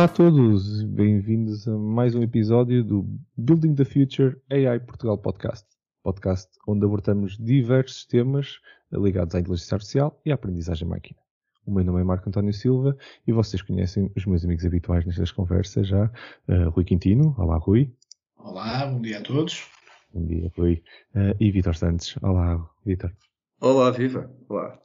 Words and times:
Olá 0.00 0.06
a 0.06 0.14
todos, 0.14 0.82
bem-vindos 0.82 1.68
a 1.68 1.76
mais 1.76 2.14
um 2.14 2.22
episódio 2.22 2.82
do 2.82 3.06
Building 3.36 3.74
the 3.74 3.84
Future 3.84 4.34
AI 4.50 4.80
Portugal 4.80 5.18
Podcast. 5.18 5.66
Podcast 6.02 6.48
onde 6.66 6.86
abordamos 6.86 7.36
diversos 7.36 8.06
temas 8.06 8.60
ligados 8.90 9.34
à 9.34 9.40
inteligência 9.40 9.74
artificial 9.74 10.18
e 10.24 10.32
à 10.32 10.36
aprendizagem 10.36 10.88
máquina. 10.88 11.20
O 11.66 11.70
meu 11.70 11.84
nome 11.84 12.00
é 12.00 12.04
Marco 12.04 12.26
António 12.30 12.54
Silva 12.54 12.96
e 13.26 13.32
vocês 13.32 13.60
conhecem 13.60 14.10
os 14.16 14.24
meus 14.24 14.42
amigos 14.42 14.64
habituais 14.64 15.04
nestas 15.04 15.32
conversas 15.32 15.86
já. 15.86 16.10
Uh, 16.48 16.70
Rui 16.70 16.86
Quintino, 16.86 17.34
olá 17.36 17.58
Rui. 17.58 17.92
Olá, 18.38 18.86
bom 18.86 19.02
dia 19.02 19.18
a 19.18 19.22
todos. 19.22 19.68
Bom 20.14 20.24
dia 20.24 20.50
Rui. 20.56 20.82
Uh, 21.14 21.36
e 21.38 21.50
Vitor 21.50 21.76
Santos, 21.76 22.16
olá 22.22 22.66
Vitor. 22.86 23.12
Olá, 23.60 23.90
viva. 23.90 24.30
Olá. 24.48 24.80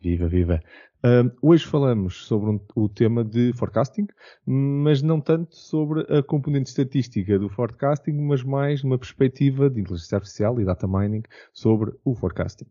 Viva, 0.00 0.28
viva. 0.28 0.62
Uh, 1.02 1.32
hoje 1.40 1.66
falamos 1.66 2.26
sobre 2.26 2.50
um, 2.50 2.60
o 2.74 2.86
tema 2.86 3.24
de 3.24 3.54
forecasting, 3.54 4.06
mas 4.46 5.00
não 5.00 5.18
tanto 5.18 5.56
sobre 5.56 6.00
a 6.14 6.22
componente 6.22 6.68
estatística 6.68 7.38
do 7.38 7.48
forecasting, 7.48 8.12
mas 8.12 8.42
mais 8.42 8.82
numa 8.82 8.98
perspectiva 8.98 9.70
de 9.70 9.80
inteligência 9.80 10.16
artificial 10.16 10.60
e 10.60 10.64
data 10.64 10.86
mining 10.86 11.22
sobre 11.54 11.92
o 12.04 12.14
forecasting. 12.14 12.66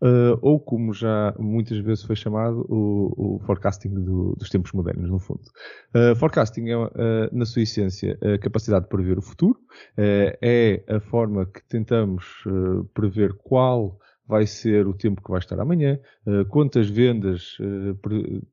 Uh, 0.00 0.36
ou 0.42 0.60
como 0.60 0.92
já 0.92 1.34
muitas 1.38 1.78
vezes 1.78 2.04
foi 2.04 2.16
chamado, 2.16 2.66
o, 2.68 3.36
o 3.36 3.38
forecasting 3.40 3.88
do, 3.88 4.34
dos 4.38 4.50
tempos 4.50 4.72
modernos, 4.72 5.10
no 5.10 5.18
fundo. 5.18 5.40
Uh, 5.94 6.14
forecasting 6.16 6.68
é, 6.68 6.76
uh, 6.76 6.90
na 7.32 7.46
sua 7.46 7.62
essência, 7.62 8.18
a 8.22 8.38
capacidade 8.38 8.84
de 8.84 8.90
prever 8.90 9.18
o 9.18 9.22
futuro, 9.22 9.58
é 9.98 10.82
a 10.88 11.00
forma 11.00 11.46
que 11.46 11.62
tentamos 11.64 12.44
prever 12.94 13.34
qual 13.34 13.98
vai 14.26 14.46
ser 14.46 14.86
o 14.86 14.94
tempo 14.94 15.22
que 15.22 15.30
vai 15.30 15.38
estar 15.38 15.58
amanhã, 15.60 15.98
uh, 16.26 16.44
quantas 16.46 16.88
vendas 16.88 17.58
uh, 17.60 17.96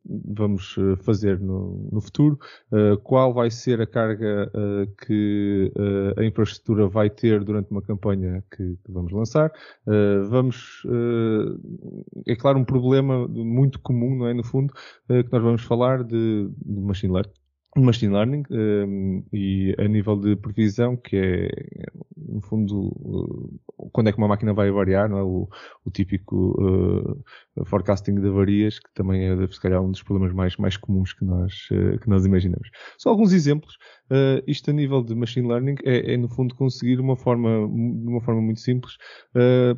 vamos 0.06 0.76
eh, 0.78 0.96
fazer 1.04 1.40
no, 1.40 1.90
no 1.92 2.02
futuro, 2.02 2.38
qual 3.04 3.34
vai 3.34 3.50
ser 3.50 3.82
a 3.82 3.88
carga 3.88 4.52
que 5.06 5.72
a 6.18 6.24
infraestrutura 6.24 6.88
vai 6.88 7.10
ter 7.10 7.44
durante 7.44 7.72
uma 7.72 7.82
campanha 7.82 8.44
que, 8.52 8.78
que 8.84 8.92
vamos 8.92 9.12
lançar. 9.12 9.52
vamos, 10.30 10.84
é 12.28 12.36
claro, 12.36 12.60
um 12.60 12.66
problema 12.66 13.28
muito 13.28 13.80
comum, 13.80 14.16
não 14.16 14.28
é, 14.28 14.34
no 14.34 14.44
fundo, 14.44 14.74
que 15.08 15.32
nós 15.32 15.42
vamos 15.42 15.64
falar 15.64 16.04
de, 16.04 16.50
de 16.66 16.82
machine 16.82 17.14
learning 17.14 17.44
machine 17.82 18.14
learning 18.14 18.44
um, 18.52 19.24
e 19.34 19.76
a 19.80 19.88
nível 19.88 20.16
de 20.16 20.36
previsão, 20.36 20.96
que 20.96 21.18
é, 21.18 21.50
no 22.34 22.42
fundo, 22.42 22.88
uh, 22.88 23.90
quando 23.92 24.10
é 24.10 24.12
que 24.12 24.18
uma 24.18 24.28
máquina 24.28 24.54
vai 24.54 24.72
variar, 24.72 25.08
não 25.08 25.18
é? 25.18 25.24
O, 25.24 25.48
o 25.86 25.92
típico 25.92 26.56
uh, 26.60 27.66
forecasting 27.66 28.16
de 28.16 28.28
avarias, 28.28 28.80
que 28.80 28.92
também 28.94 29.24
é, 29.24 29.48
se 29.48 29.62
calhar, 29.62 29.82
um 29.82 29.92
dos 29.92 30.02
problemas 30.02 30.34
mais, 30.34 30.58
mais 30.58 30.76
comuns 30.76 31.14
que 31.14 31.24
nós, 31.24 31.54
uh, 31.72 32.00
que 32.00 32.10
nós 32.10 32.26
imaginamos. 32.26 32.70
Só 32.98 33.10
alguns 33.10 33.34
exemplos. 33.34 33.78
Isto 34.46 34.70
a 34.70 34.74
nível 34.74 35.02
de 35.04 35.16
machine 35.16 35.48
learning 35.48 35.76
é, 35.84 36.14
é, 36.14 36.18
no 36.18 36.30
fundo, 36.30 36.54
conseguir 36.54 37.00
uma 37.00 37.16
forma, 37.16 37.50
de 37.50 38.08
uma 38.08 38.22
forma 38.22 38.42
muito 38.42 38.60
simples, 38.60 38.96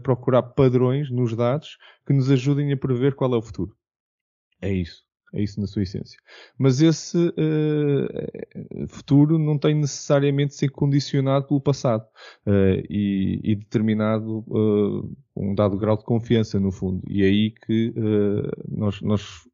procurar 0.04 0.44
padrões 0.44 1.10
nos 1.10 1.34
dados 1.36 1.78
que 2.06 2.12
nos 2.12 2.30
ajudem 2.30 2.74
a 2.74 2.78
prever 2.78 3.16
qual 3.16 3.34
é 3.34 3.38
o 3.38 3.42
futuro. 3.42 3.74
É 4.62 4.74
isso. 4.74 5.05
É 5.36 5.44
isso 5.44 5.60
na 5.60 5.68
sua 5.68 5.84
essência. 5.84 6.18
Mas 6.58 6.82
esse 6.82 7.18
uh, 7.18 8.88
futuro 8.88 9.38
não 9.38 9.58
tem 9.58 9.76
necessariamente 9.76 10.52
de 10.52 10.56
ser 10.56 10.70
condicionado 10.70 11.46
pelo 11.46 11.60
passado 11.60 12.06
uh, 12.48 12.82
e, 12.90 13.42
e, 13.44 13.56
determinado 13.56 14.46
uh, 14.48 15.14
um 15.36 15.54
dado 15.54 15.78
grau 15.78 15.98
de 15.98 16.06
confiança, 16.06 16.58
no 16.58 16.72
fundo. 16.72 17.04
E 17.10 17.22
é 17.22 17.26
aí 17.26 17.52
que 17.52 17.94
nós, 18.70 19.02
nós 19.02 19.46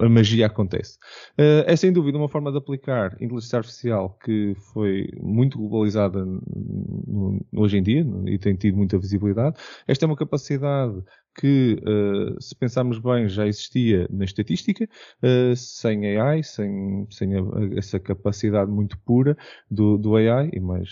a 0.00 0.08
magia 0.08 0.46
acontece. 0.46 0.98
Uh, 1.38 1.64
é 1.66 1.76
sem 1.76 1.92
dúvida 1.92 2.18
uma 2.18 2.28
forma 2.28 2.50
de 2.50 2.58
aplicar 2.58 3.16
inteligência 3.20 3.58
artificial 3.58 4.16
que 4.24 4.54
foi 4.72 5.08
muito 5.20 5.58
globalizada 5.58 6.24
no, 6.24 7.44
hoje 7.54 7.78
em 7.78 7.82
dia 7.82 8.06
e 8.26 8.38
tem 8.38 8.54
tido 8.54 8.76
muita 8.76 8.98
visibilidade. 8.98 9.56
Esta 9.86 10.04
é 10.04 10.06
uma 10.06 10.16
capacidade 10.16 11.02
que, 11.38 11.78
uh, 11.82 12.40
se 12.40 12.54
pensarmos 12.54 12.98
bem, 12.98 13.28
já 13.28 13.46
existia 13.46 14.06
na 14.10 14.24
estatística, 14.24 14.84
uh, 14.84 15.56
sem 15.56 16.18
AI, 16.18 16.42
sem, 16.42 17.06
sem 17.10 17.34
a, 17.34 17.40
essa 17.76 17.98
capacidade 17.98 18.70
muito 18.70 18.98
pura 19.00 19.36
do, 19.70 19.96
do 19.96 20.16
AI, 20.16 20.50
e 20.52 20.60
mais 20.60 20.90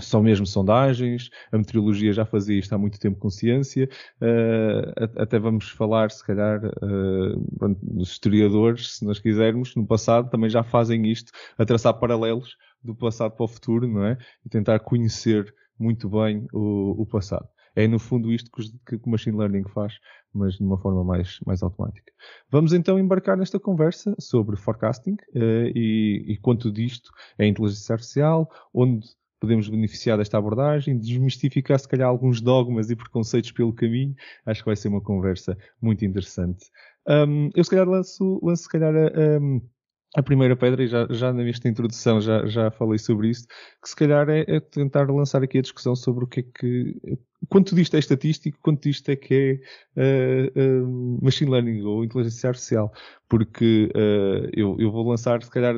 são 0.00 0.22
mesmo 0.22 0.46
sondagens, 0.46 1.30
a 1.52 1.58
meteorologia 1.58 2.12
já 2.12 2.24
fazia 2.24 2.58
isto 2.58 2.72
há 2.74 2.78
muito 2.78 2.98
tempo 2.98 3.18
com 3.18 3.30
ciência, 3.30 3.88
uh, 4.20 5.20
até 5.20 5.38
vamos 5.38 5.70
falar, 5.70 6.10
se 6.10 6.24
calhar, 6.24 6.60
uh, 6.64 7.76
dos 7.82 8.10
historiadores, 8.10 8.96
se 8.96 9.04
nós 9.04 9.18
quisermos, 9.18 9.74
no 9.74 9.86
passado 9.86 10.30
também 10.30 10.50
já 10.50 10.62
fazem 10.62 11.06
isto, 11.06 11.32
a 11.58 11.64
traçar 11.64 11.94
paralelos 11.94 12.56
do 12.82 12.94
passado 12.94 13.32
para 13.32 13.44
o 13.44 13.48
futuro, 13.48 13.88
não 13.88 14.04
é? 14.04 14.18
E 14.44 14.48
tentar 14.48 14.78
conhecer 14.80 15.54
muito 15.78 16.08
bem 16.08 16.46
o, 16.52 17.02
o 17.02 17.06
passado. 17.06 17.48
É 17.76 17.88
no 17.88 17.98
fundo 17.98 18.32
isto 18.32 18.50
que, 18.52 18.98
que 18.98 19.08
o 19.08 19.10
Machine 19.10 19.36
Learning 19.36 19.64
faz, 19.68 19.94
mas 20.32 20.54
de 20.54 20.62
uma 20.62 20.78
forma 20.78 21.02
mais, 21.02 21.40
mais 21.44 21.62
automática. 21.62 22.12
Vamos 22.48 22.72
então 22.72 22.98
embarcar 22.98 23.36
nesta 23.36 23.58
conversa 23.58 24.14
sobre 24.18 24.56
forecasting 24.56 25.16
uh, 25.34 25.70
e, 25.74 26.24
e 26.28 26.36
quanto 26.38 26.70
disto 26.70 27.10
é 27.36 27.46
inteligência 27.46 27.94
artificial, 27.94 28.48
onde 28.72 29.06
podemos 29.44 29.68
beneficiar 29.68 30.16
desta 30.16 30.38
abordagem, 30.38 30.98
desmistificar 30.98 31.78
se 31.78 31.86
calhar 31.86 32.08
alguns 32.08 32.40
dogmas 32.40 32.90
e 32.90 32.96
preconceitos 32.96 33.52
pelo 33.52 33.74
caminho. 33.74 34.14
Acho 34.46 34.62
que 34.62 34.66
vai 34.66 34.76
ser 34.76 34.88
uma 34.88 35.02
conversa 35.02 35.56
muito 35.80 36.04
interessante. 36.04 36.70
Um, 37.06 37.50
eu 37.54 37.62
se 37.62 37.70
calhar 37.70 37.86
lanço, 37.86 38.40
lanço 38.42 38.62
se 38.62 38.68
calhar 38.70 38.94
a, 38.96 40.18
a 40.18 40.22
primeira 40.22 40.56
pedra, 40.56 40.82
e 40.82 40.88
já, 40.88 41.06
já 41.10 41.32
nesta 41.32 41.68
introdução 41.68 42.20
já, 42.20 42.46
já 42.46 42.70
falei 42.70 42.98
sobre 42.98 43.28
isso, 43.28 43.46
que 43.82 43.88
se 43.88 43.96
calhar 43.96 44.28
é, 44.30 44.44
é, 44.48 44.60
tentar 44.60 45.10
lançar 45.10 45.42
aqui 45.42 45.58
a 45.58 45.62
discussão 45.62 45.94
sobre 45.94 46.24
o 46.24 46.26
que 46.26 46.40
é 46.40 46.42
que. 46.42 47.18
Quanto 47.50 47.74
disto 47.74 47.94
é 47.96 47.98
estatístico, 47.98 48.58
quanto 48.62 48.88
disto 48.88 49.10
é 49.10 49.16
que 49.16 49.60
é 49.94 50.50
uh, 50.56 50.84
uh, 50.84 51.18
machine 51.22 51.50
learning 51.50 51.82
ou 51.82 52.02
inteligência 52.02 52.48
artificial. 52.48 52.90
Porque 53.28 53.90
uh, 53.94 54.48
eu, 54.54 54.76
eu 54.78 54.90
vou 54.90 55.06
lançar, 55.06 55.42
se 55.42 55.50
calhar, 55.50 55.74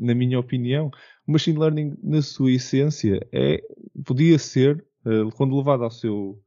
na 0.00 0.14
minha 0.14 0.40
opinião, 0.40 0.90
o 1.26 1.32
machine 1.32 1.58
learning, 1.58 1.94
na 2.02 2.22
sua 2.22 2.52
essência, 2.52 3.26
é, 3.32 3.62
podia 4.04 4.38
ser, 4.38 4.84
uh, 5.06 5.30
quando 5.36 5.56
levado 5.56 5.84
ao 5.84 5.90
seu, 5.90 6.38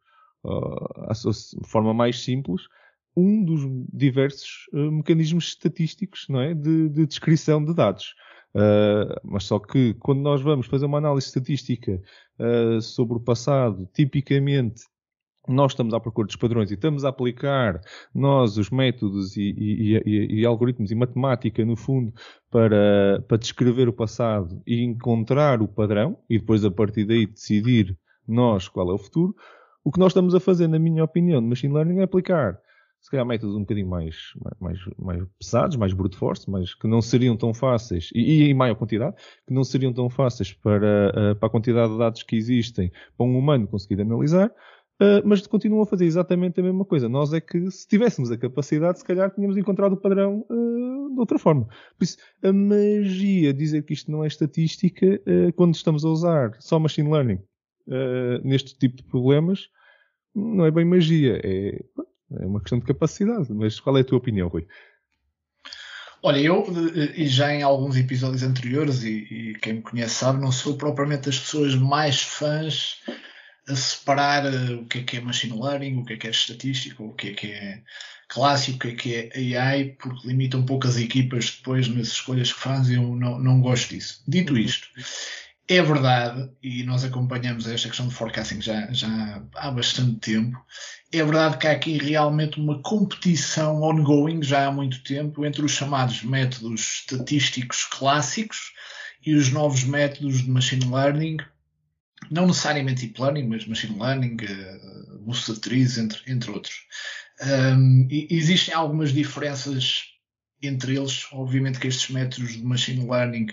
uh, 0.44 1.10
à 1.10 1.14
sua 1.16 1.34
forma 1.66 1.94
mais 1.94 2.24
simples, 2.24 2.64
um 3.16 3.44
dos 3.44 3.62
diversos 3.92 4.68
uh, 4.74 4.92
mecanismos 4.92 5.46
estatísticos 5.46 6.28
não 6.30 6.40
é? 6.40 6.54
de, 6.54 6.90
de 6.90 7.06
descrição 7.08 7.64
de 7.64 7.74
dados. 7.74 8.14
Uh, 8.54 9.14
mas 9.24 9.44
só 9.44 9.60
que 9.60 9.94
quando 9.96 10.22
nós 10.22 10.42
vamos 10.42 10.68
fazer 10.68 10.86
uma 10.86 11.00
análise 11.00 11.28
estatística 11.28 12.02
uh, 12.40 12.82
sobre 12.82 13.18
o 13.18 13.20
passado, 13.20 13.90
tipicamente 13.94 14.84
nós 15.48 15.72
estamos 15.72 15.94
à 15.94 16.00
procura 16.00 16.28
dos 16.28 16.36
padrões 16.36 16.70
e 16.72 16.74
estamos 16.74 17.06
a 17.06 17.10
aplicar 17.10 17.80
nós 18.14 18.58
os 18.58 18.70
métodos 18.70 19.38
e, 19.38 19.42
e, 19.42 19.98
e, 20.06 20.42
e, 20.42 20.46
algoritmos 20.46 20.92
e 20.92 20.96
matemática, 20.96 21.64
no 21.66 21.76
fundo, 21.76 22.14
para, 22.52 23.24
para 23.28 23.38
descrever 23.38 23.88
o 23.88 23.94
passado 23.94 24.62
e 24.66 24.84
encontrar 24.84 25.62
o 25.62 25.68
padrão 25.68 26.18
e 26.30 26.38
depois 26.38 26.64
a 26.66 26.72
partir 26.72 27.06
daí 27.06 27.26
decidir 27.26 27.98
nós 28.28 28.68
qual 28.68 28.92
é 28.92 28.94
o 28.94 28.98
futuro, 28.98 29.36
o 29.84 29.92
que 29.92 30.00
nós 30.00 30.12
estamos 30.12 30.36
a 30.36 30.40
fazer, 30.40 30.68
na 30.68 30.78
minha 30.78 31.04
opinião, 31.04 31.42
de 31.42 31.48
Machine 31.48 31.74
Learning 31.74 32.00
é 32.00 32.04
aplicar 32.04 32.60
se 33.08 33.12
calhar 33.12 33.26
métodos 33.26 33.56
um 33.56 33.62
bocadinho 33.62 33.88
mais, 33.88 34.16
mais, 34.60 34.80
mais 34.98 35.24
pesados, 35.40 35.78
mais 35.78 35.94
brute 35.94 36.18
force, 36.18 36.50
mas 36.50 36.74
que 36.74 36.88
não 36.88 37.02
seriam 37.02 37.38
tão 37.38 37.54
fáceis, 37.54 38.10
e, 38.14 38.20
e 38.20 38.50
em 38.50 38.54
maior 38.54 38.76
quantidade, 38.76 39.16
que 39.46 39.54
não 39.54 39.64
seriam 39.64 39.94
tão 39.94 40.10
fáceis 40.10 40.52
para, 40.52 41.14
eh, 41.16 41.34
para 41.36 41.48
a 41.48 41.50
quantidade 41.50 41.94
de 41.94 42.00
dados 42.00 42.24
que 42.24 42.36
existem 42.36 42.92
para 43.18 43.26
um 43.26 43.38
humano 43.38 43.68
conseguir 43.68 44.02
analisar, 44.02 44.52
Uh, 45.00 45.22
mas 45.24 45.46
continuam 45.46 45.84
a 45.84 45.86
fazer 45.86 46.06
exatamente 46.06 46.60
a 46.60 46.64
mesma 46.64 46.84
coisa. 46.84 47.08
Nós 47.08 47.32
é 47.32 47.40
que, 47.40 47.70
se 47.70 47.88
tivéssemos 47.88 48.32
a 48.32 48.38
capacidade, 48.38 48.98
se 48.98 49.06
calhar 49.06 49.30
tínhamos 49.30 49.56
encontrado 49.56 49.94
o 49.94 49.98
padrão 49.98 50.44
uh, 50.50 51.14
de 51.14 51.20
outra 51.20 51.38
forma. 51.38 51.66
Por 51.66 52.04
isso, 52.04 52.18
a 52.44 52.52
magia, 52.52 53.54
dizer 53.54 53.84
que 53.84 53.94
isto 53.94 54.12
não 54.12 54.24
é 54.24 54.28
estatística, 54.28 55.06
uh, 55.06 55.54
quando 55.54 55.76
estamos 55.76 56.04
a 56.04 56.10
usar 56.10 56.56
só 56.60 56.80
machine 56.80 57.12
learning 57.12 57.40
neste 58.44 58.78
tipo 58.78 58.98
de 58.98 59.04
problemas, 59.04 59.70
não 60.36 60.66
é 60.66 60.72
bem 60.72 60.84
magia. 60.84 61.40
É, 61.42 61.82
é 62.32 62.46
uma 62.46 62.60
questão 62.60 62.80
de 62.80 62.86
capacidade. 62.86 63.48
Mas 63.54 63.80
qual 63.80 63.98
é 63.98 64.02
a 64.02 64.04
tua 64.04 64.18
opinião, 64.18 64.50
Rui? 64.50 64.68
Olha, 66.22 66.40
eu 66.40 66.66
e 67.16 67.28
já 67.28 67.54
em 67.54 67.64
alguns 67.64 67.96
episódios 67.96 68.44
anteriores, 68.44 69.04
e, 69.04 69.28
e, 69.30 69.54
quem 69.62 69.76
me 69.76 69.82
conhece 69.82 70.16
sabe, 70.16 70.42
não 70.42 70.52
sou 70.52 70.76
propriamente 70.76 71.28
das 71.28 71.40
pessoas 71.40 71.76
mais 71.76 72.22
fãs 72.22 73.02
a 73.68 73.76
separar 73.76 74.46
eh, 74.46 74.74
o 74.74 74.86
que 74.86 75.00
é 75.00 75.04
que 75.04 75.18
é 75.18 75.22
machine 75.22 75.60
learning, 75.60 75.98
o 75.98 76.06
que 76.06 76.14
é 76.14 76.18
que 76.18 76.28
é 76.28 76.32
estatística, 76.32 77.04
o 77.04 77.14
que 77.14 77.30
é 77.30 77.34
que 77.34 77.48
é 77.48 77.82
clássico, 78.30 78.78
o 78.78 78.80
que 78.80 78.88
é 78.88 79.30
que 79.32 79.52
é 79.54 79.60
AI, 79.60 79.96
porque 80.00 80.28
limita 80.28 80.58
um 80.58 80.66
pouco 80.66 80.88
as 80.88 80.98
equipas 80.98 81.58
depois 81.58 81.88
nas 81.88 82.08
escolhas 82.10 82.52
que 82.52 82.60
fazem, 82.60 82.96
eu 82.96 83.16
não, 83.16 83.40
não 83.40 83.62
gosto 83.62 83.90
disso. 83.90 84.24
Dito 84.28 84.54
uhum. 84.54 84.60
isto, 84.60 84.88
é 85.70 85.82
verdade, 85.82 86.50
e 86.64 86.84
nós 86.84 87.04
acompanhamos 87.04 87.68
esta 87.68 87.90
questão 87.90 88.08
de 88.08 88.14
forecasting 88.14 88.62
já, 88.62 88.92
já 88.94 89.44
há 89.56 89.70
bastante 89.70 90.20
tempo, 90.20 90.58
É 91.12 91.24
verdade 91.24 91.58
que 91.58 91.68
há 91.68 91.72
aqui 91.72 91.98
realmente 91.98 92.60
uma 92.60 92.82
competição 92.82 93.82
ongoing 93.82 94.42
já 94.42 94.68
há 94.68 94.72
muito 94.72 95.04
tempo 95.04 95.46
entre 95.46 95.64
os 95.64 95.72
chamados 95.72 96.24
métodos 96.24 97.02
estatísticos 97.02 97.84
clássicos 97.86 98.72
e 99.26 99.36
os 99.36 99.52
novos 99.52 99.84
métodos 99.84 100.44
de 100.44 100.50
machine 100.50 100.86
learning, 100.86 101.38
não 102.30 102.48
necessariamente 102.48 103.06
deep 103.06 103.22
learning, 103.22 103.48
mas 103.48 103.66
machine 103.66 104.00
learning, 104.00 104.36
uh, 104.36 105.20
boosted 105.20 105.60
trees, 105.60 105.98
entre, 105.98 106.20
entre 106.28 106.52
outros. 106.52 106.76
Um, 107.42 108.08
existem 108.10 108.74
algumas 108.74 109.14
diferenças 109.14 110.06
entre 110.62 110.96
eles. 110.96 111.28
Obviamente 111.32 111.80
que 111.80 111.88
estes 111.88 112.10
métodos 112.10 112.54
de 112.54 112.64
machine 112.64 113.08
learning, 113.08 113.48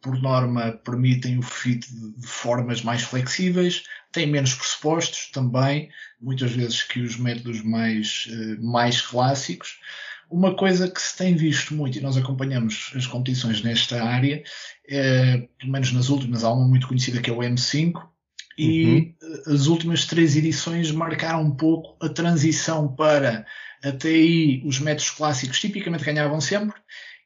por 0.00 0.20
norma, 0.20 0.72
permitem 0.72 1.38
o 1.38 1.42
fit 1.42 1.86
de, 1.88 2.20
de 2.20 2.26
formas 2.26 2.82
mais 2.82 3.02
flexíveis, 3.02 3.84
têm 4.10 4.26
menos 4.26 4.54
pressupostos 4.54 5.30
também, 5.30 5.88
muitas 6.20 6.52
vezes 6.52 6.82
que 6.82 7.00
os 7.00 7.16
métodos 7.16 7.62
mais, 7.62 8.26
uh, 8.30 8.62
mais 8.62 9.00
clássicos. 9.00 9.78
Uma 10.30 10.54
coisa 10.54 10.90
que 10.90 11.00
se 11.00 11.14
tem 11.16 11.36
visto 11.36 11.74
muito, 11.74 11.98
e 11.98 12.00
nós 12.00 12.16
acompanhamos 12.16 12.90
as 12.96 13.06
competições 13.06 13.62
nesta 13.62 14.02
área, 14.02 14.42
é, 14.88 15.46
pelo 15.58 15.72
menos 15.72 15.92
nas 15.92 16.08
últimas, 16.08 16.42
há 16.42 16.50
uma 16.50 16.66
muito 16.66 16.88
conhecida 16.88 17.20
que 17.20 17.28
é 17.28 17.32
o 17.32 17.40
M5, 17.40 18.11
e 18.56 19.14
uhum. 19.20 19.54
as 19.54 19.66
últimas 19.66 20.04
três 20.06 20.36
edições 20.36 20.90
marcaram 20.90 21.42
um 21.42 21.50
pouco 21.50 21.96
a 22.04 22.08
transição 22.08 22.88
para 22.88 23.46
até 23.82 24.08
aí 24.08 24.62
os 24.64 24.78
métodos 24.78 25.10
clássicos 25.10 25.60
tipicamente 25.60 26.04
ganhavam 26.04 26.40
sempre, 26.40 26.76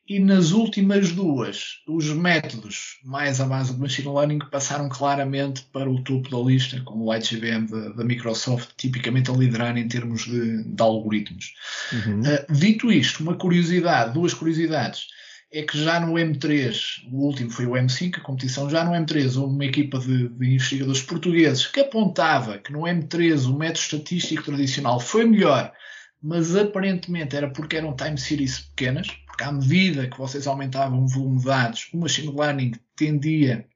e 0.09 0.21
nas 0.21 0.53
últimas 0.53 1.11
duas, 1.11 1.81
os 1.87 2.09
métodos 2.11 3.01
mais 3.05 3.41
à 3.41 3.45
base 3.45 3.75
de 3.75 3.81
machine 3.81 4.09
learning 4.09 4.39
passaram 4.51 4.89
claramente 4.89 5.67
para 5.73 5.91
o 5.91 6.01
topo 6.03 6.31
da 6.31 6.39
lista, 6.39 6.81
com 6.83 7.01
o 7.01 7.13
LightGBM 7.13 7.67
da, 7.67 7.89
da 7.89 8.05
Microsoft 8.05 8.71
tipicamente 8.77 9.31
a 9.31 9.35
liderar 9.35 9.77
em 9.77 9.89
termos 9.89 10.25
de, 10.25 10.63
de 10.63 10.83
algoritmos. 10.83 11.55
Uhum. 11.93 12.21
Uh, 12.21 12.53
dito 12.53 12.93
isto, 12.93 13.21
uma 13.21 13.35
curiosidade, 13.35 14.15
duas 14.15 14.33
curiosidades, 14.33 15.09
é 15.53 15.63
que 15.63 15.83
já 15.83 16.01
no 16.01 16.15
M3, 16.15 17.05
o 17.11 17.25
último 17.25 17.51
foi 17.51 17.67
o 17.67 17.73
M5, 17.73 18.19
a 18.19 18.21
competição, 18.21 18.69
já 18.69 18.85
no 18.85 18.93
M3 18.93 19.41
houve 19.41 19.55
uma 19.55 19.65
equipa 19.65 19.99
de, 19.99 20.29
de 20.29 20.55
investigadores 20.55 21.03
portugueses 21.03 21.67
que 21.67 21.81
apontava 21.81 22.59
que 22.59 22.73
no 22.73 22.81
M3 22.81 23.47
o 23.47 23.57
método 23.57 23.79
estatístico 23.79 24.43
tradicional 24.43 24.99
foi 24.99 25.25
melhor, 25.25 25.73
mas 26.21 26.57
aparentemente 26.57 27.37
era 27.37 27.49
porque 27.51 27.77
eram 27.77 27.95
time 27.95 28.19
series 28.19 28.61
pequenas, 28.61 29.09
porque 29.27 29.45
à 29.45 29.53
medida 29.53 30.09
que 30.09 30.19
vocês 30.19 30.47
aumentavam 30.47 31.05
o 31.05 31.09
volume 31.09 31.39
de 31.39 31.45
dados, 31.45 31.89
o 31.93 31.99
machine 31.99 32.35
learning 32.35 32.73
tendia 32.97 33.67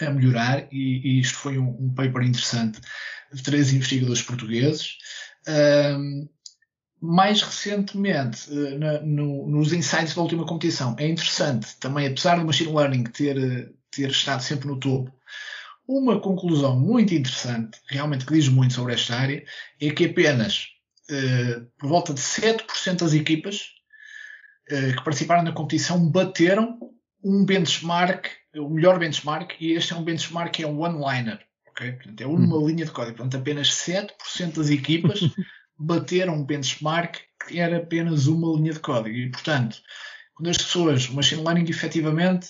a 0.00 0.10
melhorar, 0.10 0.66
e, 0.72 1.00
e 1.04 1.20
isto 1.20 1.38
foi 1.38 1.58
um, 1.58 1.68
um, 1.78 1.94
paper 1.94 2.22
interessante 2.22 2.80
de 3.32 3.42
três 3.42 3.72
investigadores 3.72 4.22
portugueses. 4.22 4.96
Um, 5.46 6.28
mais 7.04 7.42
recentemente, 7.42 8.50
uh, 8.50 8.78
na, 8.78 9.00
no, 9.00 9.48
nos 9.48 9.72
insights 9.72 10.14
da 10.14 10.22
última 10.22 10.46
competição, 10.46 10.96
é 10.98 11.06
interessante 11.06 11.76
também, 11.78 12.06
apesar 12.06 12.38
do 12.38 12.46
machine 12.46 12.72
learning 12.72 13.04
ter, 13.04 13.72
ter 13.90 14.10
estado 14.10 14.42
sempre 14.42 14.68
no 14.68 14.78
topo, 14.78 15.12
uma 15.86 16.18
conclusão 16.18 16.78
muito 16.78 17.14
interessante, 17.14 17.78
realmente 17.88 18.24
que 18.24 18.32
diz 18.32 18.48
muito 18.48 18.72
sobre 18.72 18.94
esta 18.94 19.16
área, 19.16 19.44
é 19.80 19.90
que 19.90 20.06
apenas 20.06 20.68
uh, 21.10 21.66
por 21.78 21.88
volta 21.88 22.14
de 22.14 22.20
7% 22.20 23.00
das 23.00 23.12
equipas 23.12 23.74
eh, 24.70 24.92
que 24.92 25.04
participaram 25.04 25.42
na 25.42 25.52
competição 25.52 26.08
bateram 26.08 26.78
um 27.22 27.44
benchmark, 27.44 28.28
o 28.56 28.70
melhor 28.70 28.98
benchmark, 28.98 29.56
e 29.60 29.72
este 29.72 29.92
é 29.92 29.96
um 29.96 30.04
benchmark 30.04 30.52
que 30.52 30.62
é 30.62 30.66
um 30.66 30.80
one-liner. 30.80 31.38
Okay? 31.70 31.92
Portanto, 31.92 32.20
é 32.20 32.26
uma 32.26 32.56
hum. 32.56 32.66
linha 32.66 32.84
de 32.84 32.90
código. 32.90 33.16
Portanto, 33.16 33.36
apenas 33.36 33.68
7% 33.68 34.56
das 34.56 34.70
equipas 34.70 35.20
bateram 35.78 36.34
um 36.34 36.44
benchmark 36.44 37.18
que 37.46 37.60
era 37.60 37.78
apenas 37.78 38.26
uma 38.26 38.56
linha 38.56 38.72
de 38.72 38.80
código. 38.80 39.16
E, 39.16 39.30
portanto, 39.30 39.76
quando 40.34 40.48
as 40.50 40.56
pessoas, 40.56 41.08
o 41.08 41.14
machine 41.14 41.42
learning 41.42 41.68
efetivamente, 41.68 42.48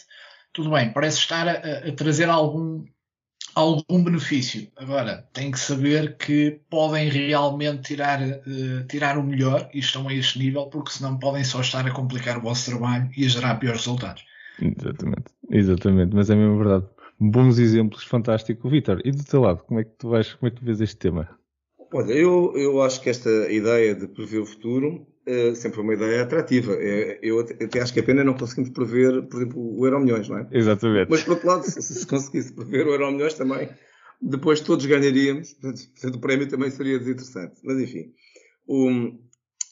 tudo 0.53 0.71
bem, 0.71 0.93
parece 0.93 1.19
estar 1.19 1.49
a, 1.49 1.88
a 1.88 1.93
trazer 1.93 2.29
algum 2.29 2.85
algum 3.55 4.03
benefício. 4.03 4.69
Agora, 4.76 5.29
tem 5.32 5.50
que 5.50 5.59
saber 5.59 6.17
que 6.17 6.61
podem 6.69 7.09
realmente 7.09 7.82
tirar, 7.82 8.21
uh, 8.21 8.85
tirar 8.88 9.17
o 9.17 9.23
melhor 9.23 9.71
e 9.73 9.79
estão 9.79 10.09
a 10.09 10.15
este 10.15 10.38
nível, 10.38 10.67
porque 10.67 10.91
senão 10.91 11.19
podem 11.19 11.44
só 11.44 11.61
estar 11.61 11.87
a 11.87 11.93
complicar 11.93 12.38
o 12.38 12.43
vosso 12.43 12.71
trabalho 12.71 13.09
e 13.17 13.25
a 13.25 13.29
gerar 13.29 13.55
piores 13.56 13.81
resultados. 13.81 14.25
Exatamente, 14.61 15.31
exatamente, 15.50 16.15
mas 16.15 16.31
é 16.31 16.35
mesmo 16.35 16.59
verdade. 16.59 16.87
Bons 17.21 17.59
exemplos, 17.59 18.03
fantástico. 18.05 18.69
Vitor, 18.69 19.00
e 19.05 19.12
do 19.12 19.25
teu 19.25 19.41
lado, 19.41 19.62
como 19.65 19.79
é 19.79 19.85
que 19.85 19.93
tu 19.99 20.09
vais, 20.09 20.35
como 20.35 20.49
é 20.49 20.50
que 20.50 20.56
tu 20.56 20.65
vês 20.65 20.81
este 20.81 20.97
tema? 20.97 21.29
Olha, 21.94 22.12
eu, 22.12 22.52
eu 22.56 22.82
acho 22.82 23.00
que 23.00 23.08
esta 23.08 23.31
ideia 23.52 23.94
de 23.94 24.08
prever 24.08 24.41
o 24.41 24.46
futuro 24.46 25.06
é 25.25 25.55
sempre 25.55 25.81
uma 25.81 25.94
ideia 25.94 26.23
atrativa. 26.23 26.75
É, 26.75 27.20
eu 27.23 27.38
até 27.38 27.81
acho 27.81 27.94
que 27.94 28.00
a 28.00 28.02
pena 28.02 28.23
é 28.23 28.25
não 28.25 28.35
conseguimos 28.35 28.70
prever, 28.70 29.23
por 29.29 29.41
exemplo, 29.41 29.79
o 29.79 29.87
Euro 29.87 30.00
Milhões, 30.00 30.29
não 30.29 30.38
é? 30.38 30.49
Exatamente. 30.50 31.08
Mas, 31.08 31.23
por 31.23 31.35
outro 31.35 31.46
lado, 31.46 31.62
se, 31.62 31.81
se 31.81 32.05
conseguisse 32.05 32.52
prever 32.52 32.88
o 32.88 32.91
Euro 32.91 33.12
Milhões 33.12 33.35
também, 33.35 33.69
depois 34.20 34.61
todos 34.61 34.85
ganharíamos, 34.87 35.52
portanto, 35.55 36.17
o 36.17 36.20
prémio 36.20 36.49
também 36.49 36.69
seria 36.69 36.99
desinteressante. 36.99 37.61
Mas, 37.62 37.79
enfim. 37.79 38.12
Um, 38.69 39.17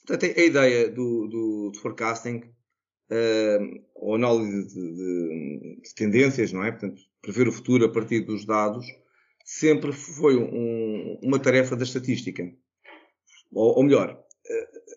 portanto, 0.07 0.39
a 0.39 0.43
ideia 0.45 0.89
do, 0.91 1.27
do, 1.27 1.71
do 1.73 1.81
forecasting, 1.81 2.45
uh, 3.11 3.83
ou 3.97 4.15
análise 4.15 4.69
de, 4.69 4.75
de, 4.75 5.81
de, 5.83 5.95
tendências, 5.97 6.53
não 6.53 6.63
é? 6.63 6.71
Portanto, 6.71 7.03
prever 7.21 7.49
o 7.49 7.53
futuro 7.53 7.85
a 7.85 7.89
partir 7.89 8.21
dos 8.21 8.47
dados, 8.47 8.87
sempre 9.59 9.93
foi 9.93 10.37
um, 10.37 11.19
uma 11.23 11.39
tarefa 11.39 11.77
da 11.77 11.85
estatística. 11.85 12.43
Ou, 13.53 13.77
ou 13.77 13.85
melhor, 13.85 14.19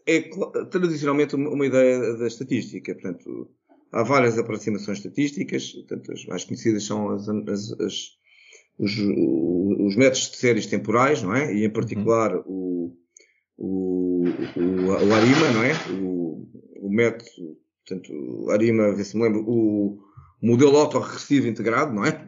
é 0.07 0.30
tradicionalmente 0.72 1.36
uma 1.36 1.66
ideia 1.66 2.16
da 2.16 2.28
estatística. 2.28 2.94
Portanto, 2.94 3.52
há 3.92 4.04
várias 4.04 4.38
aproximações 4.38 5.00
estatísticas, 5.00 5.72
portanto, 5.72 6.13
as 6.13 6.25
mais 6.25 6.46
conhecidas 6.46 6.86
são 6.86 7.10
as, 7.10 7.28
as, 7.28 7.72
as, 7.80 8.10
os, 8.80 8.98
os, 8.98 9.96
métodos 9.96 10.31
de 10.31 10.38
séries 10.38 10.68
temporais, 10.68 11.22
não 11.22 11.36
é? 11.36 11.54
E 11.54 11.66
em 11.66 11.69
particular 11.69 12.36
o, 12.46 12.96
o, 13.57 14.24
o, 14.56 14.85
o 14.88 15.14
ARIMA, 15.14 15.52
não 15.54 15.64
é? 15.64 15.74
O, 16.02 16.47
o 16.81 16.90
método, 16.90 17.57
portanto, 17.85 18.14
o 18.14 18.52
ARIMA, 18.52 18.95
ver 18.95 19.04
se 19.04 19.18
me 19.18 19.24
lembro, 19.24 19.44
o 19.45 20.00
modelo 20.42 20.78
autorregressivo 20.78 21.47
integrado, 21.47 21.94
não 21.94 22.06
é? 22.06 22.28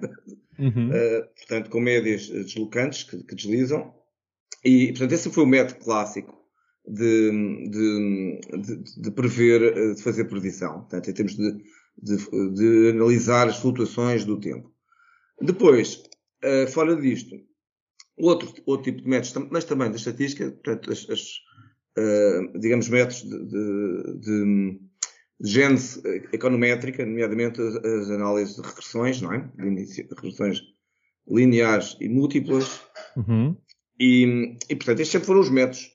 Uhum. 0.59 0.89
Uh, 0.89 1.27
portanto, 1.35 1.69
com 1.69 1.79
médias 1.79 2.27
deslocantes 2.27 3.03
que, 3.03 3.23
que 3.23 3.35
deslizam. 3.35 3.93
E, 4.63 4.87
portanto, 4.87 5.11
esse 5.13 5.31
foi 5.31 5.43
o 5.43 5.47
método 5.47 5.79
clássico 5.83 6.35
de, 6.87 7.31
de, 7.69 8.39
de, 8.61 9.01
de, 9.01 9.11
prever, 9.11 9.61
eh, 9.61 9.93
de 9.93 10.01
fazer 10.01 10.25
previsão, 10.25 10.79
portanto, 10.79 11.09
em 11.09 11.13
termos 11.13 11.35
de, 11.35 11.53
de, 12.53 12.89
analisar 12.91 13.47
as 13.47 13.57
flutuações 13.57 14.25
do 14.25 14.39
tempo. 14.39 14.71
Depois, 15.41 16.01
eh, 16.41 16.65
fora 16.67 16.95
disto, 16.95 17.35
outro, 18.17 18.51
outro 18.65 18.85
tipo 18.85 19.03
de 19.03 19.09
métodos, 19.09 19.49
mas 19.51 19.65
também 19.65 19.89
da 19.89 19.97
estatística, 19.97 20.49
portanto, 20.49 20.91
as, 20.91 21.09
as 21.09 21.21
uh, 21.97 22.59
digamos, 22.59 22.89
métodos 22.89 23.23
de, 23.23 24.79
gênese 25.41 26.01
econométrica, 26.34 27.06
nomeadamente 27.06 27.62
as, 27.62 28.10
análises 28.10 28.56
de 28.56 28.62
regressões, 28.62 29.22
não 29.22 29.34
é? 29.34 29.50
De 29.56 30.08
regressões 30.15 30.62
lineares 31.27 31.98
e 32.00 32.10
múltiplas. 32.10 32.82
Uhum. 33.15 33.56
E, 34.00 34.58
e, 34.70 34.75
portanto, 34.75 35.00
estes 35.00 35.10
sempre 35.10 35.27
foram 35.27 35.41
os 35.41 35.50
métodos 35.50 35.91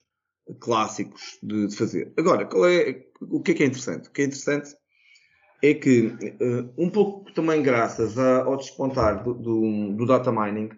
clássicos 0.59 1.39
de, 1.41 1.67
de, 1.67 1.75
fazer. 1.75 2.13
Agora, 2.17 2.43
é, 2.43 3.05
o 3.21 3.41
que 3.41 3.51
é 3.51 3.53
que 3.53 3.63
é 3.63 3.65
interessante? 3.65 4.09
O 4.09 4.11
que 4.11 4.21
é 4.21 4.25
interessante 4.25 4.75
é 5.63 5.73
que, 5.73 6.07
uh, 6.07 6.73
um 6.77 6.89
pouco 6.89 7.31
também 7.33 7.63
graças 7.63 8.17
a, 8.17 8.43
ao 8.43 8.57
despontar 8.57 9.23
do, 9.23 9.33
do, 9.33 9.93
do, 9.93 10.05
data 10.05 10.31
mining, 10.31 10.69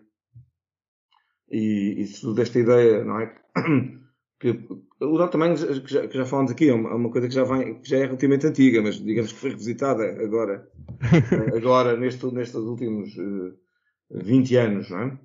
e 1.49 2.01
isso 2.01 2.33
desta 2.33 2.59
ideia, 2.59 3.03
não 3.03 3.19
é? 3.19 3.35
Que 4.39 4.67
o 4.99 5.17
data 5.17 5.37
mining, 5.37 5.55
que 5.55 5.93
já, 5.93 6.07
que 6.07 6.17
já 6.17 6.25
falamos 6.25 6.51
aqui, 6.51 6.69
é 6.69 6.73
uma, 6.73 6.89
é 6.89 6.93
uma, 6.93 7.09
coisa 7.09 7.27
que 7.27 7.33
já, 7.33 7.45
que 7.45 7.89
já 7.89 7.97
é 7.97 8.05
relativamente 8.05 8.47
antiga, 8.47 8.81
mas 8.81 8.95
digamos 8.95 9.31
que 9.31 9.39
foi 9.39 9.51
revisitada 9.51 10.03
agora, 10.21 10.69
eh, 11.01 11.57
agora 11.57 11.95
neste, 11.95 12.25
nestes 12.33 12.55
últimos 12.55 13.15
uh, 13.17 13.53
eh, 14.11 14.23
20 14.23 14.55
anos, 14.57 14.89
não 14.89 14.99
é? 14.99 15.19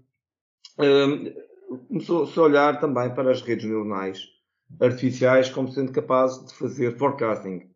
começou-se 1.89 2.39
a 2.39 2.43
olhar 2.43 2.81
também 2.81 3.15
para 3.15 3.31
as 3.31 3.43
redes 3.43 3.67
neuronais 3.67 4.29
artificiais 4.81 5.51
como 5.51 5.69
sendo 5.69 5.93
capazes 5.93 6.47
de 6.47 6.55
fazer 6.55 6.97
forecasting. 6.97 7.71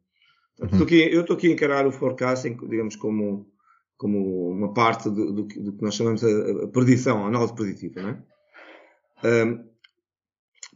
Uhum. 0.60 0.66
Estou 0.66 0.84
aqui, 0.84 1.00
eu 1.12 1.20
estou 1.22 1.36
aqui 1.36 1.48
a 1.48 1.52
encarar 1.52 1.86
o 1.86 1.92
forecasting, 1.92 2.56
digamos, 2.68 2.96
como, 2.96 3.50
como 3.96 4.50
uma 4.50 4.72
parte 4.72 5.10
do, 5.10 5.32
do, 5.32 5.42
do 5.42 5.72
que 5.72 5.82
nós 5.82 5.94
chamamos 5.94 6.22
a, 6.22 6.64
a, 6.64 6.68
predição, 6.68 7.24
a 7.24 7.28
análise 7.28 7.54
preditiva, 7.54 8.02
não 8.02 8.10
é? 8.10 9.44
Um, 9.44 9.73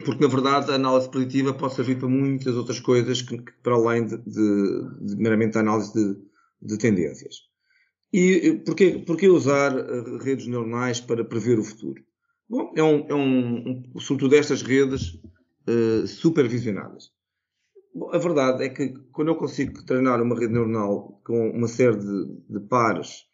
porque, 0.04 0.22
na 0.22 0.28
verdade, 0.28 0.70
a 0.70 0.74
análise 0.74 1.08
preditiva 1.08 1.52
pode 1.52 1.74
servir 1.74 1.98
para 1.98 2.08
muitas 2.08 2.54
outras 2.56 2.80
coisas 2.80 3.22
que, 3.22 3.38
que 3.38 3.52
para 3.62 3.74
além 3.74 4.06
de, 4.06 4.16
de, 4.18 4.96
de, 5.00 5.16
meramente 5.16 5.56
a 5.56 5.60
análise 5.60 5.92
de, 5.92 6.16
de 6.62 6.78
tendências. 6.78 7.48
E 8.12 8.62
porquê, 8.64 9.02
porquê 9.06 9.28
usar 9.28 9.76
eh, 9.76 10.18
redes 10.22 10.46
neuronais 10.46 11.00
para 11.00 11.24
prever 11.24 11.58
o 11.58 11.64
futuro? 11.64 12.02
Bom, 12.48 12.72
é 12.74 12.82
um, 12.82 13.06
é 13.08 13.14
um, 13.14 13.84
um 13.94 14.00
sobretudo 14.00 14.34
estas 14.34 14.62
redes 14.62 15.20
uh, 15.68 16.06
supervisionadas. 16.06 17.10
Bom, 17.94 18.10
a 18.14 18.16
verdade 18.16 18.64
é 18.64 18.70
que 18.70 18.94
quando 19.12 19.28
eu 19.28 19.36
consigo 19.36 19.84
treinar 19.84 20.22
uma 20.22 20.38
rede 20.38 20.54
neuronal 20.54 21.20
com 21.24 21.50
uma 21.50 21.68
série 21.68 21.98
de, 21.98 22.26
de 22.48 22.60
pares, 22.60 23.24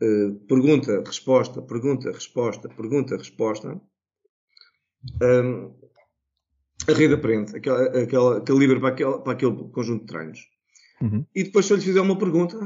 uh, 0.00 0.34
pergunta, 0.46 1.02
resposta, 1.04 1.60
pergunta, 1.60 2.12
resposta, 2.12 2.68
pergunta, 2.68 3.16
resposta, 3.16 3.80
um, 5.22 5.74
a 6.88 6.92
rede 6.92 7.14
aprende, 7.14 7.56
aquela, 7.56 8.02
aquela, 8.02 8.40
calibre 8.40 8.80
para 8.80 8.88
aquele, 8.90 9.18
para 9.18 9.32
aquele 9.32 9.56
conjunto 9.70 10.00
de 10.00 10.06
treinos. 10.06 10.40
Uhum. 11.00 11.24
E 11.34 11.44
depois, 11.44 11.66
se 11.66 11.72
eu 11.72 11.76
lhe 11.76 11.82
fizer 11.82 12.00
uma 12.00 12.18
pergunta, 12.18 12.58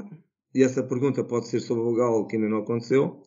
e 0.54 0.62
essa 0.62 0.82
pergunta 0.82 1.22
pode 1.24 1.48
ser 1.48 1.60
sobre 1.60 2.00
algo 2.02 2.26
que 2.26 2.36
ainda 2.36 2.48
não 2.48 2.58
aconteceu, 2.58 3.22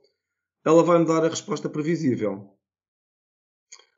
ela 0.66 0.84
vai 0.84 1.00
me 1.00 1.06
dar 1.06 1.24
a 1.24 1.30
resposta 1.30 1.70
previsível. 1.70 2.56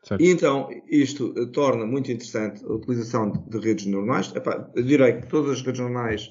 Certo. 0.04 0.22
E 0.22 0.30
então, 0.30 0.70
isto 0.88 1.48
torna 1.52 1.86
muito 1.86 2.12
interessante 2.12 2.64
a 2.66 2.74
utilização 2.74 3.32
de, 3.32 3.50
de 3.50 3.60
redes 3.60 3.86
neuronais. 3.86 4.34
Epá, 4.36 4.70
eu 4.76 4.84
direi 4.84 5.22
que 5.22 5.28
todas 5.28 5.52
as 5.52 5.62
redes 5.62 5.80
neuronais 5.80 6.30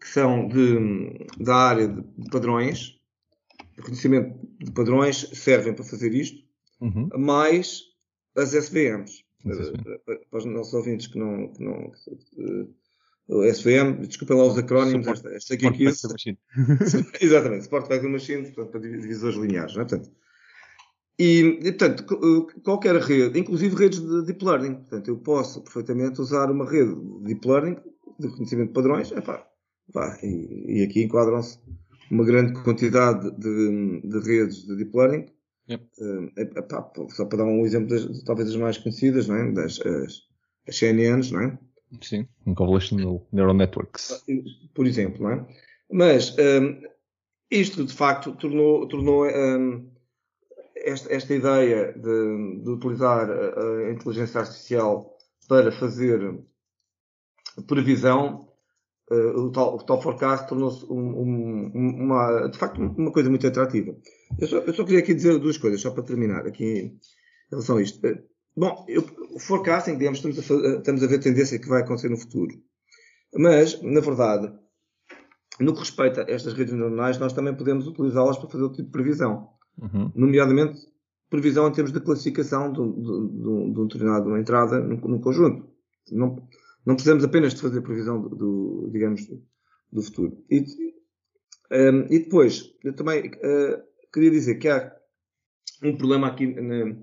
que 0.00 0.08
são 0.08 0.46
de, 0.46 1.26
da 1.40 1.56
área 1.56 1.88
de, 1.88 2.30
padrões, 2.30 2.98
de 3.76 3.82
conhecimento 3.82 4.38
de 4.58 4.70
padrões, 4.70 5.28
servem 5.32 5.74
para 5.74 5.84
fazer 5.84 6.14
isto, 6.14 6.38
uhum. 6.80 7.08
mais 7.16 7.82
as 8.36 8.54
SVMs. 8.54 9.24
Para, 10.04 10.18
para 10.18 10.38
os 10.38 10.44
nossos 10.44 10.74
ouvintes 10.74 11.06
que 11.06 11.18
não. 11.18 11.48
Que 11.52 11.62
não 11.62 11.90
que, 11.90 12.68
o 13.28 13.44
SVM, 13.44 14.06
desculpem 14.06 14.38
lá 14.38 14.44
os 14.44 14.56
acrónimos, 14.56 15.06
esta, 15.06 15.28
esta 15.28 15.54
aqui, 15.54 15.66
aqui 15.68 15.84
Exatamente, 17.20 17.62
Sport 17.62 17.86
Vector 17.86 18.10
Machine, 18.10 18.42
portanto, 18.44 18.70
para 18.70 18.80
divisores 18.80 19.36
lineares, 19.36 19.74
não 19.74 19.82
é? 19.82 19.84
Portanto, 19.84 20.10
e, 21.18 21.58
e, 21.62 21.72
portanto, 21.72 22.06
qualquer 22.62 22.96
rede, 22.96 23.38
inclusive 23.38 23.74
redes 23.74 24.00
de 24.00 24.24
deep 24.24 24.42
learning, 24.44 24.74
portanto, 24.76 25.08
eu 25.08 25.18
posso 25.18 25.62
perfeitamente 25.62 26.20
usar 26.20 26.50
uma 26.50 26.64
rede 26.64 26.94
de 26.94 27.24
deep 27.24 27.46
learning, 27.46 27.76
de 28.18 28.28
reconhecimento 28.28 28.68
de 28.68 28.74
padrões, 28.74 29.12
epá, 29.12 29.46
pá, 29.92 30.18
e, 30.22 30.78
e 30.78 30.82
aqui 30.84 31.02
enquadram-se 31.02 31.58
uma 32.10 32.24
grande 32.24 32.54
quantidade 32.62 33.30
de, 33.36 34.00
de 34.00 34.18
redes 34.20 34.64
de 34.64 34.76
deep 34.76 34.96
learning, 34.96 35.26
Yep. 35.68 35.84
Uh, 35.98 36.32
epá, 36.36 36.90
só 37.10 37.26
para 37.26 37.38
dar 37.38 37.44
um 37.44 37.64
exemplo, 37.64 37.88
das, 37.88 38.22
talvez 38.24 38.48
das 38.48 38.56
mais 38.56 38.78
conhecidas, 38.78 39.28
não 39.28 39.36
é? 39.36 39.52
das 39.52 39.80
as, 39.80 40.22
as 40.66 40.76
CNNs, 40.76 41.30
não 41.30 41.42
é? 41.42 41.58
Sim, 42.02 42.26
Convolutional 42.54 43.26
Neural 43.32 43.54
Networks. 43.54 44.24
Por 44.74 44.86
exemplo, 44.86 45.22
não 45.22 45.30
é? 45.30 45.46
Mas 45.90 46.36
um, 46.38 46.82
isto, 47.50 47.84
de 47.84 47.94
facto, 47.94 48.32
tornou, 48.32 48.86
tornou 48.88 49.26
um, 49.26 49.90
esta, 50.76 51.12
esta, 51.12 51.34
ideia 51.34 51.92
de, 51.92 52.62
de, 52.62 52.70
utilizar 52.70 53.28
a, 53.30 53.90
inteligência 53.90 54.40
artificial 54.40 55.16
para 55.48 55.72
fazer 55.72 56.38
previsão, 57.66 58.47
uh, 59.10 59.40
o, 59.40 59.50
tal, 59.50 59.76
o 59.76 59.82
tal 59.82 60.00
forecast 60.00 60.48
tornou-se 60.48 60.84
um, 60.86 60.94
um, 60.94 62.04
uma, 62.04 62.48
de 62.48 62.58
facto 62.58 62.78
uma 62.80 63.12
coisa 63.12 63.28
muito 63.28 63.46
atrativa. 63.46 63.94
Eu 64.38 64.48
só, 64.48 64.56
eu 64.58 64.74
só, 64.74 64.84
queria 64.84 65.00
aqui 65.00 65.14
dizer 65.14 65.38
duas 65.38 65.58
coisas, 65.58 65.80
só 65.80 65.90
para 65.90 66.02
terminar 66.02 66.46
aqui 66.46 66.64
em 66.64 67.00
relação 67.50 67.76
a 67.76 67.82
isto. 67.82 68.00
Bom, 68.56 68.84
eu, 68.88 69.04
o 69.34 69.38
forecasting, 69.38 69.96
digamos, 69.96 70.18
estamos 70.18 70.38
a, 70.38 70.78
estamos 70.78 71.02
a 71.02 71.06
ver 71.06 71.16
a 71.16 71.22
tendência 71.22 71.58
que 71.58 71.68
vai 71.68 71.82
acontecer 71.82 72.08
no 72.08 72.16
futuro. 72.16 72.54
Mas, 73.34 73.80
na 73.82 74.00
verdade, 74.00 74.52
no 75.60 75.72
que 75.72 75.80
respeita 75.80 76.22
a 76.22 76.30
estas 76.30 76.54
redes 76.54 76.74
neuronais, 76.74 77.18
nós 77.18 77.32
também 77.32 77.54
podemos 77.54 77.86
utilizá-las 77.86 78.38
para 78.38 78.48
fazer 78.48 78.62
outro 78.62 78.76
tipo 78.76 78.88
de 78.88 78.92
previsão. 78.92 79.48
Uhum. 79.76 80.10
Nomeadamente, 80.14 80.80
previsão 81.30 81.68
em 81.68 81.72
termos 81.72 81.92
de 81.92 82.00
classificação 82.00 82.72
de, 82.72 82.80
de, 82.80 83.28
de, 83.28 83.72
de 83.72 83.80
um 83.80 83.86
determinado 83.86 84.36
entrada 84.36 84.80
no, 84.80 84.96
no, 84.96 85.20
conjunto. 85.20 85.68
Não, 86.10 86.36
não 86.84 86.94
precisamos 86.94 87.24
apenas 87.24 87.54
de 87.54 87.60
fazer 87.60 87.82
previsão 87.82 88.20
do, 88.20 88.28
do 88.30 88.90
digamos, 88.92 89.28
do 89.92 90.02
futuro. 90.02 90.44
E, 90.50 90.60
um, 91.70 92.06
e 92.10 92.18
depois, 92.20 92.74
eu 92.82 92.94
também 92.94 93.28
uh, 93.28 93.82
queria 94.12 94.30
dizer 94.30 94.56
que 94.56 94.68
há 94.68 94.94
um 95.82 95.96
problema 95.96 96.28
aqui 96.28 96.46
na, 96.46 96.96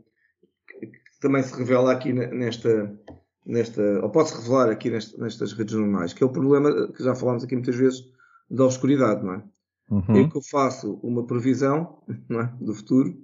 também 1.19 1.41
se 1.43 1.55
revela 1.57 1.91
aqui 1.91 2.13
nesta, 2.13 2.99
nesta 3.45 3.81
ou 4.01 4.09
pode-se 4.09 4.35
revelar 4.35 4.69
aqui 4.69 4.89
nestas, 4.89 5.19
nestas 5.19 5.53
redes 5.53 5.75
neuronais, 5.75 6.13
que 6.13 6.23
é 6.23 6.25
o 6.25 6.31
problema 6.31 6.91
que 6.91 7.03
já 7.03 7.15
falámos 7.15 7.43
aqui 7.43 7.55
muitas 7.55 7.75
vezes 7.75 8.03
da 8.49 8.65
obscuridade, 8.65 9.23
não 9.23 9.33
é? 9.33 9.43
Uhum. 9.89 10.25
É 10.25 10.29
que 10.29 10.35
eu 10.35 10.41
faço 10.41 10.99
uma 11.03 11.25
previsão 11.25 12.01
não 12.29 12.41
é? 12.41 12.53
do 12.59 12.73
futuro, 12.73 13.15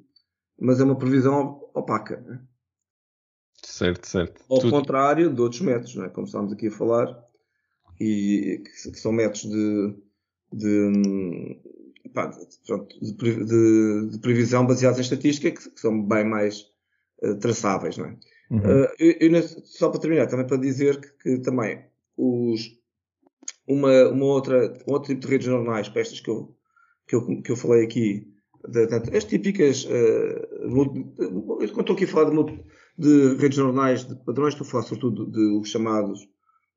mas 0.60 0.80
é 0.80 0.84
uma 0.84 0.98
previsão 0.98 1.62
opaca. 1.74 2.24
Certo, 3.64 4.08
certo. 4.08 4.44
Ao 4.50 4.60
Tudo. 4.60 4.72
contrário 4.72 5.34
de 5.34 5.42
outros 5.42 5.62
métodos, 5.62 5.96
não 5.96 6.06
é? 6.06 6.10
como 6.10 6.26
estamos 6.26 6.52
aqui 6.52 6.68
a 6.68 6.72
falar, 6.72 7.24
e 8.00 8.62
que, 8.64 8.92
que 8.92 9.00
são 9.00 9.12
métodos 9.12 9.44
de, 9.44 9.96
de, 10.52 11.60
pá, 12.14 12.28
de, 12.28 13.14
de, 13.16 14.10
de, 14.10 14.20
previsão 14.20 14.66
baseados 14.66 14.98
em 14.98 15.04
estatística 15.04 15.52
que, 15.52 15.70
que 15.70 15.80
são 15.80 16.02
bem 16.04 16.26
mais 16.26 16.66
eh, 17.22 17.36
traçáveis, 17.36 17.98
não 17.98 18.06
é? 18.06 18.18
Uhum. 18.50 18.60
Uh, 18.60 18.88
eu, 19.00 19.32
eu, 19.32 19.44
só 19.44 19.90
para 19.90 20.02
terminar, 20.02 20.28
também 20.28 20.46
para 20.46 20.58
dizer 20.58 21.00
que, 21.00 21.10
que 21.24 21.38
também 21.42 21.86
os, 22.18 22.78
uma, 23.66 24.10
uma 24.10 24.26
outra, 24.26 24.74
um 24.88 24.94
outro 24.94 25.14
tipo 25.14 25.22
de 25.22 25.28
redes 25.28 25.48
neuronais, 25.48 25.88
para 25.88 26.02
estas 26.02 26.20
que 26.20 26.30
eu, 26.30 26.54
que 27.08 27.16
eu, 27.16 27.42
que 27.42 27.52
eu 27.52 27.56
falei 27.56 27.86
aqui, 27.86 28.28
de, 28.68 28.88
de, 28.88 29.18
as 29.18 29.24
típicas, 29.24 29.86
uh, 29.86 30.70
quando 31.70 31.82
estou 31.82 31.96
aqui 31.96 32.04
a 32.04 32.08
falar 32.08 32.30
de, 32.30 32.64
de, 33.02 33.36
redes 33.36 33.58
neuronais 33.58 34.06
de 34.06 34.16
padrões, 34.24 34.54
estou 34.54 34.68
a 34.68 34.70
falar 34.70 34.84
sobretudo 34.84 35.30
de, 35.32 35.60
os 35.60 35.70
chamados 35.70 36.28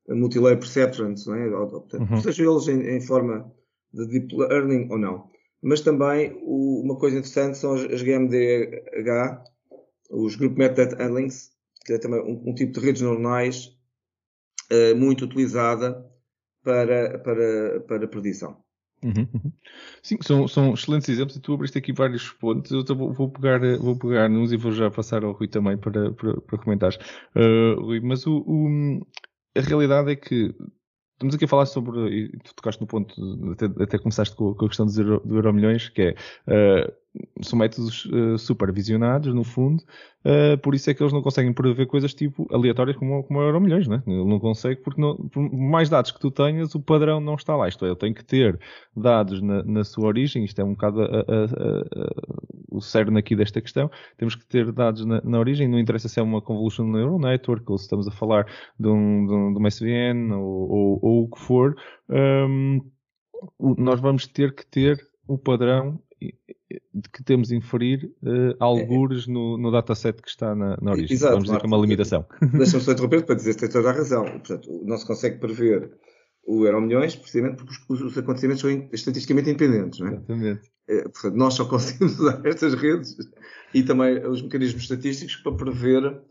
multilayer 0.09 0.59
perceptrons, 0.59 1.27
é? 1.27 1.47
uhum. 1.47 2.21
seja 2.21 2.43
eles 2.43 2.67
em, 2.67 2.95
em, 2.95 3.01
forma 3.01 3.51
de 3.93 4.07
deep 4.07 4.35
learning 4.35 4.87
ou 4.91 4.97
não. 4.97 5.29
Mas 5.61 5.81
também 5.81 6.37
o, 6.43 6.81
uma 6.83 6.97
coisa 6.97 7.17
interessante 7.17 7.57
são 7.57 7.73
as, 7.73 7.81
as 7.85 8.01
GMDH, 8.01 9.43
os 10.11 10.35
Group 10.35 10.57
Method 10.57 10.95
Handlings, 10.95 11.51
que 11.85 11.93
é 11.93 11.97
também 11.97 12.21
um, 12.21 12.49
um 12.49 12.53
tipo 12.53 12.73
de 12.73 12.79
redes 12.79 13.01
neuronais 13.01 13.75
uh, 14.71 14.95
muito 14.95 15.25
utilizada 15.25 16.05
para, 16.63 17.19
para, 17.19 17.79
para 17.81 18.07
predição. 18.07 18.64
Uhum, 19.03 19.27
uhum. 19.33 19.51
Sim, 20.01 20.17
são, 20.21 20.47
são 20.47 20.73
excelentes 20.73 21.09
exemplos 21.09 21.35
e 21.35 21.41
tu 21.41 21.53
abriste 21.53 21.77
aqui 21.77 21.93
vários 21.93 22.31
pontos. 22.31 22.71
Eu 22.71 22.83
vou, 22.95 23.13
vou, 23.13 23.29
pegar, 23.29 23.59
vou 23.77 23.97
pegar 23.97 24.29
nos 24.29 24.51
e 24.51 24.57
vou 24.57 24.71
já 24.71 24.89
passar 24.89 25.23
ao 25.23 25.33
Rui 25.33 25.47
também 25.47 25.77
para, 25.77 26.11
para, 26.13 26.41
para 26.41 26.57
comentares. 26.57 26.97
Uh, 27.35 27.79
Rui, 27.79 27.99
mas 27.99 28.25
o, 28.25 28.37
o, 28.37 29.05
a 29.55 29.61
realidade 29.61 30.11
é 30.11 30.15
que 30.15 30.55
estamos 31.13 31.35
aqui 31.35 31.45
a 31.45 31.47
falar 31.47 31.65
sobre, 31.65 32.09
e 32.09 32.37
tu 32.39 32.55
tocaste 32.55 32.81
no 32.81 32.87
ponto, 32.87 33.13
até, 33.51 33.65
até 33.83 33.97
começaste 33.97 34.35
com, 34.35 34.53
com 34.53 34.65
a 34.65 34.67
questão 34.67 34.85
do 34.85 35.01
euro, 35.01 35.21
do 35.25 35.35
euro 35.35 35.53
milhões, 35.53 35.89
que 35.89 36.01
é 36.01 36.15
uh, 36.47 36.93
são 37.41 37.59
métodos 37.59 38.05
uh, 38.05 38.37
supervisionados, 38.37 39.33
no 39.33 39.43
fundo, 39.43 39.83
uh, 40.25 40.57
por 40.59 40.73
isso 40.73 40.89
é 40.89 40.93
que 40.93 41.03
eles 41.03 41.13
não 41.13 41.21
conseguem 41.21 41.53
prever 41.53 41.85
coisas 41.85 42.13
tipo 42.13 42.47
aleatórias 42.51 42.97
como, 42.97 43.23
como 43.23 43.41
Euro 43.41 43.61
Milhões, 43.61 43.87
né? 43.87 44.01
Ele 44.07 44.25
não 44.25 44.39
consegue 44.39 44.81
porque 44.81 45.01
não, 45.01 45.15
por 45.15 45.51
mais 45.51 45.89
dados 45.89 46.11
que 46.11 46.19
tu 46.19 46.31
tenhas, 46.31 46.73
o 46.75 46.79
padrão 46.79 47.19
não 47.19 47.35
está 47.35 47.55
lá. 47.55 47.67
Isto 47.67 47.85
é, 47.85 47.89
ele 47.89 47.95
tem 47.95 48.13
que 48.13 48.23
ter 48.23 48.59
dados 48.95 49.41
na, 49.41 49.63
na 49.63 49.83
sua 49.83 50.07
origem, 50.07 50.43
isto 50.43 50.59
é 50.59 50.63
um 50.63 50.73
bocado 50.73 51.01
a, 51.01 51.05
a, 51.05 51.09
a, 51.09 52.45
o 52.69 52.81
cerne 52.81 53.19
aqui 53.19 53.35
desta 53.35 53.61
questão, 53.61 53.89
temos 54.17 54.35
que 54.35 54.45
ter 54.45 54.71
dados 54.71 55.05
na, 55.05 55.21
na, 55.21 55.39
origem, 55.39 55.67
não 55.67 55.79
interessa 55.79 56.09
se 56.09 56.19
é 56.19 56.23
uma 56.23 56.41
Convolution 56.41 56.85
Neural 56.85 57.19
Network 57.19 57.63
ou 57.71 57.77
se 57.77 57.85
estamos 57.85 58.07
a 58.07 58.11
falar 58.11 58.45
de 58.79 58.87
um, 58.87 59.25
de 59.25 59.33
um, 59.33 59.53
de 59.53 59.59
uma 59.59 59.69
SVN 59.69 60.33
ou, 60.33 60.69
ou, 60.69 60.99
ou 61.01 61.23
o 61.23 61.29
que 61.29 61.39
for, 61.39 61.75
um, 62.09 62.81
nós 63.77 63.99
vamos 63.99 64.27
ter 64.27 64.53
que 64.53 64.65
ter 64.65 64.99
o 65.27 65.37
padrão 65.37 65.99
de 66.19 67.09
que 67.09 67.23
temos 67.23 67.51
inferir 67.51 68.11
uh, 68.23 68.55
algures 68.59 69.27
no, 69.27 69.57
no 69.57 69.71
dataset 69.71 70.21
que 70.21 70.29
está 70.29 70.55
na, 70.55 70.77
na 70.81 70.91
origem. 70.91 71.13
Exato, 71.13 71.33
Vamos 71.33 71.45
dizer 71.45 71.59
que 71.59 71.65
é 71.65 71.67
uma 71.67 71.77
limitação. 71.77 72.25
Deixa-me 72.53 72.83
só 72.83 72.91
interromper 72.91 73.25
para 73.25 73.35
dizer 73.35 73.53
que 73.53 73.61
tem 73.61 73.69
toda 73.69 73.89
a 73.89 73.93
razão. 73.93 74.23
Portanto, 74.23 74.81
não 74.85 74.97
se 74.97 75.05
consegue 75.05 75.37
prever 75.37 75.91
o 76.47 76.65
euro 76.65 76.81
milhões 76.81 77.15
precisamente 77.15 77.57
porque 77.57 77.73
os, 77.89 78.01
os, 78.01 78.17
acontecimentos 78.17 78.61
são 78.61 78.69
estatisticamente 78.91 79.49
independentes. 79.49 79.99
Não 79.99 80.07
é? 80.07 80.11
Exatamente. 80.11 80.71
É, 80.87 81.01
portanto, 81.03 81.35
nós 81.35 81.53
só 81.53 81.65
conseguimos 81.65 82.17
usar 82.19 82.41
estas 82.45 82.73
redes 82.75 83.17
e 83.73 83.83
também 83.83 84.25
os 84.25 84.41
mecanismos 84.41 84.83
estatísticos 84.83 85.35
para 85.37 85.55
prever 85.55 86.21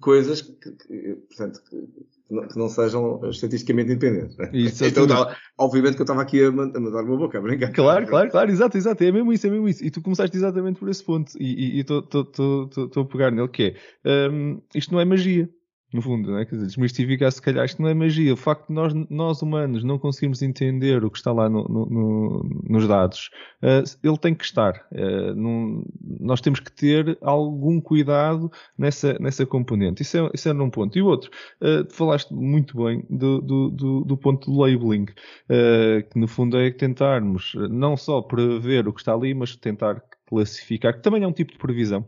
coisas 0.00 0.42
que, 0.42 0.70
que 0.72 1.14
portanto, 1.28 1.60
que 1.68 2.58
não 2.58 2.68
sejam 2.68 3.20
estatisticamente 3.28 3.92
independentes. 3.92 4.36
Né? 4.36 4.50
Isso, 4.52 4.84
então, 4.84 5.06
obviamente 5.58 5.94
que 5.94 6.00
eu 6.00 6.04
estava 6.04 6.22
aqui 6.22 6.42
a, 6.42 6.50
mandar 6.50 7.02
uma 7.02 7.16
boca, 7.16 7.38
a 7.38 7.40
brincar. 7.40 7.72
Claro, 7.72 8.06
claro, 8.06 8.30
claro, 8.30 8.50
exato, 8.50 8.76
exato, 8.76 9.04
é 9.04 9.12
mesmo 9.12 9.32
isso, 9.32 9.46
é 9.46 9.50
mesmo 9.50 9.68
isso. 9.68 9.84
E 9.84 9.90
tu 9.90 10.00
começaste 10.00 10.36
exatamente 10.36 10.78
por 10.78 10.88
esse 10.88 11.04
ponto, 11.04 11.32
e 11.38 11.80
estou 11.80 13.02
a 13.02 13.04
pegar 13.04 13.30
nele, 13.30 13.48
que 13.48 13.74
é, 14.04 14.28
um, 14.28 14.60
isto 14.74 14.92
não 14.92 15.00
é 15.00 15.04
magia. 15.04 15.48
No 15.94 16.02
fundo, 16.02 16.32
não 16.32 16.38
é? 16.38 16.44
Quer 16.44 16.56
dizer, 16.56 16.66
desmistificar 16.66 17.30
se 17.30 17.40
calhar 17.40 17.64
isto 17.64 17.80
não 17.80 17.88
é 17.88 17.94
magia. 17.94 18.34
O 18.34 18.36
facto 18.36 18.66
de 18.66 18.74
nós, 18.74 18.92
nós 19.08 19.40
humanos 19.42 19.84
não 19.84 19.96
conseguirmos 19.96 20.42
entender 20.42 21.04
o 21.04 21.10
que 21.10 21.18
está 21.18 21.32
lá 21.32 21.48
no, 21.48 21.62
no, 21.68 21.86
no, 21.86 22.62
nos 22.68 22.88
dados, 22.88 23.30
uh, 23.62 23.84
ele 24.02 24.18
tem 24.18 24.34
que 24.34 24.44
estar. 24.44 24.84
Uh, 24.90 25.32
num, 25.36 25.84
nós 26.20 26.40
temos 26.40 26.58
que 26.58 26.72
ter 26.72 27.16
algum 27.22 27.80
cuidado 27.80 28.50
nessa, 28.76 29.16
nessa 29.20 29.46
componente. 29.46 30.02
Isso 30.02 30.18
é, 30.18 30.30
isso 30.34 30.48
é 30.48 30.52
um 30.52 30.68
ponto. 30.68 30.98
E 30.98 31.02
o 31.02 31.06
outro, 31.06 31.30
uh, 31.62 31.88
falaste 31.94 32.34
muito 32.34 32.76
bem 32.84 33.06
do, 33.08 33.40
do, 33.40 33.70
do, 33.70 34.04
do 34.04 34.16
ponto 34.16 34.50
do 34.50 34.60
labeling, 34.60 35.06
que 35.06 36.18
no 36.18 36.26
fundo 36.26 36.58
é 36.58 36.72
tentarmos 36.72 37.52
não 37.70 37.96
só 37.96 38.20
prever 38.20 38.88
o 38.88 38.92
que 38.92 39.00
está 39.00 39.14
ali, 39.14 39.32
mas 39.32 39.54
tentar 39.54 40.02
classificar, 40.26 40.94
que 40.94 41.02
também 41.02 41.22
é 41.22 41.26
um 41.26 41.32
tipo 41.32 41.52
de 41.52 41.58
previsão 41.58 42.04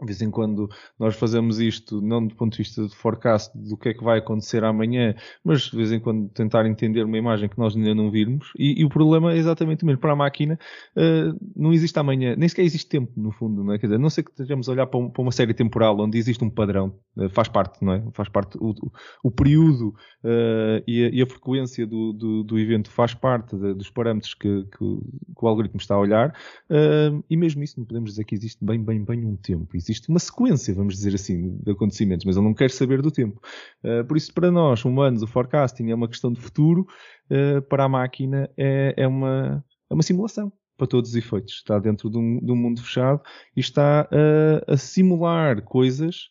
de 0.00 0.06
vez 0.06 0.22
em 0.22 0.30
quando 0.30 0.68
nós 0.98 1.16
fazemos 1.16 1.58
isto, 1.58 2.00
não 2.00 2.26
do 2.26 2.34
ponto 2.34 2.52
de 2.52 2.58
vista 2.58 2.86
de 2.86 2.94
forecast 2.94 3.56
do 3.56 3.76
que 3.76 3.90
é 3.90 3.94
que 3.94 4.02
vai 4.02 4.18
acontecer 4.18 4.64
amanhã, 4.64 5.14
mas 5.44 5.62
de 5.62 5.76
vez 5.76 5.92
em 5.92 6.00
quando 6.00 6.28
tentar 6.30 6.66
entender 6.66 7.04
uma 7.04 7.18
imagem 7.18 7.48
que 7.48 7.58
nós 7.58 7.76
ainda 7.76 7.94
não 7.94 8.10
virmos. 8.10 8.52
E, 8.56 8.80
e 8.80 8.84
o 8.84 8.88
problema 8.88 9.32
é 9.32 9.36
exatamente 9.36 9.82
o 9.82 9.86
mesmo. 9.86 9.98
Para 9.98 10.12
a 10.12 10.16
máquina, 10.16 10.58
uh, 10.96 11.38
não 11.56 11.72
existe 11.72 11.98
amanhã, 11.98 12.36
nem 12.36 12.48
sequer 12.48 12.62
existe 12.62 12.88
tempo, 12.88 13.12
no 13.16 13.32
fundo, 13.32 13.64
não 13.64 13.72
é? 13.72 13.78
Quer 13.78 13.86
dizer, 13.86 13.98
não 13.98 14.10
sei 14.10 14.22
que 14.22 14.30
estejamos 14.30 14.68
a 14.68 14.72
olhar 14.72 14.86
para, 14.86 15.00
um, 15.00 15.10
para, 15.10 15.22
uma 15.22 15.32
série 15.32 15.52
temporal 15.52 15.98
onde 15.98 16.16
existe 16.18 16.44
um 16.44 16.50
padrão, 16.50 16.94
uh, 17.16 17.28
faz 17.30 17.48
parte, 17.48 17.84
não 17.84 17.92
é? 17.92 18.04
Faz 18.12 18.28
parte, 18.28 18.56
o, 18.60 18.74
o, 19.24 19.30
período 19.30 19.88
uh, 20.24 20.82
e, 20.86 21.04
a, 21.04 21.08
e, 21.10 21.22
a, 21.22 21.26
frequência 21.26 21.86
do, 21.86 22.12
do, 22.12 22.44
do 22.44 22.58
evento 22.58 22.90
faz 22.90 23.14
parte 23.14 23.56
de, 23.56 23.74
dos 23.74 23.90
parâmetros 23.90 24.34
que, 24.34 24.64
que, 24.64 24.78
que, 24.78 25.44
o 25.44 25.48
algoritmo 25.48 25.80
está 25.80 25.94
a 25.94 25.98
olhar, 25.98 26.34
e 27.30 27.36
mesmo 27.36 27.62
isso 27.62 27.78
não 27.78 27.86
podemos 27.86 28.10
dizer 28.10 28.24
que 28.24 28.34
existe 28.34 28.64
bem, 28.64 28.82
bem, 28.82 29.02
bem 29.02 29.24
um 29.24 29.36
tempo 29.36 29.76
existe 29.88 30.08
uma 30.08 30.18
sequência, 30.18 30.74
vamos 30.74 30.94
dizer 30.94 31.14
assim, 31.14 31.58
de 31.58 31.72
acontecimentos, 31.72 32.24
mas 32.24 32.36
ele 32.36 32.44
não 32.44 32.54
quer 32.54 32.70
saber 32.70 33.00
do 33.00 33.10
tempo. 33.10 33.40
Uh, 33.82 34.04
por 34.06 34.16
isso, 34.16 34.32
para 34.32 34.50
nós, 34.50 34.84
humanos, 34.84 35.22
o 35.22 35.26
forecasting 35.26 35.90
é 35.90 35.94
uma 35.94 36.08
questão 36.08 36.32
de 36.32 36.40
futuro, 36.40 36.86
uh, 37.30 37.62
para 37.62 37.84
a 37.84 37.88
máquina 37.88 38.50
é, 38.56 38.94
é, 38.96 39.06
uma, 39.06 39.64
é 39.90 39.94
uma 39.94 40.02
simulação. 40.02 40.52
Para 40.76 40.86
todos 40.86 41.10
os 41.10 41.16
efeitos. 41.16 41.54
Está 41.54 41.76
dentro 41.80 42.08
de 42.08 42.16
um, 42.16 42.38
de 42.38 42.52
um 42.52 42.54
mundo 42.54 42.80
fechado 42.80 43.20
e 43.56 43.58
está 43.58 44.08
uh, 44.12 44.72
a 44.72 44.76
simular 44.76 45.62
coisas 45.62 46.28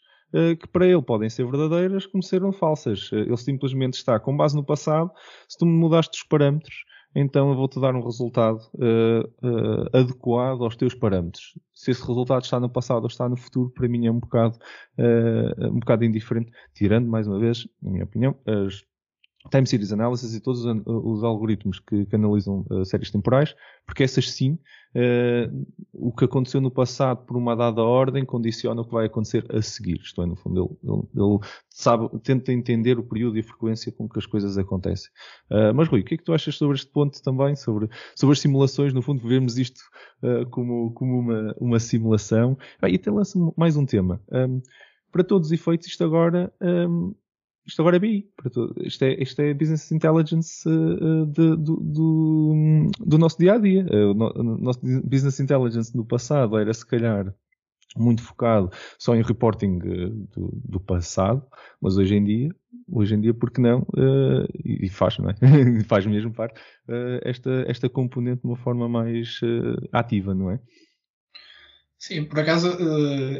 que 0.59 0.67
para 0.67 0.85
ele 0.85 1.01
podem 1.01 1.29
ser 1.29 1.45
verdadeiras 1.45 2.05
como 2.05 2.21
serem 2.21 2.51
falsas. 2.51 3.09
Ele 3.13 3.37
simplesmente 3.37 3.93
está 3.93 4.19
com 4.19 4.35
base 4.35 4.55
no 4.55 4.63
passado. 4.63 5.09
Se 5.47 5.57
tu 5.57 5.65
mudaste 5.65 6.17
os 6.17 6.23
parâmetros, 6.27 6.75
então 7.15 7.49
eu 7.49 7.55
vou-te 7.55 7.79
dar 7.79 7.95
um 7.95 8.03
resultado 8.03 8.59
uh, 8.75 9.47
uh, 9.47 9.97
adequado 9.97 10.63
aos 10.63 10.75
teus 10.75 10.93
parâmetros. 10.93 11.57
Se 11.73 11.91
esse 11.91 12.05
resultado 12.05 12.43
está 12.43 12.59
no 12.59 12.69
passado 12.69 13.01
ou 13.01 13.07
está 13.07 13.27
no 13.27 13.35
futuro, 13.35 13.69
para 13.71 13.87
mim 13.87 14.05
é 14.05 14.11
um 14.11 14.19
bocado, 14.19 14.57
uh, 14.97 15.67
um 15.67 15.79
bocado 15.79 16.05
indiferente, 16.05 16.51
tirando, 16.73 17.07
mais 17.07 17.27
uma 17.27 17.39
vez, 17.39 17.67
na 17.81 17.91
minha 17.91 18.03
opinião, 18.03 18.35
as 18.45 18.83
time 19.49 19.65
series 19.65 19.91
analysis 19.91 20.33
e 20.35 20.39
todos 20.39 20.65
os, 20.65 20.81
os 20.85 21.23
algoritmos 21.23 21.79
que, 21.79 22.05
que 22.05 22.15
analisam 22.15 22.65
uh, 22.69 22.85
séries 22.85 23.11
temporais, 23.11 23.55
porque 23.85 24.03
essas 24.03 24.31
sim, 24.31 24.59
uh, 24.95 25.67
o 25.93 26.11
que 26.11 26.25
aconteceu 26.25 26.61
no 26.61 26.71
passado 26.71 27.25
por 27.25 27.37
uma 27.37 27.55
dada 27.55 27.81
ordem 27.81 28.25
condiciona 28.25 28.81
o 28.81 28.85
que 28.85 28.93
vai 28.93 29.05
acontecer 29.05 29.45
a 29.53 29.61
seguir. 29.61 29.99
Isto 30.01 30.21
é, 30.21 30.25
no 30.25 30.35
fundo, 30.35 30.77
ele, 30.83 30.93
ele, 30.93 31.25
ele 31.25 31.39
sabe, 31.69 32.09
tenta 32.19 32.51
entender 32.51 32.99
o 32.99 33.03
período 33.03 33.37
e 33.37 33.39
a 33.39 33.43
frequência 33.43 33.91
com 33.91 34.07
que 34.07 34.19
as 34.19 34.25
coisas 34.25 34.57
acontecem. 34.57 35.09
Uh, 35.49 35.73
mas 35.73 35.87
Rui, 35.87 36.01
o 36.01 36.03
que 36.03 36.15
é 36.15 36.17
que 36.17 36.23
tu 36.23 36.33
achas 36.33 36.55
sobre 36.55 36.75
este 36.75 36.91
ponto 36.91 37.21
também, 37.21 37.55
sobre, 37.55 37.89
sobre 38.15 38.33
as 38.33 38.39
simulações? 38.39 38.93
No 38.93 39.01
fundo, 39.01 39.27
vemos 39.27 39.57
isto 39.57 39.81
como, 40.49 40.91
como 40.93 41.19
uma, 41.19 41.55
uma 41.59 41.79
simulação. 41.79 42.57
Ah, 42.81 42.89
e 42.89 42.95
até 42.95 43.11
lança 43.11 43.37
mais 43.55 43.77
um 43.77 43.85
tema. 43.85 44.19
Um, 44.31 44.61
para 45.11 45.23
todos 45.23 45.47
os 45.47 45.51
efeitos, 45.51 45.87
isto 45.87 46.03
agora 46.03 46.51
um, 46.61 47.13
isto 47.67 47.81
agora 47.81 47.97
é 47.97 47.99
BI. 47.99 48.29
Isto 48.85 49.03
é, 49.03 49.21
isto 49.21 49.41
é 49.41 49.53
Business 49.53 49.91
Intelligence 49.91 50.67
uh, 50.67 51.25
de, 51.25 51.55
do, 51.57 52.89
do, 52.97 53.17
nosso 53.17 53.37
dia 53.37 53.53
a 53.53 53.57
dia. 53.57 53.85
Uh, 53.85 54.11
o 54.11 54.43
nosso 54.43 54.79
Business 55.03 55.39
Intelligence 55.39 55.95
no 55.95 56.05
passado 56.05 56.57
era, 56.57 56.73
se 56.73 56.85
calhar, 56.85 57.33
muito 57.97 58.21
focado 58.21 58.71
só 58.97 59.15
em 59.15 59.21
reporting 59.21 59.79
do, 59.79 60.51
do, 60.63 60.79
passado, 60.79 61.45
mas 61.81 61.97
hoje 61.97 62.15
em 62.15 62.23
dia, 62.23 62.55
hoje 62.89 63.15
em 63.15 63.21
dia, 63.21 63.33
porque 63.33 63.59
não? 63.59 63.85
e 64.63 64.87
faz, 64.87 65.17
não 65.17 65.29
é? 65.29 65.35
faz 65.87 66.05
mesmo 66.05 66.31
parte 66.31 66.61
esta, 67.23 67.65
esta 67.67 67.89
componente 67.89 68.41
de 68.41 68.47
uma 68.47 68.57
forma 68.57 68.87
mais 68.87 69.39
ativa, 69.91 70.35
não 70.35 70.51
é? 70.51 70.59
Sim, 71.97 72.25
por 72.25 72.39
acaso 72.39 72.67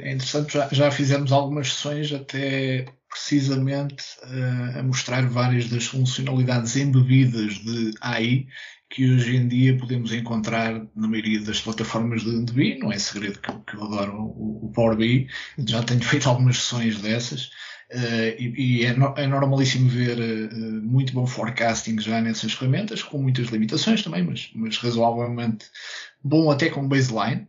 é 0.01 0.13
interessante, 0.13 0.53
já, 0.53 0.67
já 0.69 0.91
fizemos 0.91 1.31
algumas 1.31 1.73
sessões 1.73 2.11
até 2.11 2.85
precisamente 3.09 4.03
uh, 4.23 4.79
a 4.79 4.83
mostrar 4.83 5.27
várias 5.27 5.69
das 5.69 5.85
funcionalidades 5.85 6.75
embebidas 6.75 7.53
de 7.55 7.93
AI 8.01 8.47
que 8.89 9.09
hoje 9.09 9.35
em 9.35 9.47
dia 9.47 9.77
podemos 9.77 10.13
encontrar 10.13 10.73
na 10.95 11.07
maioria 11.07 11.41
das 11.41 11.59
plataformas 11.59 12.23
de, 12.23 12.45
de 12.45 12.53
BI. 12.53 12.79
Não 12.79 12.91
é 12.91 12.97
segredo 12.97 13.39
que, 13.39 13.51
que 13.51 13.75
eu 13.75 13.83
adoro 13.83 14.13
o, 14.13 14.65
o 14.65 14.71
Power 14.73 14.95
BI. 14.95 15.27
Já 15.59 15.83
tenho 15.83 16.01
feito 16.03 16.29
algumas 16.29 16.57
sessões 16.57 17.01
dessas. 17.01 17.49
Uh, 17.91 18.35
e, 18.37 18.81
e 18.81 18.85
é, 18.85 18.93
no, 18.93 19.13
é, 19.17 19.25
normalíssimo 19.25 19.89
ver 19.89 20.17
uh, 20.19 20.81
muito 20.83 21.13
bom 21.13 21.25
forecasting 21.25 21.99
já 21.99 22.19
nessas 22.21 22.53
ferramentas, 22.53 23.01
com 23.01 23.17
muitas 23.17 23.47
limitações 23.47 24.03
também, 24.03 24.23
mas, 24.23 24.49
mas 24.53 24.77
razoavelmente 24.77 25.65
bom 26.21 26.51
até 26.51 26.69
com 26.69 26.87
baseline. 26.87 27.47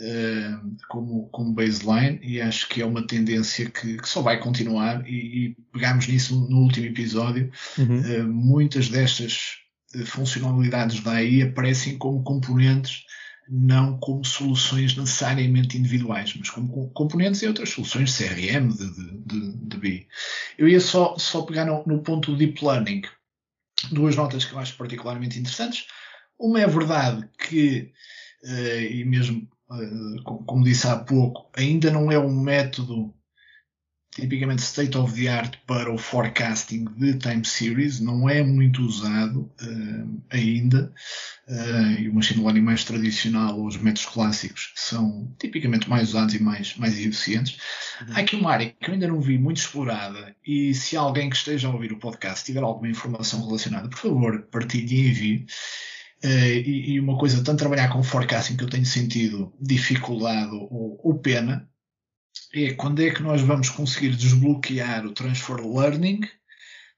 Eh, 0.00 0.54
como, 0.88 1.28
como 1.30 1.52
baseline 1.52 2.20
e 2.22 2.40
acho 2.40 2.68
que 2.68 2.80
é 2.80 2.86
uma 2.86 3.04
tendência 3.04 3.68
que, 3.68 3.96
que 3.96 4.08
só 4.08 4.22
vai 4.22 4.38
continuar 4.38 5.04
e, 5.08 5.46
e 5.46 5.56
pegámos 5.72 6.06
nisso 6.06 6.46
no 6.48 6.58
último 6.58 6.86
episódio. 6.86 7.50
Uhum. 7.76 8.00
Uh, 8.00 8.28
muitas 8.28 8.88
destas 8.88 9.56
eh, 9.92 10.04
funcionalidades 10.04 11.00
da 11.00 11.14
AI 11.14 11.42
aparecem 11.42 11.98
como 11.98 12.22
componentes 12.22 13.06
não 13.48 13.98
como 13.98 14.24
soluções 14.24 14.94
necessariamente 14.94 15.76
individuais, 15.76 16.32
mas 16.38 16.50
como 16.50 16.90
componentes 16.90 17.42
em 17.42 17.48
outras 17.48 17.70
soluções 17.70 18.12
de 18.12 18.24
CRM, 18.24 18.68
de, 18.68 18.90
de, 19.24 19.52
de, 19.56 19.76
BI. 19.78 20.06
Eu 20.56 20.68
ia 20.68 20.80
só, 20.80 21.16
só 21.18 21.42
pegar 21.42 21.64
no, 21.64 21.82
no 21.86 22.02
ponto 22.02 22.30
do 22.30 22.36
Deep 22.36 22.64
Learning 22.64 23.02
duas 23.90 24.14
notas 24.14 24.44
que 24.44 24.52
eu 24.52 24.58
acho 24.60 24.76
particularmente 24.76 25.38
interessantes. 25.40 25.86
Uma 26.38 26.60
é 26.60 26.66
verdade 26.68 27.28
que, 27.38 27.90
uh, 28.44 28.82
e 28.92 29.04
mesmo 29.04 29.48
como 30.24 30.64
disse 30.64 30.86
há 30.86 30.96
pouco, 30.96 31.50
ainda 31.56 31.90
não 31.90 32.10
é 32.10 32.18
um 32.18 32.40
método 32.40 33.14
tipicamente 34.14 34.62
state 34.62 34.96
of 34.96 35.14
the 35.14 35.28
art 35.28 35.56
para 35.66 35.92
o 35.92 35.98
forecasting 35.98 36.86
de 36.96 37.14
time 37.18 37.44
series, 37.44 38.00
não 38.00 38.28
é 38.28 38.42
muito 38.42 38.82
usado 38.82 39.50
uh, 39.62 40.22
ainda, 40.30 40.92
uh, 41.46 42.00
e 42.00 42.08
o 42.08 42.14
machine 42.14 42.42
learning 42.42 42.62
mais 42.62 42.84
tradicional, 42.84 43.58
ou 43.58 43.66
os 43.66 43.76
métodos 43.76 44.06
clássicos, 44.06 44.72
são 44.74 45.32
tipicamente 45.38 45.88
mais 45.88 46.08
usados 46.08 46.34
e 46.34 46.42
mais, 46.42 46.76
mais 46.76 46.98
eficientes. 46.98 47.58
Uhum. 48.00 48.14
Há 48.14 48.20
aqui 48.20 48.34
uma 48.34 48.50
área 48.50 48.74
que 48.80 48.90
eu 48.90 48.94
ainda 48.94 49.06
não 49.06 49.20
vi 49.20 49.38
muito 49.38 49.58
explorada, 49.58 50.34
e 50.44 50.74
se 50.74 50.96
alguém 50.96 51.30
que 51.30 51.36
esteja 51.36 51.68
a 51.68 51.72
ouvir 51.72 51.92
o 51.92 51.98
podcast 51.98 52.44
tiver 52.44 52.62
alguma 52.62 52.88
informação 52.88 53.46
relacionada, 53.46 53.88
por 53.88 53.98
favor, 53.98 54.42
partilhe 54.50 54.96
e 54.96 55.10
envie, 55.10 55.46
e, 56.22 56.92
e, 56.92 57.00
uma 57.00 57.16
coisa, 57.16 57.42
tanto 57.44 57.58
trabalhar 57.58 57.88
com 57.88 58.02
forecasting 58.02 58.56
que 58.56 58.64
eu 58.64 58.70
tenho 58.70 58.84
sentido 58.84 59.52
dificuldade 59.60 60.50
ou, 60.52 61.00
ou, 61.02 61.18
pena, 61.18 61.68
é 62.52 62.72
quando 62.74 63.02
é 63.02 63.10
que 63.10 63.22
nós 63.22 63.40
vamos 63.40 63.68
conseguir 63.70 64.16
desbloquear 64.16 65.06
o 65.06 65.12
transfer 65.12 65.56
learning, 65.56 66.20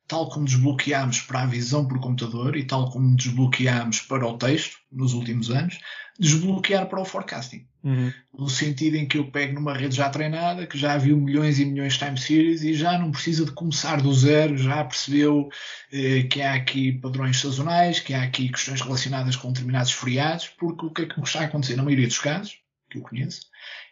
tal 0.07 0.29
como 0.29 0.47
desbloqueámos 0.47 1.21
para 1.21 1.43
a 1.43 1.47
visão 1.47 1.87
por 1.87 2.01
computador 2.01 2.57
e 2.57 2.67
tal 2.67 2.91
como 2.91 3.15
desbloqueámos 3.15 4.01
para 4.01 4.27
o 4.27 4.39
texto 4.39 4.79
nos 4.91 5.13
últimos 5.13 5.51
anos, 5.51 5.79
desbloquear 6.19 6.89
para 6.89 7.01
o 7.01 7.05
forecasting. 7.05 7.70
Uhum. 7.83 8.12
No 8.38 8.49
sentido 8.49 8.97
em 8.97 9.09
que 9.09 9.16
eu 9.16 9.31
pego 9.31 9.55
numa 9.55 9.75
rede 9.75 9.97
já 9.97 10.11
treinada, 10.11 10.66
que 10.66 10.77
já 10.77 10.99
viu 10.99 11.16
milhões 11.16 11.59
e 11.59 11.64
milhões 11.64 11.95
de 11.95 11.99
time 12.01 12.19
series 12.19 12.62
e 12.62 12.75
já 12.75 12.99
não 12.99 13.11
precisa 13.11 13.45
de 13.45 13.53
começar 13.53 14.03
do 14.03 14.12
zero, 14.12 14.57
já 14.59 14.85
percebeu 14.85 15.49
eh, 15.90 16.25
que 16.25 16.43
há 16.43 16.55
aqui 16.55 16.93
padrões 16.93 17.40
sazonais, 17.40 17.99
que 17.99 18.12
há 18.12 18.23
aqui 18.23 18.51
questões 18.51 18.83
relacionadas 18.83 19.37
com 19.37 19.51
determinados 19.51 19.93
feriados, 19.93 20.49
porque 20.49 20.87
o 20.87 20.90
que 20.90 21.03
é 21.03 21.07
que 21.07 21.21
está 21.21 21.40
a 21.40 21.45
acontecer 21.45 21.77
na 21.77 21.83
maioria 21.83 22.07
dos 22.07 22.19
casos, 22.19 22.59
que 22.90 22.99
eu 22.99 23.03
conheço, 23.03 23.47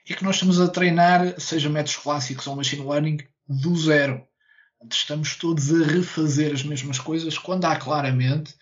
é 0.09 0.15
que 0.15 0.25
nós 0.25 0.37
estamos 0.37 0.61
a 0.61 0.69
treinar, 0.69 1.41
seja 1.41 1.71
métodos 1.71 1.97
clássicos 1.97 2.47
ou 2.47 2.57
machine 2.57 2.87
learning, 2.87 3.19
do 3.49 3.75
zero. 3.77 4.27
Estamos 4.91 5.37
todos 5.37 5.73
a 5.73 5.85
refazer 5.85 6.53
as 6.53 6.63
mesmas 6.63 6.99
coisas 6.99 7.37
quando 7.37 7.65
há 7.65 7.77
claramente 7.77 8.55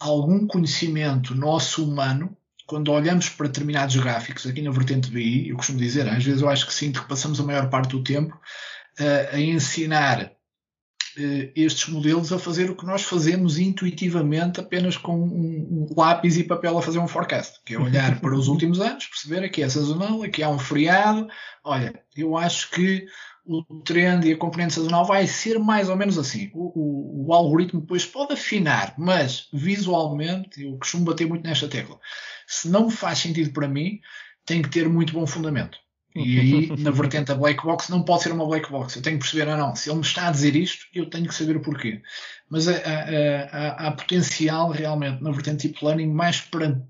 algum 0.00 0.46
conhecimento 0.46 1.34
nosso 1.34 1.84
humano 1.84 2.36
quando 2.66 2.90
olhamos 2.90 3.28
para 3.28 3.46
determinados 3.46 3.96
gráficos 3.96 4.46
aqui 4.46 4.60
na 4.60 4.70
vertente 4.70 5.10
BI, 5.10 5.48
eu 5.48 5.56
costumo 5.56 5.78
dizer, 5.78 6.08
às 6.08 6.24
vezes 6.24 6.42
eu 6.42 6.48
acho 6.48 6.66
que 6.66 6.74
sinto 6.74 7.02
que 7.02 7.08
passamos 7.08 7.40
a 7.40 7.44
maior 7.44 7.70
parte 7.70 7.90
do 7.90 8.02
tempo 8.02 8.34
uh, 8.34 9.34
a 9.34 9.40
ensinar 9.40 10.24
uh, 10.24 11.52
estes 11.54 11.88
modelos 11.88 12.32
a 12.32 12.38
fazer 12.38 12.68
o 12.68 12.76
que 12.76 12.84
nós 12.84 13.02
fazemos 13.02 13.58
intuitivamente 13.58 14.58
apenas 14.58 14.96
com 14.96 15.16
um, 15.16 15.86
um, 15.88 15.94
lápis 15.96 16.36
e 16.36 16.44
papel 16.44 16.76
a 16.76 16.82
fazer 16.82 16.98
um 16.98 17.06
forecast, 17.06 17.60
que 17.64 17.74
é 17.74 17.78
olhar 17.78 18.18
para 18.20 18.34
os 18.34 18.48
últimos 18.48 18.80
anos, 18.80 19.06
perceber 19.06 19.44
aqui 19.44 19.62
é 19.62 19.68
sazonal, 19.68 20.24
aqui 20.24 20.42
há 20.42 20.48
um 20.48 20.58
feriado. 20.58 21.28
Olha, 21.62 22.02
eu 22.16 22.36
acho 22.36 22.70
que 22.72 23.06
o 23.46 23.62
trend 23.82 24.26
e 24.26 24.32
a 24.32 24.36
componente 24.36 24.74
sazonal 24.74 25.04
vai 25.04 25.24
ser 25.26 25.58
mais 25.58 25.88
ou 25.88 25.96
menos 25.96 26.18
assim. 26.18 26.50
O, 26.52 26.72
o, 26.74 27.26
o, 27.26 27.32
algoritmo 27.32 27.80
depois 27.80 28.04
pode 28.04 28.32
afinar, 28.32 28.94
mas 28.98 29.48
visualmente, 29.52 30.64
eu 30.64 30.76
costumo 30.76 31.04
bater 31.04 31.28
muito 31.28 31.44
nesta 31.44 31.68
tecla. 31.68 31.98
Se 32.46 32.68
não 32.68 32.90
faz 32.90 33.18
sentido 33.18 33.50
para 33.52 33.68
mim, 33.68 34.00
tem 34.44 34.62
que 34.62 34.68
ter 34.68 34.88
muito 34.88 35.12
bom 35.12 35.26
fundamento. 35.26 35.78
E 36.14 36.40
aí, 36.40 36.76
na 36.80 36.90
vertente 36.90 37.26
da 37.26 37.34
black 37.34 37.62
box, 37.62 37.90
não 37.90 38.02
pode 38.02 38.22
ser 38.22 38.32
uma 38.32 38.46
black 38.46 38.70
box. 38.70 38.96
Eu 38.96 39.02
tenho 39.02 39.18
que 39.18 39.24
perceber, 39.24 39.50
ah, 39.50 39.56
não, 39.56 39.74
se 39.76 39.90
ele 39.90 39.98
me 39.98 40.04
está 40.04 40.28
a 40.28 40.30
dizer 40.30 40.56
isto, 40.56 40.86
eu 40.94 41.10
tenho 41.10 41.28
que 41.28 41.34
saber 41.34 41.56
o 41.56 41.60
porquê. 41.60 42.00
Mas 42.48 42.66
há, 42.68 43.90
potencial 43.92 44.70
realmente 44.70 45.22
na 45.22 45.30
vertente 45.30 45.68
deep 45.68 45.84
learning 45.84 46.12
mais 46.12 46.40
para 46.40 46.80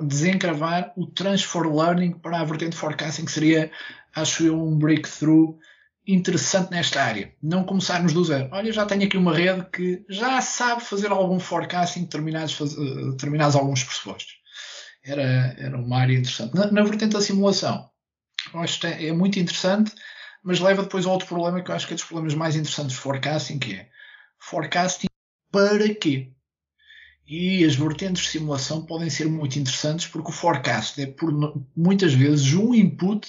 desencravar 0.00 0.92
o 0.96 1.06
transfer 1.06 1.62
learning 1.62 2.12
para 2.12 2.40
a 2.40 2.44
vertente 2.44 2.76
forecasting, 2.76 3.24
que 3.24 3.32
seria, 3.32 3.70
acho 4.14 4.44
eu, 4.44 4.62
um 4.62 4.78
breakthrough 4.78 5.58
interessante 6.06 6.70
nesta 6.70 7.02
área. 7.02 7.32
Não 7.42 7.64
começarmos 7.64 8.12
do 8.12 8.24
zero. 8.24 8.48
Olha, 8.52 8.72
já 8.72 8.84
tenho 8.84 9.04
aqui 9.04 9.16
uma 9.16 9.34
rede 9.34 9.66
que 9.72 10.04
já 10.08 10.40
sabe 10.40 10.82
fazer 10.82 11.10
algum 11.10 11.38
forecasting 11.38 12.02
determinados, 12.02 12.58
eh, 12.60 13.10
determinados 13.10 13.56
alguns 13.56 13.84
pressupostos. 13.84 14.39
Era, 15.02 15.22
era 15.58 15.76
uma 15.78 15.98
área 15.98 16.14
interessante. 16.14 16.54
Na, 16.54 16.70
na 16.70 16.82
vertente 16.82 17.14
da 17.14 17.20
simulação, 17.20 17.90
eu 18.52 18.60
acho 18.60 18.80
que 18.80 18.86
é 18.86 19.12
muito 19.12 19.38
interessante, 19.38 19.92
mas 20.42 20.60
leva 20.60 20.82
depois 20.82 21.06
a 21.06 21.10
outro 21.10 21.26
problema 21.28 21.62
que 21.62 21.70
eu 21.70 21.74
acho 21.74 21.86
que 21.86 21.94
é 21.94 21.96
dos 21.96 22.04
problemas 22.04 22.34
mais 22.34 22.56
interessantes 22.56 22.92
de 22.96 23.00
forecasting, 23.00 23.58
que 23.58 23.74
é 23.74 23.88
forecasting 24.38 25.08
para 25.50 25.94
quê? 25.94 26.32
E 27.26 27.64
as 27.64 27.76
vertentes 27.76 28.24
de 28.24 28.28
simulação 28.28 28.84
podem 28.84 29.08
ser 29.08 29.28
muito 29.28 29.56
interessantes 29.58 30.06
porque 30.06 30.30
o 30.30 30.34
forecast 30.34 31.00
é 31.00 31.06
por, 31.06 31.32
muitas 31.76 32.12
vezes 32.12 32.52
um 32.54 32.74
input 32.74 33.28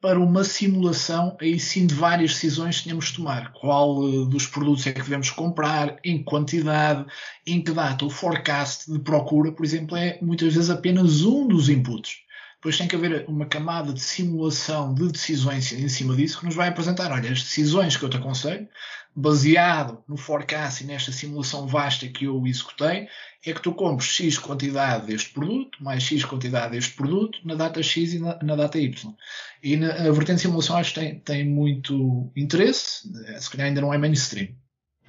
para 0.00 0.18
uma 0.18 0.42
simulação 0.44 1.36
aí 1.40 1.60
sim 1.60 1.86
de 1.86 1.94
várias 1.94 2.32
decisões 2.32 2.78
que 2.78 2.84
tínhamos 2.84 3.06
de 3.06 3.16
tomar. 3.16 3.52
Qual 3.52 3.98
uh, 3.98 4.24
dos 4.24 4.46
produtos 4.46 4.86
é 4.86 4.92
que 4.92 5.02
devemos 5.02 5.30
comprar, 5.30 5.98
em 6.02 6.22
quantidade, 6.22 7.04
em 7.46 7.62
que 7.62 7.72
data. 7.72 8.04
O 8.04 8.10
forecast 8.10 8.90
de 8.90 8.98
procura, 8.98 9.52
por 9.52 9.64
exemplo, 9.64 9.96
é 9.96 10.18
muitas 10.22 10.54
vezes 10.54 10.70
apenas 10.70 11.22
um 11.22 11.46
dos 11.46 11.68
inputs. 11.68 12.22
Depois 12.56 12.76
tem 12.76 12.86
que 12.86 12.94
haver 12.94 13.24
uma 13.26 13.46
camada 13.46 13.90
de 13.90 14.00
simulação 14.00 14.92
de 14.92 15.10
decisões 15.10 15.72
em 15.72 15.88
cima 15.88 16.14
disso 16.14 16.38
que 16.38 16.44
nos 16.44 16.54
vai 16.54 16.68
apresentar, 16.68 17.10
olha, 17.10 17.32
as 17.32 17.42
decisões 17.42 17.96
que 17.96 18.04
eu 18.04 18.10
te 18.10 18.18
aconselho, 18.18 18.68
baseado 19.14 20.02
no 20.08 20.16
forecast 20.16 20.82
e 20.82 20.86
nesta 20.86 21.12
simulação 21.12 21.66
vasta 21.66 22.06
que 22.08 22.26
eu 22.26 22.46
executei, 22.46 23.08
é 23.44 23.52
que 23.52 23.60
tu 23.62 23.72
compres 23.72 24.08
X 24.08 24.38
quantidade 24.38 25.06
deste 25.06 25.30
produto, 25.30 25.82
mais 25.82 26.02
X 26.02 26.24
quantidade 26.24 26.72
deste 26.72 26.94
produto, 26.94 27.38
na 27.44 27.54
data 27.54 27.82
X 27.82 28.14
e 28.14 28.18
na, 28.18 28.38
na 28.42 28.56
data 28.56 28.78
Y. 28.78 29.14
E 29.62 29.76
na, 29.76 29.92
a 29.92 30.12
vertente 30.12 30.36
de 30.36 30.42
simulação 30.42 30.76
acho 30.76 30.94
que 30.94 31.00
tem, 31.00 31.18
tem 31.20 31.44
muito 31.44 32.30
interesse, 32.36 33.08
se 33.38 33.50
calhar 33.50 33.66
ainda 33.66 33.80
não 33.80 33.92
é 33.92 33.98
mainstream. 33.98 34.48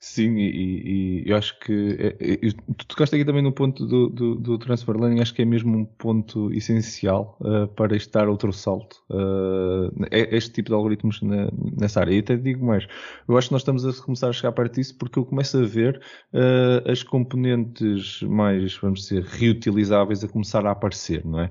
Sim, 0.00 0.36
e, 0.36 1.22
e, 1.24 1.28
eu 1.28 1.36
acho 1.36 1.58
que 1.58 1.96
é, 1.98 2.46
é, 2.46 2.50
tu 2.76 2.86
tocaste 2.86 3.16
aqui 3.16 3.24
também 3.24 3.42
no 3.42 3.50
ponto 3.50 3.84
do, 3.84 4.08
do, 4.08 4.34
do, 4.36 4.58
transfer 4.58 4.96
learning, 4.96 5.20
acho 5.20 5.34
que 5.34 5.42
é 5.42 5.44
mesmo 5.44 5.76
um 5.76 5.84
ponto 5.84 6.52
essencial 6.52 7.36
uh, 7.40 7.66
para 7.66 7.96
estar 7.96 8.28
outro 8.28 8.52
salto. 8.52 8.96
Uh, 9.10 9.90
este 10.12 10.52
tipo 10.52 10.68
de 10.68 10.74
algoritmos 10.74 11.20
na, 11.20 11.50
nessa 11.76 12.00
área. 12.00 12.14
E 12.14 12.18
até 12.20 12.36
digo 12.36 12.64
mais, 12.64 12.86
eu 13.26 13.36
acho 13.36 13.48
que 13.48 13.52
nós 13.52 13.62
estamos 13.62 13.84
a 13.84 14.02
começar 14.04 14.28
a 14.28 14.32
chegar 14.32 14.52
perto 14.52 14.74
disso 14.76 14.96
porque 14.96 15.18
eu 15.18 15.24
começo 15.24 15.58
a 15.58 15.62
ver 15.62 16.00
uh, 16.32 16.88
as 16.88 17.02
componentes 17.02 18.22
mais, 18.22 18.76
vamos 18.76 19.00
dizer, 19.00 19.24
reutilizáveis 19.24 20.22
a 20.22 20.28
começar 20.28 20.64
a 20.64 20.70
aparecer, 20.70 21.24
não 21.24 21.40
é? 21.40 21.50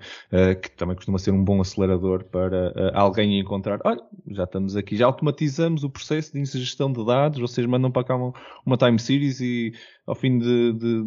que 0.56 0.72
também 0.72 0.96
costuma 0.96 1.18
ser 1.18 1.32
um 1.32 1.44
bom 1.44 1.60
acelerador 1.60 2.24
para 2.26 2.74
alguém 2.94 3.40
encontrar, 3.40 3.80
olha, 3.84 4.02
já 4.30 4.44
estamos 4.44 4.76
aqui, 4.76 4.96
já 4.96 5.06
automatizamos 5.06 5.84
o 5.84 5.90
processo 5.90 6.34
de 6.34 6.40
ingestão 6.40 6.92
de 6.92 7.06
dados, 7.06 7.40
vocês 7.40 7.66
mandam 7.66 7.92
para 7.92 8.04
cá 8.04 8.16
uma, 8.16 8.34
uma 8.66 8.78
time 8.78 9.00
series 9.00 9.40
e 9.40 9.74
ao 10.06 10.16
fim 10.16 10.38
de, 10.38 10.74
de 10.74 11.06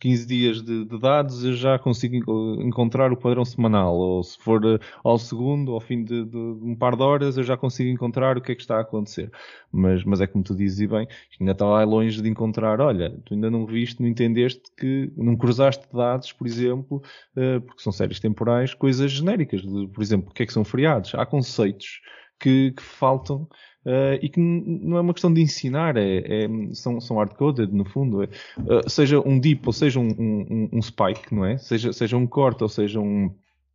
15 0.00 0.26
dias 0.26 0.62
de, 0.62 0.84
de, 0.84 0.98
dados 0.98 1.44
eu 1.44 1.52
já 1.52 1.78
consigo 1.78 2.16
encontrar 2.62 3.12
o 3.12 3.16
padrão 3.16 3.44
semanal. 3.44 3.94
Ou 3.94 4.22
se 4.22 4.38
for 4.38 4.64
eh, 4.64 4.78
ao 5.04 5.18
segundo, 5.18 5.72
ao 5.72 5.80
fim 5.80 6.02
de, 6.02 6.24
de, 6.24 6.36
um 6.36 6.74
par 6.76 6.96
de 6.96 7.02
horas, 7.02 7.36
eu 7.36 7.44
já 7.44 7.56
consigo 7.56 7.88
encontrar 7.90 8.36
o 8.36 8.40
que 8.40 8.52
é 8.52 8.54
que 8.54 8.60
está 8.60 8.78
a 8.78 8.80
acontecer. 8.80 9.30
Mas, 9.72 10.04
mas 10.04 10.20
é 10.20 10.26
como 10.26 10.42
tu 10.42 10.54
dizes 10.54 10.80
e 10.80 10.86
bem, 10.86 11.06
ainda 11.40 11.52
está 11.52 11.64
lá 11.64 11.84
longe 11.84 12.20
de 12.20 12.28
encontrar, 12.28 12.80
olha, 12.80 13.10
tu 13.24 13.34
ainda 13.34 13.50
não 13.50 13.66
viste, 13.66 14.00
não 14.00 14.08
entendeste 14.08 14.62
que 14.76 15.12
não 15.16 15.36
cruzaste 15.36 15.86
dados, 15.92 16.32
por 16.32 16.46
exemplo, 16.46 17.02
uh, 17.36 17.60
porque 17.60 17.82
são 17.82 17.92
séries 17.92 18.18
temporais, 18.18 18.74
coisas 18.74 19.12
genéricas. 19.12 19.62
Por 19.62 20.02
exemplo, 20.02 20.30
o 20.30 20.34
que 20.34 20.42
é 20.42 20.46
que 20.46 20.52
são 20.52 20.64
feriados? 20.64 21.14
Há 21.14 21.24
conceitos 21.24 22.00
que, 22.40 22.72
que 22.72 22.82
faltam 22.82 23.48
uh, 23.86 24.18
e 24.20 24.28
que 24.28 24.40
não 24.40 24.96
é 24.96 25.00
uma 25.00 25.12
questão 25.12 25.32
de 25.32 25.40
ensinar, 25.40 25.96
é, 25.96 26.18
é 26.44 26.48
são, 26.72 27.00
são 27.00 27.16
hard-coded 27.16 27.72
no 27.72 27.84
fundo, 27.84 28.22
é, 28.22 28.26
uh, 28.26 28.88
seja 28.88 29.20
um 29.20 29.38
dip 29.38 29.66
ou 29.66 29.72
seja 29.72 29.98
um, 29.98 30.08
um, 30.18 30.68
um, 30.72 30.82
spike, 30.82 31.34
não 31.34 31.44
é? 31.44 31.58
Seja, 31.58 31.92
seja 31.92 32.16
um 32.16 32.26
corte 32.26 32.62
ou 32.62 32.68
seja 32.68 33.00
um 33.00 33.30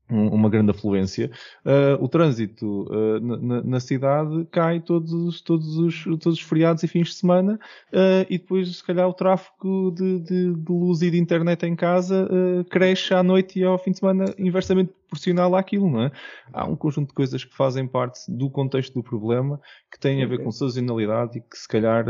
uma 0.09 0.49
grande 0.49 0.69
afluência, 0.69 1.31
uh, 1.65 2.03
o 2.03 2.07
trânsito 2.07 2.83
uh, 2.83 3.19
na, 3.19 3.63
na, 3.63 3.79
cidade 3.79 4.45
cai 4.51 4.79
todos, 4.79 5.41
todos, 5.41 5.77
os, 5.77 6.03
todos 6.03 6.39
os 6.39 6.41
feriados 6.41 6.83
e 6.83 6.87
fins 6.87 7.07
de 7.07 7.15
semana 7.15 7.59
uh, 7.91 8.25
e 8.29 8.37
depois, 8.37 8.77
se 8.77 8.83
calhar, 8.83 9.07
o 9.07 9.13
tráfego 9.13 9.91
de, 9.91 10.19
de, 10.19 10.53
de 10.53 10.71
luz 10.71 11.01
e 11.01 11.09
de 11.09 11.17
internet 11.17 11.65
em 11.65 11.75
casa 11.75 12.27
cresce 12.69 13.13
à 13.13 13.23
noite 13.23 13.59
e 13.59 13.63
ao 13.63 13.77
fim 13.79 13.91
de 13.91 13.99
semana 13.99 14.25
inversamente 14.37 14.91
proporcional 15.07 15.55
àquilo, 15.55 15.89
não 15.89 16.03
é? 16.03 16.11
Há 16.53 16.65
um 16.65 16.75
conjunto 16.75 17.09
de 17.09 17.15
coisas 17.15 17.43
que 17.43 17.55
fazem 17.55 17.87
parte 17.87 18.19
do 18.29 18.49
contexto 18.49 18.93
do 18.93 19.03
problema 19.03 19.59
que 19.91 19.99
têm 19.99 20.23
a 20.23 20.27
ver 20.27 20.43
com 20.43 20.51
sazonalidade 20.51 21.39
e 21.39 21.41
que, 21.41 21.57
se 21.57 21.67
calhar, 21.67 22.05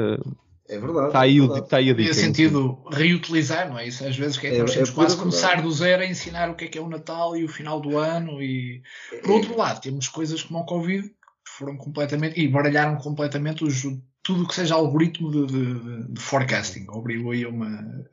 é 0.68 0.80
verdade. 0.80 1.08
Está 1.08 1.22
aí, 1.22 1.38
é 1.38 1.40
verdade. 1.42 1.62
Está 1.62 1.78
aí 1.78 1.90
a 1.90 1.94
dica. 1.94 2.14
sentido 2.14 2.84
reutilizar, 2.92 3.70
não 3.70 3.78
é? 3.78 3.88
Isso 3.88 4.06
às 4.06 4.18
vezes 4.18 4.38
que 4.38 4.48
é 4.48 4.50
que 4.50 4.56
é, 4.58 4.60
nós 4.60 4.74
temos 4.74 4.90
é 4.90 4.94
quase 4.94 5.18
começar 5.18 5.62
do 5.62 5.72
zero 5.72 6.02
a 6.02 6.06
ensinar 6.06 6.50
o 6.50 6.56
que 6.56 6.66
é 6.66 6.68
que 6.68 6.78
é 6.78 6.82
o 6.82 6.90
Natal 6.90 7.38
e 7.38 7.44
o 7.44 7.48
final 7.48 7.80
do 7.80 7.98
ano. 7.98 8.42
E 8.42 8.82
por 9.22 9.32
outro 9.32 9.54
é. 9.54 9.58
lado, 9.58 9.82
temos 9.82 10.08
coisas 10.08 10.42
como 10.42 10.60
o 10.60 10.66
Covid 10.66 11.08
que 11.08 11.52
foram 11.58 11.78
completamente 11.78 12.40
e 12.40 12.48
baralharam 12.48 12.98
completamente 12.98 13.64
os, 13.64 13.84
tudo 14.24 14.44
o 14.44 14.48
que 14.48 14.56
seja 14.56 14.74
algoritmo 14.74 15.30
de, 15.30 15.46
de, 15.46 16.14
de 16.14 16.20
forecasting. 16.20 16.88
Obrigou 16.90 17.32
aí 17.32 17.44
a 17.44 17.50
uma, 17.50 18.08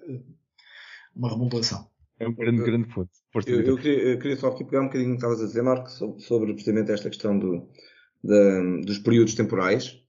uma 1.16 1.30
remodelação. 1.30 1.90
É 2.20 2.28
um 2.28 2.34
grande, 2.34 2.62
grande 2.62 2.88
ponto. 2.88 3.10
Eu, 3.46 3.62
eu, 3.62 3.76
queria, 3.76 3.98
eu, 3.98 4.18
queria, 4.18 4.36
só 4.36 4.48
aqui 4.48 4.62
pegar 4.62 4.82
um 4.82 4.86
bocadinho 4.86 5.08
o 5.08 5.12
que 5.12 5.16
estavas 5.16 5.40
a 5.40 5.46
dizer, 5.46 5.62
Marco, 5.62 5.88
sobre 6.20 6.52
precisamente 6.52 6.92
esta 6.92 7.08
questão 7.08 7.38
do, 7.38 7.66
da, 8.22 8.60
dos 8.84 8.98
períodos 8.98 9.34
temporais 9.34 10.01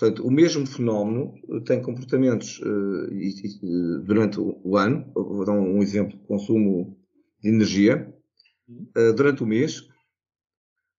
Portanto, 0.00 0.26
o 0.26 0.30
mesmo 0.30 0.66
fenómeno 0.66 1.34
tem 1.66 1.82
comportamentos 1.82 2.58
uh, 2.60 4.00
durante 4.02 4.40
o 4.40 4.78
ano, 4.78 5.12
vou 5.14 5.44
dar 5.44 5.52
um 5.52 5.82
exemplo, 5.82 6.18
consumo 6.20 6.98
de 7.38 7.50
energia, 7.50 8.10
uh, 8.96 9.12
durante 9.12 9.42
o 9.42 9.46
mês 9.46 9.86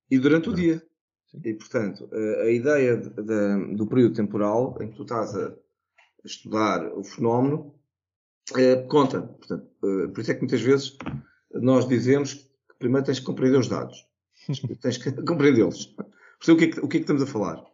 e 0.08 0.20
durante 0.20 0.52
o 0.52 0.54
dia. 0.54 0.84
E, 1.44 1.52
portanto, 1.56 2.08
uh, 2.14 2.42
a 2.42 2.52
ideia 2.52 2.96
de, 2.96 3.10
de, 3.10 3.76
do 3.76 3.88
período 3.88 4.14
temporal 4.14 4.78
em 4.80 4.92
que 4.92 4.98
tu 4.98 5.02
estás 5.02 5.36
a 5.36 5.52
estudar 6.24 6.86
o 6.96 7.04
fenómeno 7.04 7.74
conta. 8.88 9.24
Portanto, 9.24 9.66
por 9.80 10.20
isso 10.20 10.30
é 10.30 10.36
que 10.36 10.42
muitas 10.42 10.62
vezes 10.62 10.96
nós 11.54 11.88
dizemos 11.88 12.34
que 12.36 12.78
primeiro 12.78 13.06
tens 13.06 13.20
que 13.20 13.26
compreender 13.26 13.58
os 13.58 13.68
dados. 13.68 13.98
tens 14.80 14.98
que 14.98 15.12
compreendê-los. 15.24 15.96
Percebe 16.38 16.52
o 16.52 16.58
que, 16.58 16.66
é 16.66 16.68
que, 16.68 16.80
o 16.86 16.88
que 16.88 16.98
é 16.98 17.00
que 17.00 17.04
estamos 17.04 17.24
a 17.24 17.26
falar? 17.26 17.70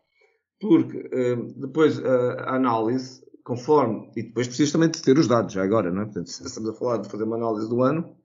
Porque 0.59 0.97
uh, 0.97 1.53
depois 1.55 1.99
uh, 1.99 2.39
a 2.39 2.55
análise, 2.55 3.23
conforme, 3.43 4.11
e 4.15 4.23
depois 4.23 4.47
precisas 4.47 4.71
também 4.71 4.89
de 4.89 5.01
ter 5.01 5.17
os 5.17 5.27
dados, 5.27 5.53
já 5.53 5.63
agora, 5.63 5.91
não 5.91 6.01
é? 6.01 6.05
Portanto, 6.05 6.27
se 6.27 6.45
estamos 6.45 6.69
a 6.69 6.73
falar 6.73 6.97
de 6.97 7.09
fazer 7.09 7.23
uma 7.23 7.35
análise 7.35 7.69
do 7.69 7.81
ano, 7.81 8.15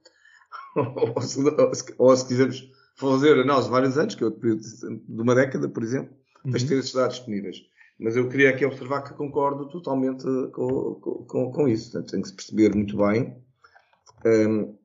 ou, 1.14 1.20
se, 1.20 1.40
ou, 1.40 1.74
se, 1.74 1.94
ou 1.98 2.16
se 2.16 2.26
quisermos 2.26 2.70
fazer 2.96 3.40
análise 3.40 3.66
de 3.66 3.72
vários 3.72 3.98
anos, 3.98 4.14
que 4.14 4.22
é 4.22 4.26
outro 4.26 4.40
período 4.40 4.62
de 4.62 5.20
uma 5.20 5.34
década, 5.34 5.68
por 5.68 5.82
exemplo, 5.82 6.14
uhum. 6.44 6.52
tens 6.52 6.62
de 6.62 6.68
ter 6.68 6.78
esses 6.78 6.92
dados 6.92 7.16
disponíveis. 7.16 7.56
Mas 7.98 8.16
eu 8.16 8.28
queria 8.28 8.50
aqui 8.50 8.64
observar 8.64 9.02
que 9.02 9.14
concordo 9.14 9.68
totalmente 9.68 10.24
com, 10.52 10.94
com, 11.28 11.52
com 11.52 11.68
isso. 11.68 11.92
Portanto, 11.92 12.10
tem 12.10 12.22
que 12.22 12.28
se 12.28 12.34
perceber 12.34 12.74
muito 12.74 12.96
bem 12.96 13.36
um, 14.26 14.76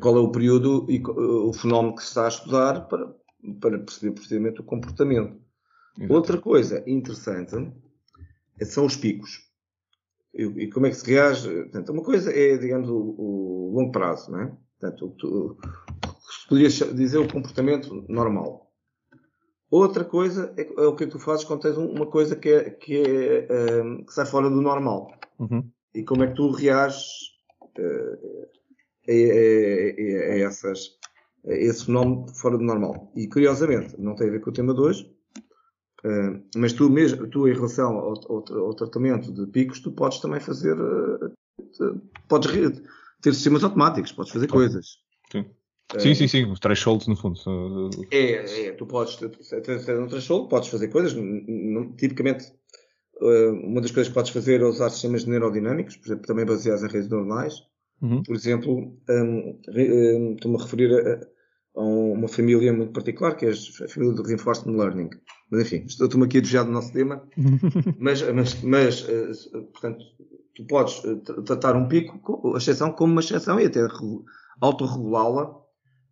qual 0.00 0.16
é 0.16 0.20
o 0.20 0.30
período 0.30 0.86
e 0.88 1.02
o 1.06 1.52
fenómeno 1.52 1.94
que 1.94 2.02
se 2.02 2.08
está 2.08 2.26
a 2.26 2.28
estudar 2.28 2.88
para, 2.88 3.14
para 3.60 3.78
perceber 3.78 4.12
precisamente 4.12 4.60
o 4.60 4.64
comportamento. 4.64 5.40
Exatamente. 5.96 6.12
Outra 6.12 6.38
coisa 6.38 6.82
interessante 6.86 7.72
são 8.62 8.86
os 8.86 8.96
picos. 8.96 9.48
E, 10.34 10.42
e, 10.42 10.70
como 10.70 10.86
é 10.86 10.90
que 10.90 10.96
se 10.96 11.06
reage? 11.10 11.48
Portanto, 11.48 11.92
uma 11.92 12.02
coisa 12.02 12.30
é, 12.32 12.56
digamos, 12.56 12.88
o, 12.88 12.94
o 12.96 13.72
longo 13.74 13.90
prazo, 13.90 14.30
não 14.30 14.40
é? 14.40 14.56
Portanto, 14.78 15.14
tu, 15.18 15.58
poderias 16.48 16.74
dizer 16.94 17.18
o 17.18 17.30
comportamento 17.30 18.04
normal. 18.08 18.70
Outra 19.70 20.04
coisa 20.04 20.52
é, 20.56 20.62
é, 20.62 20.86
o 20.86 20.96
que 20.96 21.06
tu 21.06 21.18
fazes 21.18 21.44
quando 21.44 21.62
tens 21.62 21.76
uma 21.76 22.06
coisa 22.06 22.34
que, 22.34 22.48
é, 22.48 22.70
que, 22.70 23.02
é, 23.02 23.82
um, 23.82 24.04
que 24.04 24.12
sai 24.12 24.26
fora 24.26 24.50
do 24.50 24.60
normal. 24.60 25.12
Uhum. 25.38 25.70
E 25.94 26.02
como 26.02 26.24
é 26.24 26.28
que 26.28 26.34
tu 26.34 26.50
reages 26.50 27.04
uh, 27.78 28.48
a, 29.08 29.12
a, 29.12 30.32
a, 30.32 30.38
essas, 30.38 30.98
esse 31.44 31.86
fenómeno 31.86 32.26
fora 32.34 32.58
do 32.58 32.64
normal. 32.64 33.12
E 33.14 33.28
curiosamente, 33.28 33.94
não 33.98 34.14
tem 34.14 34.28
a 34.28 34.32
ver 34.32 34.40
com 34.40 34.50
o 34.50 34.52
tema 34.52 34.74
de 34.74 34.80
hoje, 34.80 35.19
uh, 36.04 36.42
mas 36.56 36.72
tu 36.72 36.88
mesmo, 36.90 37.26
tu 37.28 37.48
em 37.48 37.52
relação 37.52 37.96
ao, 37.96 38.14
ao, 38.32 38.58
ao, 38.66 38.74
tratamento 38.74 39.32
de 39.32 39.46
picos, 39.46 39.80
tu 39.80 39.92
podes 39.92 40.20
também 40.20 40.40
fazer, 40.40 40.76
uh, 40.78 41.32
podes 42.28 42.50
ter 43.22 43.34
sistemas 43.34 43.64
automáticos, 43.64 44.12
podes 44.12 44.32
fazer 44.32 44.46
coisas. 44.46 44.98
Sim. 45.30 45.44
Sim, 45.98 46.14
sim, 46.14 46.28
sim, 46.28 46.44
os 46.48 46.60
thresholds 46.60 47.08
no 47.08 47.16
fundo. 47.16 47.36
É, 48.12 48.66
é, 48.66 48.72
tu 48.72 48.86
podes 48.86 49.16
ter, 49.16 49.98
um 49.98 50.06
threshold, 50.06 50.48
podes 50.48 50.68
fazer 50.68 50.86
coisas, 50.86 51.12
tipicamente 51.96 52.52
uma 53.20 53.80
das 53.80 53.90
coisas 53.90 54.08
que 54.08 54.14
podes 54.14 54.30
fazer 54.30 54.60
é 54.60 54.64
usar 54.64 54.88
sistemas 54.90 55.24
neurodinâmicos, 55.24 55.96
por 55.96 56.06
exemplo, 56.06 56.26
também 56.26 56.46
baseados 56.46 56.84
em 56.84 56.86
redes 56.86 57.10
neuronais, 57.10 57.54
Uhum. 58.02 58.22
Por 58.22 58.34
exemplo, 58.34 58.96
um, 59.08 59.60
um, 59.68 60.34
estou-me 60.34 60.56
a 60.56 60.62
referir 60.62 60.90
a, 60.94 61.80
a, 61.80 61.82
uma 61.82 62.28
família 62.28 62.72
muito 62.72 62.92
particular, 62.92 63.36
que 63.36 63.46
é 63.46 63.50
a 63.50 63.88
família 63.88 64.14
do 64.14 64.22
Reinforcement 64.22 64.76
Learning. 64.76 65.10
Mas 65.50 65.62
enfim, 65.62 65.84
estou-me 65.86 66.26
aqui 66.26 66.38
a 66.38 66.40
desviar 66.40 66.64
do 66.64 66.70
nosso 66.70 66.92
tema. 66.92 67.26
mas, 67.98 68.22
mas, 68.22 68.62
mas, 68.62 69.02
uh, 69.02 69.62
portanto, 69.72 70.04
tu 70.54 70.64
podes 70.64 71.02
eh, 71.04 71.16
tratar 71.44 71.76
um 71.76 71.88
pico, 71.88 72.54
a 72.54 72.58
exceção, 72.58 72.92
como 72.92 73.12
uma 73.12 73.20
exceção 73.20 73.58
e 73.58 73.66
até 73.66 73.80
autorregulá-la 74.60 75.58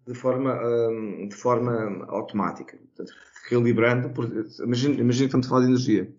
de 0.07 0.15
forma, 0.15 0.55
um, 0.55 1.29
de 1.29 1.35
forma 1.35 2.05
automática. 2.09 2.77
Portanto, 2.77 3.13
recalibrando, 3.45 4.11
por, 4.11 4.25
imagina, 4.65 4.95
imagina 4.95 5.29
que 5.29 5.37
estamos 5.37 5.47
a 5.47 5.51
falar 5.51 5.63
de 5.63 5.69
energia 5.69 6.13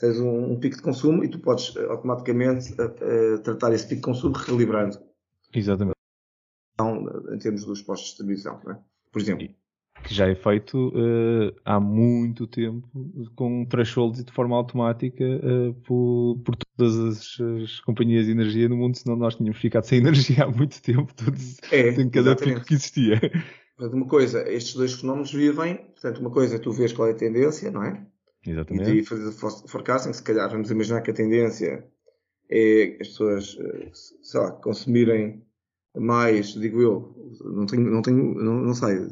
tens 0.00 0.18
um, 0.18 0.52
um, 0.52 0.58
pico 0.58 0.76
de 0.76 0.82
consumo 0.82 1.22
e 1.22 1.28
tu 1.28 1.38
podes 1.38 1.76
automaticamente 1.76 2.72
uh, 2.72 3.34
uh, 3.34 3.38
tratar 3.42 3.72
esse 3.72 3.86
pico 3.86 4.00
de 4.00 4.06
consumo 4.06 4.34
recalibrando. 4.34 4.98
Exatamente. 5.54 5.94
Então, 6.72 7.06
em 7.34 7.38
termos 7.38 7.66
dos 7.66 7.82
postos 7.82 8.08
de 8.08 8.12
distribuição, 8.12 8.58
é? 8.70 8.78
por 9.12 9.20
exemplo. 9.20 9.46
Que 10.02 10.14
já 10.14 10.28
é 10.28 10.34
feito 10.34 10.88
uh, 10.88 11.54
há 11.64 11.78
muito 11.78 12.46
tempo 12.46 12.88
com 13.36 13.64
thresholds 13.66 14.24
de 14.24 14.32
forma 14.32 14.56
automática 14.56 15.24
uh, 15.24 15.74
por, 15.84 16.38
por, 16.44 16.56
todas 16.56 16.98
as, 16.98 17.40
as, 17.62 17.80
companhias 17.80 18.26
de 18.26 18.32
energia 18.32 18.68
no 18.68 18.76
mundo, 18.76 18.96
senão 18.96 19.16
nós 19.16 19.36
tínhamos 19.36 19.58
ficado 19.60 19.84
sem 19.84 19.98
energia 20.04 20.44
há 20.44 20.48
muito 20.48 20.80
tempo, 20.82 21.12
todos, 21.14 21.58
é, 21.70 21.90
em 22.00 22.08
cada 22.08 22.34
pico 22.34 22.64
que 22.64 22.74
existia. 22.74 23.20
Portanto, 23.76 23.96
uma 23.96 24.06
coisa, 24.06 24.46
estes 24.50 24.74
dois 24.74 24.94
fenómenos 24.94 25.32
vivem, 25.32 25.76
portanto, 25.76 26.18
uma 26.18 26.30
coisa 26.30 26.56
é 26.56 26.58
tu 26.58 26.72
vês 26.72 26.92
qual 26.92 27.08
é 27.08 27.12
a 27.12 27.16
tendência, 27.16 27.70
não 27.70 27.82
é? 27.82 28.06
Exatamente. 28.46 28.90
E 28.90 28.92
daí 28.92 29.04
fazer 29.04 29.32
forecasting, 29.32 30.12
se 30.12 30.22
calhar 30.22 30.50
vamos 30.50 30.70
imaginar 30.70 31.02
que 31.02 31.10
a 31.10 31.14
tendência 31.14 31.86
é 32.50 32.98
as 33.00 33.08
pessoas, 33.08 33.56
eh, 33.60 33.90
sei 33.92 34.40
lá, 34.40 34.52
consumirem 34.52 35.42
mais, 35.96 36.48
digo 36.54 36.80
eu, 36.80 37.34
não 37.44 37.66
tenho, 37.66 37.90
não 37.90 38.02
tenho, 38.02 38.34
não, 38.34 38.60
não 38.60 38.74
sei, 38.74 39.08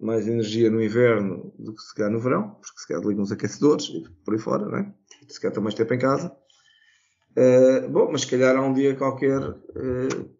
mais 0.00 0.26
energia 0.26 0.70
no 0.70 0.82
inverno 0.82 1.52
do 1.58 1.74
que 1.74 1.82
se 1.82 1.94
calhar 1.94 2.10
no 2.10 2.20
verão, 2.20 2.50
porque 2.60 2.80
se 2.80 2.88
calhar 2.88 3.04
ligam 3.04 3.22
os 3.22 3.32
aquecedores 3.32 3.86
e 3.88 4.08
por 4.24 4.34
aí 4.34 4.40
fora, 4.40 4.66
né? 4.66 4.94
Se 5.28 5.40
calhar 5.40 5.52
estão 5.52 5.62
mais 5.62 5.74
tempo 5.74 5.92
em 5.92 5.98
casa. 5.98 6.34
Uh, 7.36 7.88
bom, 7.88 8.10
mas 8.10 8.22
se 8.22 8.26
calhar 8.26 8.56
há 8.56 8.62
um 8.62 8.72
dia 8.72 8.96
qualquer 8.96 9.40
uh, 9.40 10.30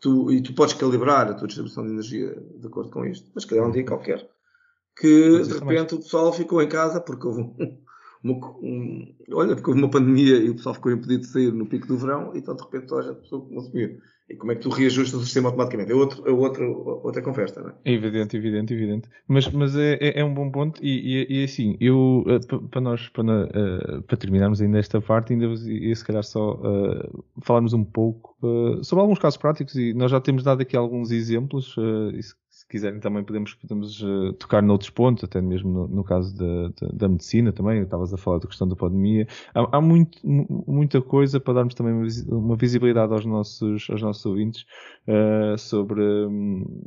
tu, 0.00 0.32
e 0.32 0.42
tu 0.42 0.54
podes 0.54 0.74
calibrar 0.74 1.28
a 1.28 1.34
tua 1.34 1.46
distribuição 1.46 1.84
de 1.84 1.92
energia 1.92 2.34
de 2.56 2.66
acordo 2.66 2.90
com 2.90 3.04
isto, 3.04 3.30
mas 3.34 3.44
se 3.44 3.48
calhar 3.48 3.64
há 3.64 3.68
um 3.68 3.72
dia 3.72 3.84
qualquer 3.84 4.28
que 4.98 5.42
de 5.42 5.52
repente 5.58 5.94
o 5.94 5.98
pessoal 5.98 6.32
ficou 6.32 6.60
em 6.60 6.68
casa 6.68 7.00
porque 7.00 7.26
houve 7.26 7.42
um, 7.42 7.56
uma, 8.22 8.34
um, 8.60 9.14
olha, 9.32 9.54
porque 9.54 9.70
houve 9.70 9.82
uma 9.82 9.90
pandemia 9.90 10.36
e 10.36 10.50
o 10.50 10.54
pessoal 10.54 10.74
ficou 10.74 10.92
impedido 10.92 11.20
de 11.20 11.26
sair 11.26 11.52
no 11.52 11.66
pico 11.66 11.86
do 11.86 11.96
verão, 11.96 12.32
então 12.34 12.54
de 12.54 12.62
repente 12.62 12.86
toda 12.86 13.02
a 13.02 13.04
gente 13.12 13.20
pessoa 13.20 13.46
consumir. 13.46 14.00
E 14.28 14.36
como 14.36 14.52
é 14.52 14.54
que 14.54 14.60
tu 14.60 14.68
reajustas 14.68 15.20
o 15.20 15.24
sistema 15.24 15.48
automaticamente? 15.48 15.90
É, 15.90 15.94
outro, 15.94 16.28
é 16.28 16.30
outra, 16.30 16.68
outra 16.68 17.22
conversa, 17.22 17.62
não 17.62 17.70
é? 17.70 17.74
É 17.86 17.92
evidente, 17.94 18.36
evidente, 18.36 18.74
evidente. 18.74 19.08
Mas, 19.26 19.48
mas 19.50 19.74
é, 19.74 19.94
é, 19.94 20.20
é 20.20 20.24
um 20.24 20.34
bom 20.34 20.50
ponto 20.50 20.84
e, 20.84 21.26
e, 21.30 21.40
e 21.40 21.44
assim, 21.44 21.78
eu, 21.80 22.24
eh, 22.28 22.38
para 22.70 22.80
nós, 22.80 23.08
para, 23.08 23.22
uh, 23.24 24.02
para 24.02 24.16
terminarmos 24.18 24.60
ainda 24.60 24.78
esta 24.78 25.00
parte, 25.00 25.32
ainda 25.32 25.46
e 25.46 25.96
se 25.96 26.04
calhar 26.04 26.22
só 26.22 26.56
uh, 26.56 27.24
falarmos 27.40 27.72
um 27.72 27.82
pouco 27.82 28.36
uh, 28.42 28.84
sobre 28.84 29.00
alguns 29.00 29.18
casos 29.18 29.38
práticos 29.38 29.74
e 29.76 29.94
nós 29.94 30.10
já 30.10 30.20
temos 30.20 30.42
dado 30.42 30.60
aqui 30.60 30.76
alguns 30.76 31.10
exemplos, 31.10 31.74
uh, 31.78 32.10
quiserem 32.68 33.00
também 33.00 33.24
podemos, 33.24 33.54
podemos 33.54 34.02
uh, 34.02 34.32
tocar 34.34 34.62
noutros 34.62 34.90
pontos, 34.90 35.24
até 35.24 35.40
mesmo 35.40 35.70
no, 35.70 35.88
no 35.88 36.04
caso 36.04 36.36
da, 36.36 36.88
da, 36.92 37.08
medicina 37.08 37.52
também, 37.52 37.82
estavas 37.82 38.12
a 38.12 38.16
falar 38.16 38.38
da 38.38 38.46
questão 38.46 38.68
da 38.68 38.76
pandemia. 38.76 39.26
Há, 39.54 39.78
há 39.78 39.80
muito, 39.80 40.18
muita 40.24 41.00
coisa 41.00 41.40
para 41.40 41.54
darmos 41.54 41.74
também 41.74 41.94
uma 42.28 42.56
visibilidade 42.56 43.12
aos 43.12 43.24
nossos, 43.24 43.88
aos 43.90 44.02
nossos 44.02 44.24
ouvintes 44.26 44.66
uh, 45.06 45.56
sobre, 45.56 46.02
um, 46.02 46.82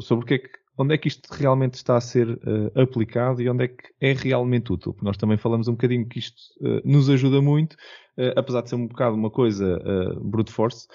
sobre 0.00 0.24
o 0.24 0.26
que 0.26 0.34
é 0.34 0.38
que 0.38 0.64
onde 0.76 0.94
é 0.94 0.98
que 0.98 1.08
isto 1.08 1.28
realmente 1.32 1.74
está 1.74 1.96
a 1.96 2.00
ser 2.00 2.28
uh, 2.28 2.80
aplicado 2.80 3.40
e 3.40 3.48
onde 3.48 3.64
é 3.64 3.68
que 3.68 3.84
é 4.00 4.12
realmente 4.12 4.72
útil. 4.72 4.92
Porque 4.92 5.06
nós 5.06 5.16
também 5.16 5.36
falamos 5.36 5.68
um 5.68 5.72
bocadinho 5.72 6.06
que 6.06 6.18
isto 6.18 6.40
uh, 6.60 6.80
nos 6.84 7.08
ajuda 7.08 7.40
muito, 7.40 7.74
uh, 8.18 8.34
apesar 8.36 8.62
de 8.62 8.70
ser 8.70 8.76
um 8.76 8.86
bocado 8.86 9.14
uma 9.14 9.30
coisa 9.30 9.78
brute 10.20 10.52
force, 10.52 10.88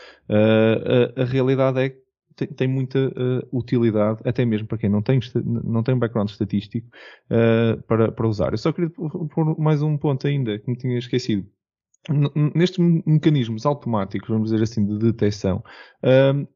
a 1.16 1.24
realidade 1.24 1.80
é 1.80 1.90
que 1.90 2.09
tem, 2.40 2.48
tem 2.48 2.68
muita 2.68 3.08
uh, 3.10 3.58
utilidade, 3.58 4.22
até 4.24 4.46
mesmo 4.46 4.68
para 4.68 4.78
quem 4.78 4.90
não 4.90 5.02
tem, 5.02 5.20
não 5.46 5.84
tem 5.84 5.96
um 5.96 6.00
background 6.00 6.30
estatístico, 6.30 6.88
uh, 7.30 7.82
para, 7.84 8.12
para 8.12 8.28
usar. 8.28 8.54
Eu 8.54 8.58
só 8.58 8.72
queria 8.72 8.90
pôr 8.90 9.60
mais 9.60 9.82
um 9.82 9.98
ponto 9.98 10.26
ainda 10.28 10.58
que 10.58 10.70
me 10.70 10.78
tinha 10.78 10.98
esquecido. 10.98 11.46
Nestes 12.56 12.78
mecanismos 13.06 13.66
automáticos, 13.66 14.30
vamos 14.30 14.52
dizer 14.52 14.64
assim, 14.64 14.86
de 14.86 14.98
detecção, 14.98 15.62
uh, 16.04 16.48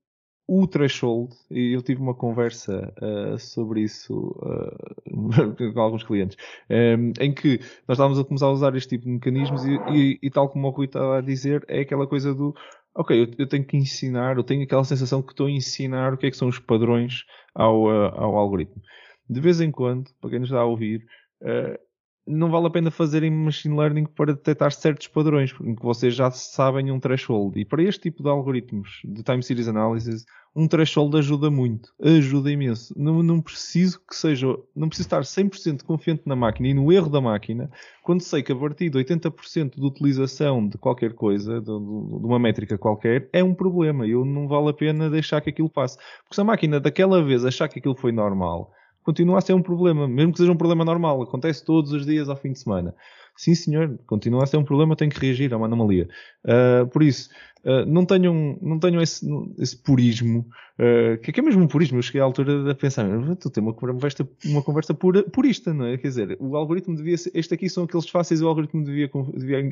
o 0.47 0.67
threshold, 0.67 1.33
e 1.49 1.73
eu 1.73 1.81
tive 1.81 2.01
uma 2.01 2.13
conversa 2.13 2.93
uh, 3.01 3.37
sobre 3.39 3.81
isso 3.81 4.35
uh, 4.41 5.73
com 5.73 5.79
alguns 5.79 6.03
clientes, 6.03 6.37
um, 6.69 7.13
em 7.19 7.33
que 7.33 7.59
nós 7.87 7.95
estávamos 7.95 8.19
a 8.19 8.25
começar 8.25 8.47
a 8.47 8.51
usar 8.51 8.75
este 8.75 8.89
tipo 8.89 9.05
de 9.05 9.11
mecanismos 9.11 9.63
e, 9.65 9.71
e, 9.91 10.19
e, 10.21 10.29
tal 10.29 10.49
como 10.49 10.67
o 10.67 10.71
Rui 10.71 10.85
estava 10.85 11.17
a 11.17 11.21
dizer, 11.21 11.63
é 11.67 11.81
aquela 11.81 12.07
coisa 12.07 12.33
do 12.33 12.53
ok, 12.95 13.23
eu, 13.23 13.27
eu, 13.37 13.47
tenho 13.47 13.65
que 13.65 13.77
ensinar, 13.77 14.37
eu 14.37 14.43
tenho 14.43 14.63
aquela 14.63 14.83
sensação 14.83 15.21
que 15.21 15.33
estou 15.33 15.47
a 15.47 15.51
ensinar 15.51 16.13
o 16.13 16.17
que 16.17 16.27
é 16.27 16.31
que 16.31 16.37
são 16.37 16.47
os 16.47 16.59
padrões 16.59 17.23
ao, 17.53 17.85
uh, 17.85 18.13
ao 18.15 18.35
algoritmo. 18.37 18.81
De 19.29 19.39
vez 19.39 19.61
em 19.61 19.71
quando, 19.71 20.09
para 20.19 20.29
quem 20.29 20.39
nos 20.39 20.49
está 20.49 20.61
a 20.61 20.65
ouvir, 20.65 21.05
uh, 21.41 21.79
não 22.25 22.49
vale 22.49 22.67
a 22.67 22.69
pena 22.69 22.89
fazerem 22.89 23.29
machine 23.31 23.77
learning 23.77 24.05
para 24.05 24.33
detectar 24.33 24.71
certos 24.71 25.07
padrões, 25.07 25.51
porque 25.51 25.75
vocês 25.81 26.15
já 26.15 26.31
sabem 26.31 26.91
um 26.91 26.99
threshold. 26.99 27.59
E 27.59 27.65
para 27.65 27.83
este 27.83 28.03
tipo 28.03 28.23
de 28.23 28.29
algoritmos 28.29 29.01
de 29.03 29.21
time 29.23 29.43
series 29.43 29.67
analysis, 29.67 30.25
um 30.55 30.67
threshold 30.67 31.17
ajuda 31.17 31.49
muito, 31.49 31.91
ajuda 32.01 32.51
imenso. 32.51 32.93
Não, 32.97 33.23
não 33.23 33.41
preciso 33.41 33.99
que 34.07 34.15
seja, 34.15 34.47
não 34.75 34.87
preciso 34.87 35.07
estar 35.07 35.21
100% 35.21 35.83
confiante 35.83 36.23
na 36.25 36.35
máquina 36.35 36.69
e 36.69 36.73
no 36.73 36.91
erro 36.91 37.09
da 37.09 37.19
máquina, 37.19 37.69
quando 38.03 38.21
sei 38.21 38.43
que 38.43 38.51
a 38.51 38.55
partir 38.55 38.89
de 38.89 38.97
80% 38.97 39.75
de 39.75 39.85
utilização 39.85 40.67
de 40.67 40.77
qualquer 40.77 41.13
coisa, 41.13 41.59
de, 41.59 41.65
de, 41.65 41.71
uma 41.71 42.39
métrica 42.39 42.77
qualquer, 42.77 43.29
é 43.33 43.43
um 43.43 43.53
problema. 43.53 44.07
Eu 44.07 44.23
não 44.23 44.47
vale 44.47 44.69
a 44.69 44.73
pena 44.73 45.09
deixar 45.09 45.41
que 45.41 45.49
aquilo 45.49 45.69
passe. 45.69 45.97
Porque 46.23 46.35
se 46.35 46.41
a 46.41 46.43
máquina 46.43 46.79
daquela 46.79 47.21
vez 47.23 47.43
achar 47.43 47.67
que 47.67 47.79
aquilo 47.79 47.95
foi 47.95 48.11
normal, 48.11 48.71
continua 49.03 49.37
a 49.37 49.41
ser 49.41 49.53
um 49.53 49.61
problema, 49.61 50.07
mesmo 50.07 50.31
que 50.31 50.39
seja 50.39 50.51
um 50.51 50.57
problema 50.57 50.83
normal, 50.83 51.21
acontece 51.21 51.63
todos 51.63 51.91
os 51.91 52.05
dias 52.05 52.29
ao 52.29 52.35
fim 52.35 52.51
de 52.51 52.59
semana. 52.59 52.95
Sim, 53.35 53.55
senhor, 53.55 53.99
continua 54.05 54.43
a 54.43 54.45
ser 54.45 54.57
um 54.57 54.63
problema, 54.63 54.95
tem 54.95 55.09
que 55.09 55.19
reagir 55.19 55.53
a 55.53 55.57
uma 55.57 55.65
anomalia. 55.65 56.07
Uh, 56.45 56.87
por 56.87 57.01
isso, 57.01 57.29
uh, 57.65 57.83
não 57.85 58.05
tenham, 58.05 58.57
não 58.61 58.77
tenham 58.77 59.01
esse, 59.01 59.27
esse 59.57 59.75
purismo, 59.75 60.45
uh, 60.77 61.17
que 61.19 61.39
é 61.39 61.43
mesmo 61.43 61.63
um 61.63 61.67
purismo. 61.67 61.97
Eu 61.97 62.03
cheguei 62.03 62.21
à 62.21 62.25
altura 62.25 62.63
de 62.63 62.75
pensar, 62.75 63.07
tu 63.37 63.49
tens 63.49 63.63
uma 63.63 63.73
conversa, 63.73 64.27
uma 64.45 64.61
conversa 64.61 64.93
pura, 64.93 65.23
purista, 65.23 65.73
não 65.73 65.87
é? 65.87 65.97
Quer 65.97 66.09
dizer, 66.09 66.37
o 66.39 66.55
algoritmo 66.55 66.95
devia 66.95 67.17
ser, 67.17 67.31
este 67.33 67.55
aqui 67.55 67.67
são 67.69 67.85
aqueles 67.85 68.07
fáceis 68.07 68.41
o 68.41 68.47
algoritmo 68.47 68.83
devia, 68.83 69.09
devia 69.35 69.71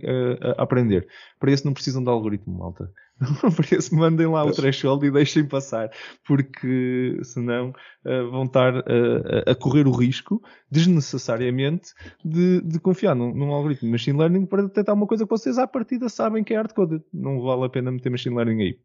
aprender. 0.58 1.08
Para 1.39 1.52
isso 1.52 1.65
não 1.65 1.74
precisam 1.74 2.04
de 2.04 2.10
algoritmo, 2.10 2.58
malta. 2.58 2.91
Por 3.56 3.66
isso, 3.72 3.96
mandem 3.96 4.28
lá 4.28 4.44
o 4.44 4.52
threshold 4.52 5.06
e 5.06 5.12
deixem 5.12 5.46
passar, 5.46 5.92
porque 6.26 7.20
senão 7.24 7.70
uh, 7.70 8.32
vão 8.32 8.46
estar 8.46 8.78
uh, 8.78 9.44
a 9.46 9.54
correr 9.54 9.88
o 9.88 9.92
risco, 9.92 10.42
desnecessariamente, 10.72 11.94
de, 12.26 12.62
de 12.62 12.80
confiar 12.80 13.16
num, 13.16 13.34
num, 13.34 13.52
algoritmo 13.52 13.88
de 13.88 13.92
machine 13.92 14.18
learning 14.18 14.46
para 14.46 14.64
detectar 14.64 14.96
uma 14.96 15.06
coisa 15.06 15.26
que 15.26 15.30
vocês 15.30 15.58
à 15.58 15.68
partida 15.68 16.10
sabem 16.10 16.44
que 16.44 16.54
é 16.54 16.58
hardcoded. 16.58 17.04
Não 17.14 17.42
vale 17.42 17.66
a 17.66 17.70
pena 17.70 17.92
meter 17.92 18.10
machine 18.10 18.36
learning 18.36 18.62
aí. 18.62 18.80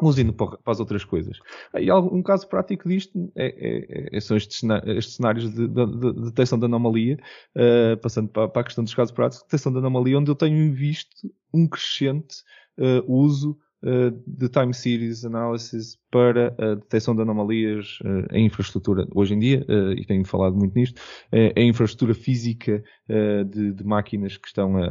Usando 0.00 0.32
para, 0.32 0.58
para 0.58 0.72
as 0.72 0.78
outras 0.78 1.04
coisas. 1.04 1.38
E 1.74 1.90
um 1.90 2.22
caso 2.22 2.46
prático 2.46 2.88
disto 2.88 3.32
é, 3.34 3.46
é, 3.46 4.16
é, 4.16 4.20
são 4.20 4.36
estes, 4.36 4.62
estes 4.96 5.16
cenários 5.16 5.52
de, 5.52 5.66
de, 5.66 5.86
de, 5.86 6.24
detecção 6.26 6.56
de 6.56 6.66
anomalia, 6.66 7.18
uh, 7.56 7.96
passando 8.00 8.28
para, 8.28 8.48
para, 8.48 8.60
a 8.60 8.64
questão 8.64 8.84
dos 8.84 8.94
casos 8.94 9.12
práticos, 9.12 9.44
detecção 9.44 9.72
de 9.72 9.78
anomalia, 9.78 10.18
onde 10.18 10.30
eu 10.30 10.36
tenho 10.36 10.72
visto 10.74 11.32
um 11.52 11.66
crescente 11.66 12.36
uso 13.08 13.58
de 13.82 14.48
time 14.48 14.74
series 14.74 15.24
analysis 15.24 15.96
para 16.10 16.54
a 16.58 16.74
detecção 16.74 17.14
de 17.14 17.22
anomalias 17.22 17.98
uh, 18.00 18.34
em 18.34 18.46
infraestrutura. 18.46 19.06
Hoje 19.14 19.34
em 19.34 19.38
dia, 19.38 19.64
uh, 19.68 19.92
e 19.92 20.04
tenho 20.04 20.24
falado 20.24 20.56
muito 20.56 20.74
nisto, 20.74 21.00
é 21.30 21.62
infraestrutura 21.62 22.14
física 22.14 22.82
de, 23.48 23.72
de, 23.72 23.84
máquinas 23.84 24.36
que 24.36 24.48
estão 24.48 24.76
a, 24.76 24.86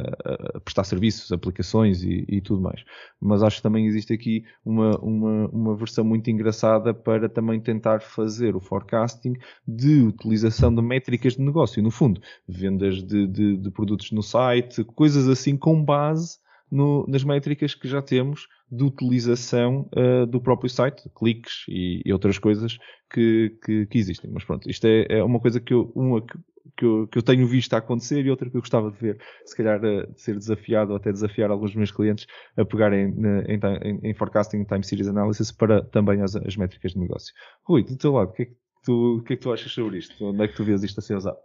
a 0.56 0.60
prestar 0.60 0.82
serviços, 0.82 1.30
aplicações 1.30 2.02
e, 2.02 2.24
e, 2.28 2.40
tudo 2.40 2.60
mais. 2.60 2.82
Mas 3.20 3.44
acho 3.44 3.56
que 3.56 3.62
também 3.62 3.86
existe 3.86 4.12
aqui 4.12 4.44
uma, 4.64 4.98
uma, 4.98 5.48
uma 5.48 5.76
versão 5.76 6.04
muito 6.04 6.28
engraçada 6.28 6.92
para 6.92 7.28
também 7.28 7.60
tentar 7.60 8.00
fazer 8.00 8.56
o 8.56 8.60
forecasting 8.60 9.34
de 9.66 10.02
utilização 10.02 10.74
de 10.74 10.82
métricas 10.82 11.34
de 11.34 11.42
negócio, 11.42 11.82
no 11.82 11.90
fundo, 11.90 12.20
vendas 12.48 13.02
de, 13.02 13.26
de, 13.26 13.56
de 13.56 13.70
produtos 13.70 14.10
no 14.10 14.22
site, 14.22 14.82
coisas 14.84 15.28
assim 15.28 15.56
com 15.56 15.84
base 15.84 16.38
no, 16.70 17.06
nas 17.08 17.24
métricas 17.24 17.74
que 17.74 17.88
já 17.88 18.02
temos 18.02 18.48
de 18.70 18.84
utilização 18.84 19.88
uh, 19.96 20.26
do 20.26 20.40
próprio 20.40 20.68
site, 20.68 21.08
cliques 21.16 21.64
e, 21.68 22.02
e 22.04 22.12
outras 22.12 22.38
coisas 22.38 22.78
que, 23.10 23.56
que, 23.64 23.86
que, 23.86 23.98
existem. 23.98 24.30
Mas 24.30 24.44
pronto, 24.44 24.68
isto 24.68 24.86
é, 24.86 25.06
é 25.08 25.24
uma 25.24 25.40
coisa 25.40 25.60
que 25.60 25.72
eu, 25.72 25.90
uma 25.94 26.20
que, 26.20 26.38
que, 26.76 26.84
eu, 26.84 27.08
que 27.08 27.18
eu 27.18 27.22
tenho 27.22 27.46
visto 27.46 27.72
acontecer 27.74 28.24
e 28.24 28.30
outra 28.30 28.50
que 28.50 28.56
eu 28.56 28.60
gostava 28.60 28.90
de 28.90 28.98
ver, 28.98 29.18
se 29.44 29.56
calhar 29.56 29.80
uh, 29.82 30.12
ser 30.16 30.36
desafiado 30.36 30.90
ou 30.90 30.96
até 30.96 31.10
desafiar 31.10 31.50
alguns 31.50 31.70
dos 31.70 31.76
meus 31.76 31.90
clientes 31.90 32.26
a 32.56 32.64
pegarem 32.64 33.08
em, 33.08 33.54
em, 33.54 34.10
em, 34.10 34.14
forecasting 34.14 34.64
time 34.64 34.84
series 34.84 35.08
analysis 35.08 35.50
para 35.50 35.82
também 35.82 36.20
as, 36.22 36.36
as 36.36 36.56
métricas 36.56 36.92
de 36.92 36.98
negócio. 36.98 37.32
Rui, 37.64 37.82
do 37.82 37.96
teu 37.96 38.12
lado, 38.12 38.30
o 38.30 38.32
que, 38.32 38.42
é 38.42 38.46
que 38.46 38.56
tu, 38.84 39.18
o 39.18 39.22
que 39.22 39.32
é 39.32 39.36
que 39.36 39.42
tu 39.42 39.52
achas 39.52 39.72
sobre 39.72 39.98
isto? 39.98 40.22
Onde 40.24 40.44
é 40.44 40.48
que 40.48 40.56
tu 40.56 40.64
vês 40.64 40.82
isto 40.82 40.98
a 40.98 41.02
ser 41.02 41.16
usado? 41.16 41.38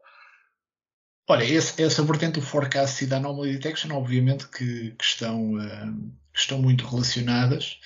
Olha, 1.28 1.46
esse, 1.46 1.82
essa 1.82 2.04
vertente 2.04 2.40
do 2.40 2.42
forecast 2.42 3.04
e 3.04 3.08
da 3.08 3.16
anomaly 3.18 3.54
detection, 3.54 3.96
obviamente, 3.96 4.48
que, 4.50 4.92
que 4.92 5.04
estão, 5.04 5.54
uh, 5.54 6.12
estão 6.34 6.62
muito 6.62 6.86
relacionadas. 6.86 7.78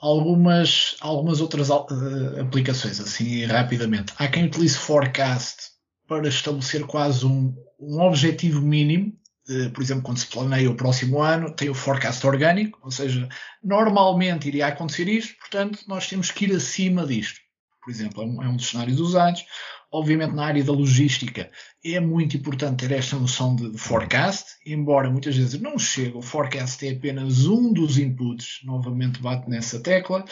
Algumas, 0.00 0.96
algumas 1.00 1.40
outras 1.40 1.68
uh, 1.68 2.40
aplicações, 2.40 2.98
assim, 2.98 3.44
rapidamente. 3.44 4.14
Há 4.16 4.26
quem 4.26 4.46
utilize 4.46 4.76
forecast 4.76 5.72
para 6.08 6.26
estabelecer 6.28 6.86
quase 6.86 7.26
um, 7.26 7.54
um 7.78 8.00
objetivo 8.00 8.62
mínimo. 8.62 9.12
Uh, 9.50 9.70
por 9.70 9.82
exemplo, 9.82 10.04
quando 10.04 10.18
se 10.18 10.26
planeia 10.28 10.70
o 10.70 10.76
próximo 10.76 11.20
ano, 11.20 11.54
tem 11.54 11.68
o 11.68 11.74
forecast 11.74 12.26
orgânico, 12.26 12.78
ou 12.82 12.90
seja, 12.90 13.28
normalmente 13.62 14.48
iria 14.48 14.68
acontecer 14.68 15.08
isto, 15.08 15.36
portanto, 15.38 15.80
nós 15.86 16.08
temos 16.08 16.30
que 16.30 16.46
ir 16.46 16.56
acima 16.56 17.06
disto. 17.06 17.38
Por 17.84 17.90
exemplo, 17.90 18.22
é 18.22 18.26
um, 18.26 18.42
é 18.42 18.56
dos 18.56 18.70
cenários 18.70 18.98
usados 18.98 19.44
Obviamente, 19.92 20.34
na 20.34 20.46
área 20.46 20.64
da 20.64 20.72
logística, 20.72 21.50
é 21.84 22.00
muito 22.00 22.34
importante 22.34 22.88
ter 22.88 22.94
esta 22.94 23.16
noção 23.16 23.54
de 23.54 23.76
forecast, 23.76 24.52
embora 24.64 25.10
muitas 25.10 25.36
vezes 25.36 25.60
não 25.60 25.78
chegue. 25.78 26.16
O 26.16 26.22
forecast 26.22 26.86
é 26.86 26.92
apenas 26.92 27.46
um 27.46 27.70
dos 27.70 27.98
inputs, 27.98 28.60
novamente 28.64 29.20
bate 29.20 29.50
nessa 29.50 29.78
tecla. 29.80 30.24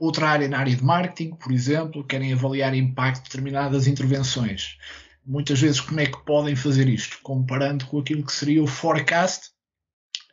Outra 0.00 0.28
área, 0.28 0.48
na 0.48 0.58
área 0.58 0.74
de 0.74 0.82
marketing, 0.82 1.36
por 1.36 1.52
exemplo, 1.52 2.04
querem 2.04 2.32
avaliar 2.32 2.74
impacto 2.74 3.18
de 3.18 3.28
determinadas 3.28 3.86
intervenções. 3.86 4.78
Muitas 5.24 5.60
vezes, 5.60 5.80
como 5.80 6.00
é 6.00 6.06
que 6.06 6.24
podem 6.24 6.56
fazer 6.56 6.88
isto? 6.88 7.18
Comparando 7.22 7.86
com 7.86 8.00
aquilo 8.00 8.26
que 8.26 8.32
seria 8.32 8.64
o 8.64 8.66
forecast 8.66 9.50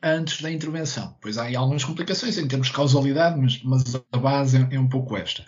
antes 0.01 0.41
da 0.41 0.51
intervenção. 0.51 1.15
Pois 1.21 1.37
há 1.37 1.43
aí 1.43 1.55
algumas 1.55 1.83
complicações 1.83 2.35
em 2.37 2.47
termos 2.47 2.67
de 2.67 2.73
causalidade, 2.73 3.39
mas, 3.39 3.61
mas 3.61 3.95
a 4.11 4.17
base 4.17 4.57
é, 4.57 4.75
é 4.75 4.79
um 4.79 4.89
pouco 4.89 5.15
esta. 5.15 5.43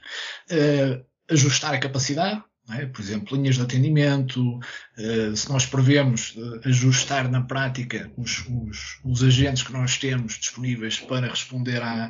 Uh, 0.51 1.03
ajustar 1.29 1.73
a 1.73 1.79
capacidade, 1.79 2.43
é? 2.71 2.85
Por 2.85 3.01
exemplo, 3.01 3.35
linhas 3.35 3.55
de 3.55 3.61
atendimento, 3.61 4.57
uh, 4.57 5.35
se 5.35 5.49
nós 5.49 5.65
prevemos 5.65 6.35
uh, 6.35 6.61
ajustar 6.65 7.29
na 7.29 7.41
prática 7.41 8.11
os, 8.17 8.45
os, 8.47 8.99
os, 9.03 9.23
agentes 9.23 9.63
que 9.63 9.73
nós 9.73 9.97
temos 9.97 10.39
disponíveis 10.39 10.99
para 10.99 11.27
responder 11.27 11.81
à, 11.81 12.05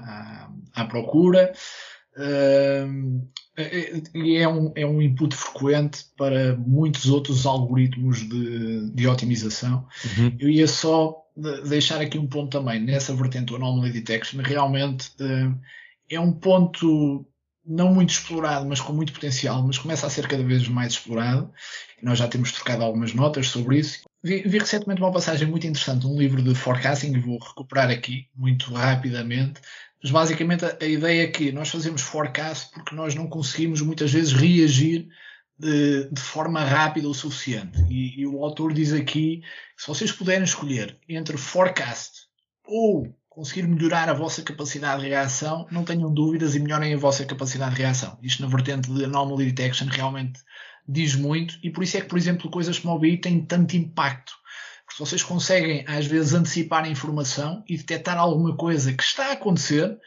à, 0.75 0.81
à 0.81 0.85
procura. 0.85 1.51
Uh, 2.15 3.27
é, 3.57 4.01
é, 4.41 4.47
um, 4.47 4.71
é 4.75 4.85
um 4.85 5.01
input 5.01 5.35
frequente 5.35 6.05
para 6.15 6.55
muitos 6.55 7.09
outros 7.09 7.45
algoritmos 7.45 8.19
de, 8.27 8.91
de 8.91 9.07
otimização. 9.07 9.87
Uhum. 10.17 10.35
Eu 10.39 10.49
ia 10.49 10.67
só 10.67 11.15
deixar 11.67 11.99
aqui 11.99 12.17
um 12.17 12.27
ponto 12.27 12.51
também 12.51 12.79
nessa 12.79 13.15
vertente 13.15 13.45
do 13.45 13.55
Anomaly 13.55 13.91
Detection. 13.91 14.41
Realmente 14.41 15.11
é 16.09 16.19
um 16.19 16.31
ponto 16.31 17.25
não 17.65 17.93
muito 17.93 18.09
explorado, 18.09 18.67
mas 18.67 18.81
com 18.81 18.93
muito 18.93 19.13
potencial, 19.13 19.61
mas 19.63 19.77
começa 19.77 20.05
a 20.05 20.09
ser 20.09 20.27
cada 20.27 20.43
vez 20.43 20.67
mais 20.67 20.93
explorado. 20.93 21.51
E 22.01 22.05
nós 22.05 22.19
já 22.19 22.27
temos 22.27 22.51
trocado 22.51 22.83
algumas 22.83 23.13
notas 23.13 23.47
sobre 23.47 23.79
isso. 23.79 24.01
Vi, 24.21 24.41
vi 24.41 24.59
recentemente 24.59 25.01
uma 25.01 25.11
passagem 25.11 25.47
muito 25.47 25.65
interessante, 25.65 26.05
um 26.05 26.17
livro 26.17 26.41
de 26.41 26.53
forecasting, 26.55 27.19
vou 27.19 27.39
recuperar 27.39 27.89
aqui 27.89 28.27
muito 28.35 28.73
rapidamente. 28.73 29.61
Mas 30.01 30.11
basicamente 30.11 30.65
a, 30.65 30.77
a, 30.79 30.85
ideia 30.85 31.23
é 31.23 31.27
que 31.27 31.51
nós 31.51 31.69
fazemos 31.69 32.01
forecast 32.01 32.71
porque 32.73 32.95
nós 32.95 33.15
não 33.15 33.27
conseguimos 33.27 33.81
muitas 33.81 34.11
vezes 34.11 34.33
reagir 34.33 35.07
de, 35.57 36.09
de 36.09 36.21
forma 36.21 36.61
rápida 36.63 37.07
o 37.07 37.13
suficiente. 37.13 37.81
E, 37.89 38.21
e 38.21 38.27
o 38.27 38.43
autor 38.43 38.73
diz 38.73 38.91
aqui: 38.91 39.41
se 39.77 39.87
vocês 39.87 40.11
puderem 40.11 40.43
escolher 40.43 40.97
entre 41.07 41.37
forecast 41.37 42.27
ou 42.65 43.15
conseguir 43.33 43.67
melhorar 43.67 44.09
a 44.09 44.13
vossa 44.13 44.41
capacidade 44.43 45.01
de 45.01 45.09
reação, 45.09 45.67
não 45.71 45.83
tenham 45.83 46.13
dúvidas 46.13 46.55
e 46.55 46.59
melhorem 46.59 46.93
a 46.93 46.97
vossa 46.97 47.25
capacidade 47.25 47.75
de 47.75 47.81
reação. 47.81 48.17
Isto 48.21 48.43
na 48.43 48.47
vertente 48.47 48.91
de 48.91 49.05
anomaly 49.05 49.51
detection 49.51 49.87
realmente 49.87 50.39
diz 50.87 51.15
muito 51.15 51.57
e 51.63 51.69
por 51.69 51.83
isso 51.83 51.97
é 51.97 52.01
que, 52.01 52.07
por 52.07 52.17
exemplo, 52.17 52.49
coisas 52.51 52.77
como 52.77 52.95
o 52.95 52.99
BI 52.99 53.17
têm 53.17 53.43
tanto 53.43 53.75
impacto. 53.75 54.33
Porque 54.85 54.97
se 54.97 54.99
vocês 54.99 55.23
conseguem, 55.23 55.85
às 55.87 56.05
vezes, 56.05 56.33
antecipar 56.33 56.83
a 56.83 56.89
informação 56.89 57.63
e 57.67 57.77
detectar 57.77 58.17
alguma 58.17 58.55
coisa 58.55 58.93
que 58.93 59.03
está 59.03 59.29
a 59.29 59.33
acontecer, 59.33 59.97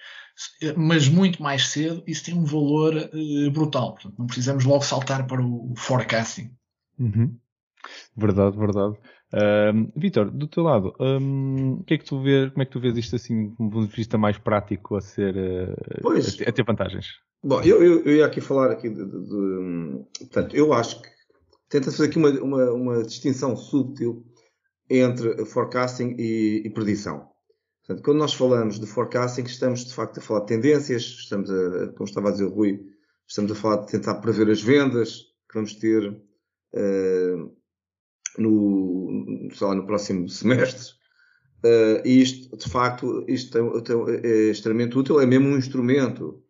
mas 0.77 1.09
muito 1.09 1.43
mais 1.43 1.69
cedo, 1.69 2.05
isso 2.07 2.25
tem 2.25 2.35
um 2.35 2.45
valor 2.45 2.95
uh, 2.95 3.51
brutal. 3.51 3.95
Portanto, 3.95 4.15
não 4.19 4.27
precisamos 4.27 4.65
logo 4.65 4.85
saltar 4.85 5.27
para 5.27 5.43
o 5.43 5.75
forecasting. 5.77 6.55
Uhum. 6.99 7.37
Verdade, 8.17 8.57
verdade. 8.57 8.97
Um, 9.35 9.91
Vitor, 9.97 10.31
do 10.31 10.47
teu 10.47 10.63
lado, 10.63 10.95
um, 11.01 11.83
que 11.83 11.95
é 11.95 11.99
que 11.99 12.05
tu 12.05 12.23
vês, 12.23 12.51
como 12.51 12.63
é 12.63 12.65
que 12.65 12.73
tu 12.73 12.81
vês 12.81 12.97
isto 12.97 13.17
assim, 13.17 13.49
de 13.49 13.63
um 13.63 13.69
ponto 13.69 13.89
de 13.89 13.97
vista 13.97 14.17
mais 14.17 14.39
prático 14.39 14.97
a 14.97 15.01
ser 15.01 15.37
uh, 15.37 16.01
pois, 16.01 16.41
a, 16.41 16.53
ter 16.53 16.65
vantagens? 16.65 17.07
Bom, 17.43 17.61
eu, 17.63 17.83
eu, 17.83 18.03
eu, 18.05 18.17
ia 18.17 18.27
aqui 18.27 18.41
falar 18.41 18.71
aqui 18.71 18.89
de, 18.89 19.05
de, 19.05 19.21
de, 19.25 20.05
portanto, 20.21 20.55
eu 20.55 20.73
acho 20.73 21.03
que 21.03 21.09
tenta 21.69 21.91
fazer 21.91 22.07
aqui 22.07 22.19
uma, 22.19 22.31
uma, 22.31 22.73
uma, 22.73 23.03
distinção 23.03 23.57
subtil 23.57 24.25
entre 24.89 25.45
forecasting 25.45 26.15
e, 26.19 26.63
e 26.65 26.71
predição. 26.71 27.29
Portanto, 27.85 28.05
quando 28.05 28.19
nós 28.19 28.35
falamos 28.35 28.81
de 28.81 28.87
forecasting, 28.87 29.43
estamos 29.43 29.85
de 29.85 29.95
facto 29.95 30.19
a 30.19 30.21
falar 30.21 30.41
de 30.41 30.47
tendências, 30.47 31.03
estamos 31.03 31.51
a, 31.51 31.89
como 31.93 32.05
estava 32.05 32.29
a 32.29 32.33
dizer 32.33 32.45
o 32.45 32.55
Rui, 32.55 32.81
estamos 33.29 33.51
a 33.51 33.55
falar 33.55 33.77
de 33.79 33.93
tentar 33.93 34.15
prever 34.17 34.49
as 34.51 34.63
vendas 34.63 35.23
que 35.49 35.55
vamos 35.55 35.75
ter, 35.75 36.11
uh, 36.11 37.57
no, 38.39 39.06
sei 39.53 39.67
lá, 39.67 39.75
no 39.75 39.87
próximo 39.87 40.29
semestre. 40.29 40.95
Uh, 41.65 42.01
e 42.05 42.23
isto, 42.23 42.57
de 42.57 42.69
facto, 42.69 43.25
isto 43.27 43.59
é, 43.59 44.27
é, 44.27 44.51
extremamente 44.51 44.97
útil, 44.97 45.21
é 45.21 45.27
mesmo 45.27 45.49
um 45.49 45.57
instrumento 45.57 46.43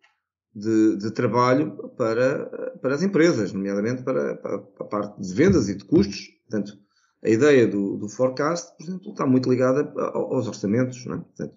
de, 0.53 0.97
de 0.97 1.11
trabalho 1.11 1.91
para, 1.97 2.45
para 2.81 2.95
as 2.95 3.01
empresas, 3.01 3.53
nomeadamente 3.53 4.03
para, 4.03 4.35
para, 4.35 4.55
a 4.55 4.83
parte 4.83 5.21
de 5.21 5.33
vendas 5.33 5.69
e 5.69 5.75
de 5.75 5.85
custos. 5.85 6.27
Portanto, 6.47 6.77
a 7.23 7.29
ideia 7.29 7.67
do, 7.67 7.97
do 7.97 8.09
forecast, 8.09 8.75
por 8.77 8.83
exemplo, 8.83 9.11
está 9.11 9.25
muito 9.25 9.49
ligada 9.49 9.91
aos 10.13 10.47
orçamentos. 10.47 11.05
Não 11.05 11.15
é? 11.15 11.17
Portanto, 11.19 11.55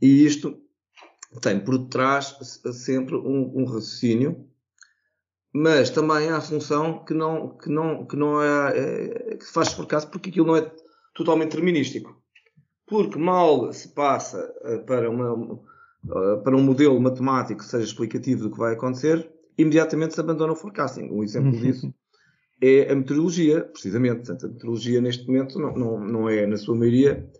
e 0.00 0.24
isto 0.24 0.58
tem 1.40 1.60
por 1.60 1.78
trás 1.88 2.36
sempre 2.72 3.16
um, 3.16 3.60
um 3.60 3.64
raciocínio 3.64 4.46
mas 5.52 5.90
também 5.90 6.30
há 6.30 6.38
a 6.38 6.40
função 6.40 7.04
que 7.04 7.12
não, 7.12 7.50
que 7.56 7.68
não, 7.68 8.06
que 8.06 8.16
não 8.16 8.42
é, 8.42 8.78
é 9.32 9.36
que 9.36 9.44
faz 9.44 9.74
por 9.74 9.84
acaso 9.84 10.08
porque 10.08 10.30
aquilo 10.30 10.46
não 10.46 10.56
é 10.56 10.72
totalmente 11.14 11.50
determinístico. 11.50 12.16
Porque 12.86 13.18
mal 13.18 13.72
se 13.72 13.88
passa 13.88 14.52
eh, 14.64 14.78
para, 14.78 15.10
uma, 15.10 15.60
eh, 16.04 16.36
para 16.42 16.56
um 16.56 16.62
modelo 16.62 17.00
matemático 17.00 17.60
que 17.60 17.66
seja 17.66 17.84
explicativo 17.84 18.44
do 18.44 18.50
que 18.50 18.58
vai 18.58 18.74
acontecer, 18.74 19.30
imediatamente 19.56 20.14
se 20.14 20.20
abandona 20.20 20.52
o 20.52 20.56
forecasting. 20.56 21.10
Um 21.10 21.22
exemplo 21.22 21.52
disso 21.52 21.92
é 22.62 22.90
a 22.90 22.96
meteorologia, 22.96 23.62
precisamente. 23.62 24.18
Portanto, 24.18 24.46
a 24.46 24.48
meteorologia 24.48 25.00
neste 25.00 25.26
momento 25.26 25.58
não, 25.58 25.74
não, 25.74 26.00
não 26.00 26.28
é, 26.28 26.46
na 26.46 26.56
sua 26.56 26.76
maioria, 26.76 27.30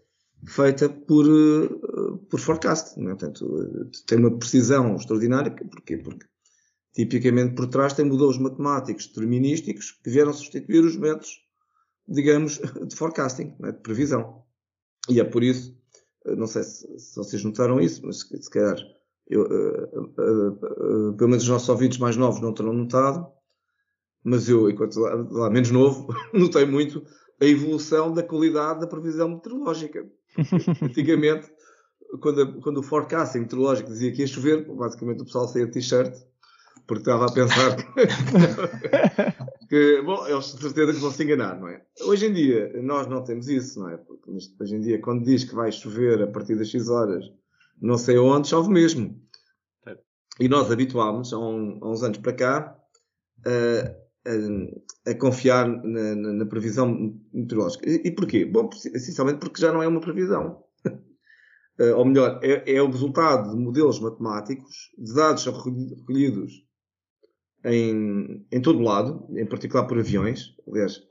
feita 0.47 0.89
por, 0.89 1.27
eh, 1.27 2.19
por 2.29 2.41
forecast. 2.41 2.99
Não 3.01 3.13
é? 3.13 3.15
Portanto, 3.15 3.91
tem 4.07 4.19
uma 4.19 4.37
precisão 4.37 4.97
extraordinária. 4.97 5.51
Porquê? 5.51 5.97
Porque 5.97 6.27
Tipicamente 6.95 7.55
por 7.55 7.69
trás 7.69 7.95
tem 7.95 8.05
modelos 8.05 8.39
matemáticos 8.39 9.07
determinísticos 9.07 9.93
que 9.93 10.11
vieram 10.11 10.33
substituir 10.33 10.85
os 10.85 10.97
métodos, 10.97 11.41
digamos, 12.07 12.59
de 12.87 12.95
forecasting, 12.95 13.55
né, 13.59 13.73
de 13.73 13.81
previsão. 13.81 14.43
E 15.09 15.19
é 15.19 15.25
por 15.25 15.43
isso, 15.43 15.75
eh, 16.27 16.37
não 16.37 16.47
sei 16.47 16.63
se, 16.63 16.99
se 16.99 17.17
vocês 17.17 17.43
notaram 17.43 17.81
isso, 17.81 18.05
mas 18.05 18.21
se, 18.21 18.51
calhar, 18.51 18.77
eu, 19.27 19.43
uh, 19.43 20.01
uh, 20.01 21.09
uh, 21.11 21.17
pelo 21.17 21.31
menos 21.31 21.45
os 21.45 21.49
nossos 21.49 21.69
ouvintes 21.69 21.99
mais 21.99 22.17
novos 22.17 22.41
não 22.41 22.53
terão 22.53 22.73
notado, 22.73 23.27
mas 24.23 24.49
eu, 24.49 24.71
enquanto 24.71 25.01
lá, 25.01 25.15
lá 25.31 25.51
menos 25.51 25.71
novo, 25.71 26.15
notei 26.33 26.67
muito 26.67 27.05
a 27.41 27.45
evolução 27.47 28.13
da 28.13 28.23
qualidade 28.23 28.81
da 28.81 28.87
previsão 28.87 29.31
meteorológica. 29.31 30.07
Antigamente, 30.83 31.51
quando, 32.21 32.61
quando 32.61 32.79
o 32.79 32.83
forecasting 32.83 33.41
meteorológico 33.41 33.89
dizia 33.89 34.13
que 34.13 34.21
ia 34.21 34.27
chover, 34.27 34.67
basicamente 34.67 35.23
o 35.23 35.25
pessoal 35.25 35.49
saía 35.49 35.67
de 35.67 35.73
t-shirt, 35.73 36.15
porque 36.87 37.03
estava 37.03 37.27
a 37.27 37.33
pensar 37.33 37.77
que, 37.77 37.85
que, 39.69 40.03
bom, 40.03 40.27
eles 40.27 40.55
de 40.55 40.61
certeza 40.61 40.93
que 40.93 40.99
vão 40.99 41.11
se 41.11 41.23
enganar, 41.23 41.59
não 41.59 41.69
é? 41.69 41.83
Hoje 42.03 42.27
em 42.27 42.33
dia, 42.33 42.73
nós 42.83 43.07
não 43.07 43.23
temos 43.25 43.49
isso, 43.49 43.81
não 43.81 43.89
é? 43.89 43.97
Porque 43.97 44.31
hoje 44.31 44.75
em 44.75 44.81
dia, 44.81 45.01
quando 45.01 45.25
diz 45.25 45.45
que 45.45 45.55
vai 45.55 45.71
chover 45.73 46.23
a 46.23 46.27
partir 46.27 46.57
das 46.57 46.69
X 46.69 46.89
horas, 46.89 47.25
não 47.81 47.99
sei 47.99 48.19
onde, 48.19 48.49
chove 48.49 48.71
mesmo. 48.71 49.21
E 50.41 50.49
nós 50.49 50.71
habituámos, 50.71 51.33
há, 51.33 51.39
um, 51.39 51.79
há 51.83 51.91
uns 51.91 52.03
anos 52.03 52.19
para 52.19 52.33
cá, 52.33 52.79
a, 53.47 54.31
a, 55.07 55.11
a 55.11 55.15
confiar 55.15 55.69
na, 55.69 56.15
na, 56.15 56.33
na, 56.33 56.47
previsão 56.47 57.19
meteorológica. 57.33 57.89
E, 57.89 58.03
e 58.05 58.11
porquê? 58.11 58.45
Bom, 58.45 58.71
essencialmente 58.73 59.41
porque 59.41 59.61
já 59.61 59.73
não 59.73 59.83
é 59.83 59.89
uma 59.89 60.01
previsão. 60.01 60.63
uh, 60.87 61.95
ou 61.97 62.05
melhor, 62.05 62.41
é, 62.43 62.75
é, 62.75 62.83
o 62.83 62.91
resultado 62.91 63.51
de 63.51 63.57
modelos 63.57 64.01
matemáticos, 64.01 64.91
de 64.97 65.15
dados 65.15 65.45
recolhidos 65.45 66.65
em, 67.65 68.47
em 68.51 68.61
todo 68.61 68.81
lado, 68.81 69.27
em 69.37 69.47
particular 69.47 69.87
por 69.87 69.99
aviões. 69.99 70.55
Aliás, 70.69 71.03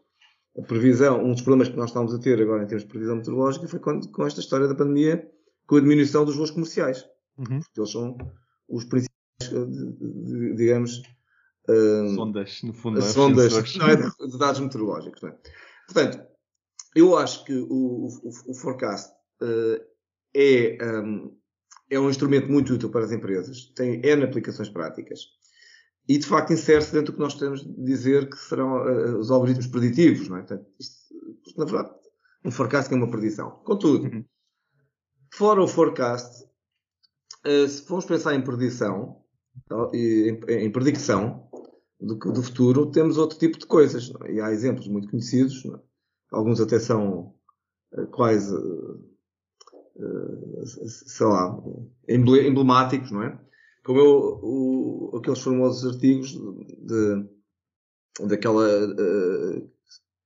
a 0.58 0.62
previsão, 0.62 1.24
um 1.24 1.32
dos 1.32 1.42
problemas 1.42 1.70
que 1.70 1.78
nós 1.78 1.90
estamos 1.90 2.14
a 2.14 2.20
ter 2.20 2.42
agora 2.42 2.64
em 2.64 2.68
termos 2.68 2.84
de 2.84 2.90
previsão 2.90 3.16
meteorológica 3.16 3.68
foi 3.68 3.80
com, 3.80 4.02
com 4.02 4.26
esta 4.26 4.42
história 4.42 4.68
da 4.68 4.76
pandemia, 4.76 5.30
com 5.66 5.78
a 5.78 5.80
diminuição 5.80 6.26
dos 6.26 6.36
voos 6.36 6.52
comerciais. 6.52 7.06
Uhum. 7.38 7.60
Porque 7.60 7.80
eles 7.80 7.92
são 7.92 8.18
os 8.68 8.84
principais, 8.84 9.12
eh, 9.44 10.54
digamos, 10.56 11.02
uh, 11.70 12.16
sondas, 12.16 12.62
no 12.64 12.74
fundo, 12.74 13.02
sondas 13.02 13.54
não 13.76 13.88
é, 13.88 13.96
de, 13.96 14.38
dados 14.38 14.60
meteorológicos. 14.60 15.24
É? 15.24 15.38
Portanto, 15.88 16.26
eu 16.96 17.18
acho 17.18 17.46
que 17.46 17.54
o, 17.54 18.08
o, 18.08 18.30
o 18.48 18.54
forecast 18.54 19.14
uh, 19.42 19.82
é, 20.34 20.78
um, 21.02 21.38
é 21.90 22.00
um 22.00 22.10
instrumento 22.10 22.52
muito 22.52 22.74
útil 22.74 22.90
para 22.90 23.06
as 23.06 23.12
empresas, 23.12 23.72
tem 23.74 24.02
N 24.06 24.24
aplicações 24.24 24.70
práticas 24.70 25.22
e 26.12 26.18
de 26.18 26.28
facto 26.28 26.52
insere-se 26.52 26.92
dentro 26.92 27.14
do 27.14 27.16
que 27.16 27.22
nós 27.22 27.36
temos 27.36 27.64
de 27.64 27.84
dizer 27.84 28.30
que 28.30 28.36
serão 28.36 28.84
uh, 28.84 29.18
os 29.18 29.32
algoritmos 29.32 29.68
preditivos, 29.68 30.28
não 30.28 30.36
é? 30.36 30.40
Portanto, 30.42 30.68
isto, 30.78 31.58
na 31.58 31.64
verdade, 31.64 31.96
um 32.44 32.52
forecast 32.52 32.94
é 32.94 32.98
uma 32.98 33.10
predição. 33.10 33.52
Contudo, 33.64 34.04
uhum. 34.08 34.26
fora 35.34 35.64
o 35.64 35.68
forecast, 35.70 36.44
uh, 37.48 37.66
se 37.66 37.84
formos 37.84 38.04
pensar 38.04 38.36
em 38.36 38.42
predição, 38.42 39.24
em, 39.94 40.38
em 40.50 40.70
predicção 40.70 41.50
do, 41.98 42.16
do, 42.16 42.44
futuro, 42.44 42.92
temos 42.92 43.18
outro 43.18 43.40
tipo 43.40 43.58
de 43.58 43.66
coisas. 43.66 44.12
É? 44.26 44.34
E 44.34 44.42
há 44.42 44.52
exemplos 44.52 44.90
muito 44.90 45.10
conhecidos, 45.10 45.66
é? 45.66 45.80
alguns 46.34 46.60
até 46.60 46.78
são 46.78 47.34
uh, 47.94 48.08
quase, 48.08 48.54
sei 50.66 51.26
lá, 51.26 51.58
emblemáticos, 52.10 53.12
não 53.12 53.24
é? 53.24 53.51
Como 53.84 54.00
eu, 54.00 54.40
o, 54.44 55.18
aqueles 55.18 55.40
famosos 55.40 55.94
artigos 55.94 56.32
de, 56.32 57.26
daquela 58.28 58.66
uh, 58.86 59.72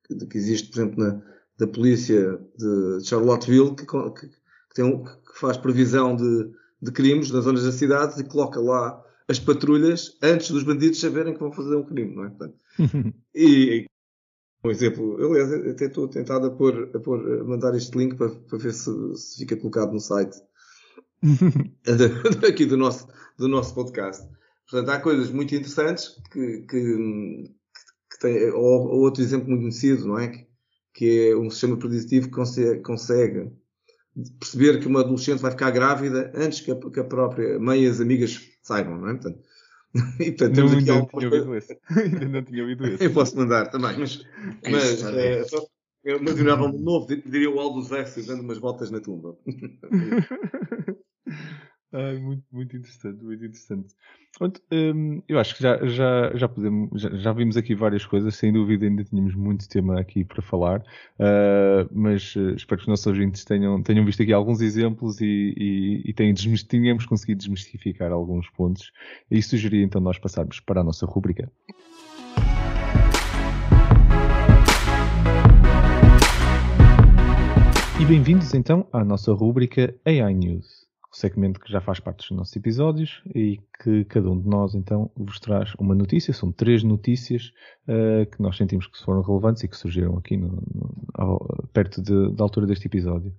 de, 0.10 0.28
que 0.28 0.38
existe, 0.38 0.70
por 0.70 0.80
exemplo, 0.80 1.04
na, 1.04 1.22
da 1.58 1.68
polícia 1.68 2.38
de 2.58 3.06
Charlottesville, 3.06 3.76
que, 3.76 3.86
que, 3.86 4.28
que, 4.28 4.76
tem 4.76 4.86
um, 4.86 5.04
que 5.04 5.40
faz 5.40 5.58
previsão 5.58 6.16
de, 6.16 6.52
de 6.82 6.92
crimes 6.92 7.32
nas 7.32 7.46
zonas 7.46 7.64
das 7.64 7.76
cidades 7.76 8.18
e 8.18 8.26
coloca 8.26 8.60
lá 8.60 9.02
as 9.28 9.40
patrulhas 9.40 10.18
antes 10.22 10.52
dos 10.52 10.64
bandidos 10.64 11.00
saberem 11.00 11.34
que 11.34 11.40
vão 11.40 11.52
fazer 11.52 11.76
um 11.76 11.86
crime, 11.86 12.16
não 12.16 12.26
é? 12.26 12.30
Portanto, 12.30 12.58
e, 13.34 13.86
um 14.64 14.70
exemplo, 14.70 15.20
eu 15.20 15.32
aliás, 15.32 15.54
até 15.70 15.86
estou 15.86 16.08
tentado 16.08 16.48
a 16.48 16.52
pôr, 16.52 16.92
a 16.94 17.00
pôr, 17.00 17.42
a 17.42 17.44
mandar 17.44 17.76
este 17.76 17.98
link 17.98 18.16
para, 18.16 18.30
para 18.30 18.58
ver 18.58 18.74
se, 18.74 18.92
se 19.16 19.38
fica 19.40 19.58
colocado 19.58 19.94
no 19.94 20.00
site 20.00 20.38
aqui 22.48 22.66
do 22.66 22.78
nosso, 22.78 23.08
do 23.38 23.48
nosso 23.48 23.74
podcast. 23.74 24.28
Portanto, 24.70 24.90
há 24.90 25.00
coisas 25.00 25.30
muito 25.30 25.54
interessantes 25.54 26.16
que, 26.32 26.62
que, 26.62 27.54
que 28.12 28.20
tem, 28.20 28.50
ou, 28.52 28.88
ou, 28.88 29.00
outro 29.02 29.22
exemplo 29.22 29.50
muito 29.50 29.62
conhecido, 29.62 30.08
não 30.08 30.20
é? 30.20 30.30
Que, 30.30 30.48
que 30.94 31.30
é 31.30 31.36
um 31.36 31.50
sistema 31.50 31.78
preditivo 31.78 32.28
que 32.28 32.36
consegue, 32.36 32.82
consegue, 32.82 33.52
perceber 34.40 34.80
que 34.80 34.88
uma 34.88 35.02
adolescente 35.02 35.42
vai 35.42 35.52
ficar 35.52 35.72
grávida 35.72 36.32
antes 36.36 36.62
que 36.62 36.72
a, 36.72 36.76
que 36.76 37.00
a 37.00 37.04
própria 37.04 37.60
mãe 37.60 37.84
e 37.84 37.88
as 37.88 38.00
amigas 38.00 38.50
saibam, 38.64 38.98
não 38.98 39.10
é? 39.10 39.14
Portanto, 39.14 39.40
e, 40.20 40.32
portanto, 40.32 40.56
temos 40.56 40.72
não, 40.72 40.80
aqui 40.80 40.92
ainda, 40.92 41.08
tinha 41.08 41.30
ouvido 41.30 41.56
esse. 41.56 41.80
ainda 41.96 42.26
não 42.28 42.44
tinha 42.44 42.62
ouvido 42.64 42.88
esse. 42.88 43.04
Eu 43.04 43.14
posso 43.14 43.38
mandar 43.38 43.70
também, 43.70 43.98
mas, 44.00 44.26
mas 44.64 45.04
é, 45.04 45.44
só, 45.44 45.66
eu 46.04 46.18
imaginava 46.18 46.66
um 46.66 46.80
novo, 46.80 47.08
diria 47.08 47.50
o 47.50 47.60
Aldo 47.60 47.82
Zé 47.84 48.04
dando 48.26 48.42
umas 48.42 48.58
voltas 48.58 48.90
na 48.90 49.00
tumba. 49.00 49.38
Ai, 51.98 52.18
muito, 52.20 52.44
muito 52.52 52.76
interessante, 52.76 53.24
muito 53.24 53.46
interessante. 53.46 53.96
Pronto, 54.38 54.62
hum, 54.70 55.24
eu 55.30 55.40
acho 55.40 55.56
que 55.56 55.64
já, 55.64 55.78
já, 55.88 56.36
já 56.36 56.50
podemos, 56.50 57.02
já, 57.02 57.10
já, 57.16 57.32
vimos 57.32 57.56
aqui 57.56 57.74
várias 57.74 58.06
coisas, 58.06 58.36
sem 58.36 58.52
dúvida 58.52 58.86
ainda 58.86 59.02
tínhamos 59.06 59.34
muito 59.34 59.70
tema 59.70 59.98
aqui 59.98 60.26
para 60.26 60.42
falar, 60.42 60.82
uh, 60.82 61.90
mas 61.94 62.36
uh, 62.36 62.54
espero 62.54 62.80
que 62.80 62.84
os 62.84 62.88
nossos 62.90 63.08
ouvintes 63.08 63.46
tenham, 63.46 63.82
tenham 63.82 64.04
visto 64.04 64.22
aqui 64.22 64.34
alguns 64.34 64.60
exemplos 64.60 65.22
e, 65.22 65.54
e, 65.56 66.10
e 66.10 66.14
tenham, 66.14 66.36
tenhamos 66.68 67.06
conseguido 67.06 67.38
desmistificar 67.38 68.12
alguns 68.12 68.50
pontos. 68.50 68.92
E 69.32 69.42
sugeria 69.42 69.82
então 69.82 70.02
nós 70.02 70.20
passarmos 70.20 70.60
para 70.60 70.82
a 70.82 70.84
nossa 70.84 71.06
rubrica. 71.06 71.50
E 78.02 78.06
bem-vindos 78.06 78.54
então 78.54 78.86
à 78.92 79.06
nossa 79.06 79.32
rubrica 79.32 79.96
AI 80.06 80.34
News 80.34 80.85
segmento 81.16 81.60
que 81.60 81.72
já 81.72 81.80
faz 81.80 82.00
parte 82.00 82.28
dos 82.28 82.38
nossos 82.38 82.56
episódios 82.56 83.22
e 83.34 83.60
que 83.82 84.04
cada 84.06 84.30
um 84.30 84.40
de 84.40 84.48
nós 84.48 84.76
então 84.76 85.10
vos 85.16 85.40
traz 85.40 85.74
uma 85.80 85.96
notícia. 85.96 86.34
São 86.34 86.52
três 86.52 86.84
notícias 86.84 87.54
uh, 87.88 88.30
que 88.30 88.42
nós 88.42 88.58
sentimos 88.58 88.88
que 88.88 89.02
foram 89.04 89.22
relevantes 89.22 89.64
e 89.64 89.68
que 89.68 89.78
surgiram 89.78 90.18
aqui 90.18 90.36
no, 90.36 90.50
no, 90.50 91.08
ao, 91.14 91.68
perto 91.74 92.02
da 92.02 92.44
altura 92.44 92.68
deste 92.68 92.88
episódio. 92.88 93.34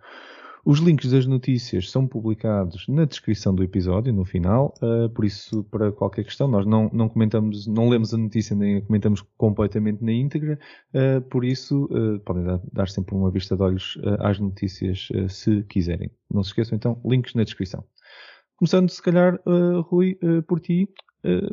Os 0.66 0.80
links 0.80 1.12
das 1.12 1.26
notícias 1.26 1.92
são 1.92 2.08
publicados 2.08 2.88
na 2.88 3.04
descrição 3.04 3.54
do 3.54 3.62
episódio, 3.62 4.12
no 4.12 4.24
final, 4.24 4.74
uh, 4.82 5.08
por 5.10 5.24
isso, 5.24 5.62
para 5.70 5.92
qualquer 5.92 6.24
questão, 6.24 6.48
nós 6.48 6.66
não, 6.66 6.90
não 6.92 7.08
comentamos, 7.08 7.68
não 7.68 7.88
lemos 7.88 8.12
a 8.12 8.18
notícia 8.18 8.56
nem 8.56 8.78
a 8.78 8.82
comentamos 8.82 9.22
completamente 9.36 10.02
na 10.02 10.10
íntegra, 10.10 10.58
uh, 10.92 11.20
por 11.30 11.44
isso 11.44 11.84
uh, 11.84 12.18
podem 12.24 12.42
dar, 12.42 12.60
dar, 12.72 12.88
sempre 12.88 13.14
uma 13.14 13.30
vista 13.30 13.56
de 13.56 13.62
olhos 13.62 13.96
às 14.18 14.40
notícias 14.40 15.06
se 15.28 15.62
quiserem. 15.68 16.10
Não 16.28 16.42
se 16.42 16.50
esqueçam 16.50 16.74
então, 16.74 17.00
links 17.04 17.32
na 17.34 17.44
descrição. 17.44 17.84
Começando, 18.56 18.90
se 18.90 19.00
calhar, 19.00 19.40
Rui, 19.84 20.18
por 20.48 20.58
ti, 20.58 20.88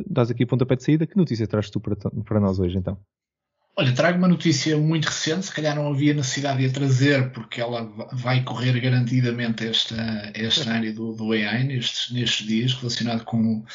dás 0.07 0.31
aqui 0.31 0.43
pontapé 0.43 0.75
de 0.75 0.83
saída, 0.85 1.05
que 1.05 1.17
notícia 1.17 1.45
traz 1.45 1.69
tu 1.69 1.79
para, 1.79 1.95
para 1.95 2.39
nós 2.39 2.59
hoje 2.59 2.79
então? 2.79 2.97
Olha, 3.75 3.91
trago 3.91 4.19
uma 4.19 4.27
notícia 4.27 4.77
muito 4.77 5.05
recente, 5.05 5.47
se 5.47 5.51
calhar 5.51 5.75
não 5.75 5.91
havia 5.91 6.13
necessidade 6.13 6.59
de 6.59 6.67
a 6.67 6.71
trazer, 6.71 7.31
porque 7.31 7.59
ela 7.59 7.83
vai 8.13 8.43
correr 8.43 8.79
garantidamente 8.79 9.65
esta, 9.65 10.31
esta 10.35 10.71
área 10.71 10.93
do, 10.93 11.13
do 11.13 11.31
AI 11.31 11.63
nestes, 11.63 12.11
nestes 12.11 12.45
dias, 12.45 12.73
relacionado 12.73 13.25
com, 13.25 13.65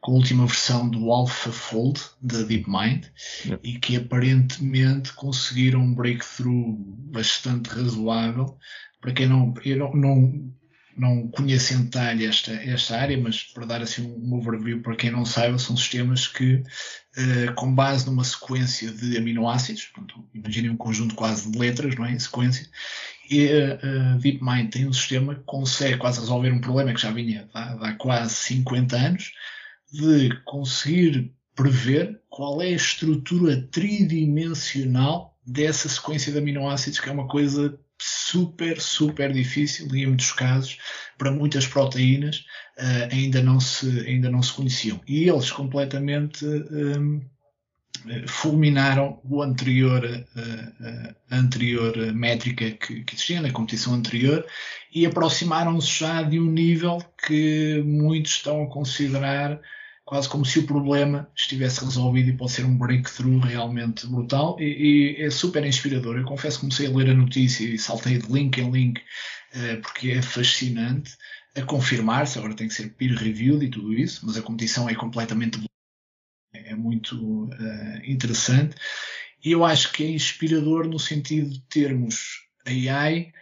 com 0.00 0.12
a 0.12 0.14
última 0.14 0.46
versão 0.46 0.88
do 0.88 1.12
AlphaFold 1.12 2.00
da 2.22 2.40
DeepMind, 2.40 3.04
e 3.62 3.78
que 3.78 3.96
aparentemente 3.96 5.12
conseguiram 5.12 5.80
um 5.80 5.94
breakthrough 5.94 6.76
bastante 7.12 7.68
razoável. 7.68 8.56
Para 8.98 9.12
quem 9.12 9.26
não, 9.26 9.52
eu 9.62 9.76
não, 9.76 9.92
não 9.94 10.54
não 10.96 11.28
conheço 11.28 11.74
em 11.74 11.82
detalhe 11.84 12.24
esta, 12.24 12.52
esta 12.52 12.96
área, 12.96 13.18
mas 13.18 13.42
para 13.42 13.66
dar 13.66 13.82
assim 13.82 14.02
um 14.06 14.34
overview 14.34 14.80
para 14.80 14.96
quem 14.96 15.10
não 15.10 15.24
saiba, 15.24 15.58
são 15.58 15.76
sistemas 15.76 16.28
que, 16.28 16.62
uh, 17.16 17.54
com 17.54 17.74
base 17.74 18.06
numa 18.06 18.24
sequência 18.24 18.90
de 18.90 19.16
aminoácidos, 19.16 19.84
portanto, 19.86 20.24
imaginem 20.34 20.70
um 20.70 20.76
conjunto 20.76 21.14
quase 21.14 21.50
de 21.50 21.58
letras, 21.58 21.94
não 21.96 22.04
é? 22.04 22.12
Em 22.12 22.18
sequência, 22.18 22.68
e 23.30 23.48
a 23.48 24.14
uh, 24.14 24.18
DeepMind 24.18 24.70
tem 24.70 24.86
um 24.86 24.92
sistema 24.92 25.34
que 25.34 25.42
consegue 25.44 25.96
quase 25.96 26.20
resolver 26.20 26.52
um 26.52 26.60
problema 26.60 26.92
que 26.92 27.00
já 27.00 27.10
vinha 27.10 27.48
há, 27.54 27.88
há 27.88 27.92
quase 27.94 28.34
50 28.34 28.96
anos, 28.96 29.32
de 29.92 30.30
conseguir 30.44 31.32
prever 31.54 32.20
qual 32.28 32.60
é 32.60 32.66
a 32.66 32.70
estrutura 32.70 33.62
tridimensional 33.70 35.38
dessa 35.46 35.88
sequência 35.88 36.32
de 36.32 36.38
aminoácidos, 36.38 36.98
que 36.98 37.08
é 37.08 37.12
uma 37.12 37.28
coisa 37.28 37.78
super, 38.00 38.80
super 38.80 39.32
difícil 39.32 39.88
e 39.94 40.02
em 40.02 40.06
muitos 40.06 40.32
casos, 40.32 40.78
para 41.16 41.30
muitas 41.30 41.66
proteínas, 41.66 42.44
uh, 42.78 43.12
ainda, 43.12 43.42
não 43.42 43.60
se, 43.60 44.00
ainda 44.06 44.30
não 44.30 44.42
se 44.42 44.52
conheciam. 44.52 45.00
E 45.06 45.28
eles 45.28 45.50
completamente 45.50 46.44
um, 46.44 47.20
fulminaram 48.26 49.20
o 49.24 49.42
anterior, 49.42 50.04
uh, 50.04 51.14
a 51.30 51.36
anterior 51.36 51.96
métrica 52.12 52.70
que, 52.72 53.02
que 53.02 53.14
existia 53.14 53.40
na 53.40 53.50
competição 53.50 53.94
anterior 53.94 54.46
e 54.94 55.06
aproximaram-se 55.06 56.00
já 56.00 56.22
de 56.22 56.38
um 56.38 56.50
nível 56.50 56.98
que 57.26 57.82
muitos 57.84 58.32
estão 58.32 58.62
a 58.62 58.70
considerar 58.70 59.60
quase 60.04 60.28
como 60.28 60.44
se 60.44 60.58
o 60.58 60.66
problema 60.66 61.28
estivesse 61.34 61.82
resolvido 61.82 62.28
e 62.28 62.36
pode 62.36 62.52
ser 62.52 62.64
um 62.64 62.76
breakthrough 62.76 63.38
realmente 63.38 64.06
brutal 64.06 64.56
e, 64.60 65.16
e 65.18 65.22
é 65.22 65.30
super 65.30 65.64
inspirador. 65.64 66.16
Eu 66.16 66.24
confesso 66.24 66.58
que 66.58 66.60
comecei 66.62 66.86
a 66.86 66.90
ler 66.90 67.10
a 67.10 67.14
notícia 67.14 67.64
e 67.64 67.78
saltei 67.78 68.18
de 68.18 68.30
link 68.30 68.58
em 68.58 68.70
link 68.70 68.98
uh, 68.98 69.80
porque 69.80 70.10
é 70.10 70.22
fascinante. 70.22 71.16
A 71.56 71.62
confirmar-se, 71.62 72.38
agora 72.38 72.54
tem 72.54 72.68
que 72.68 72.74
ser 72.74 72.90
peer-reviewed 72.90 73.64
e 73.64 73.70
tudo 73.70 73.92
isso, 73.92 74.26
mas 74.26 74.36
a 74.36 74.42
competição 74.42 74.88
é 74.88 74.94
completamente 74.94 75.58
é 76.52 76.74
muito 76.74 77.44
uh, 77.46 78.04
interessante 78.04 78.76
e 79.44 79.52
eu 79.52 79.64
acho 79.64 79.92
que 79.92 80.02
é 80.02 80.10
inspirador 80.10 80.88
no 80.88 80.98
sentido 80.98 81.50
de 81.50 81.60
termos 81.68 82.46
AI 82.66 83.32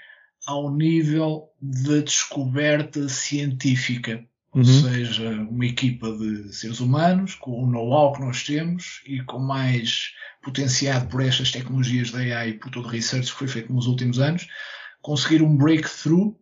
ao 0.47 0.75
nível 0.75 1.51
da 1.61 2.01
descoberta 2.01 3.09
científica, 3.09 4.25
ou 4.53 4.63
uhum. 4.63 4.83
seja, 4.83 5.31
uma 5.31 5.65
equipa 5.65 6.11
de 6.11 6.53
seres 6.53 6.81
humanos 6.81 7.37
com 7.37 7.63
o 7.63 7.71
know-how 7.71 8.13
que 8.13 8.21
nós 8.21 8.43
temos 8.43 9.01
e 9.07 9.23
com 9.23 9.39
mais 9.39 10.13
potenciado 10.43 11.07
por 11.07 11.23
estas 11.23 11.53
tecnologias 11.53 12.11
da 12.11 12.19
AI 12.19 12.51
e 12.51 12.55
por 12.55 12.71
todo 12.73 12.87
o 12.87 12.91
research 12.91 13.31
que 13.31 13.39
foi 13.39 13.47
feito 13.47 13.73
nos 13.73 13.87
últimos 13.87 14.19
anos, 14.19 14.49
conseguir 15.01 15.41
um 15.41 15.57
breakthrough 15.57 16.35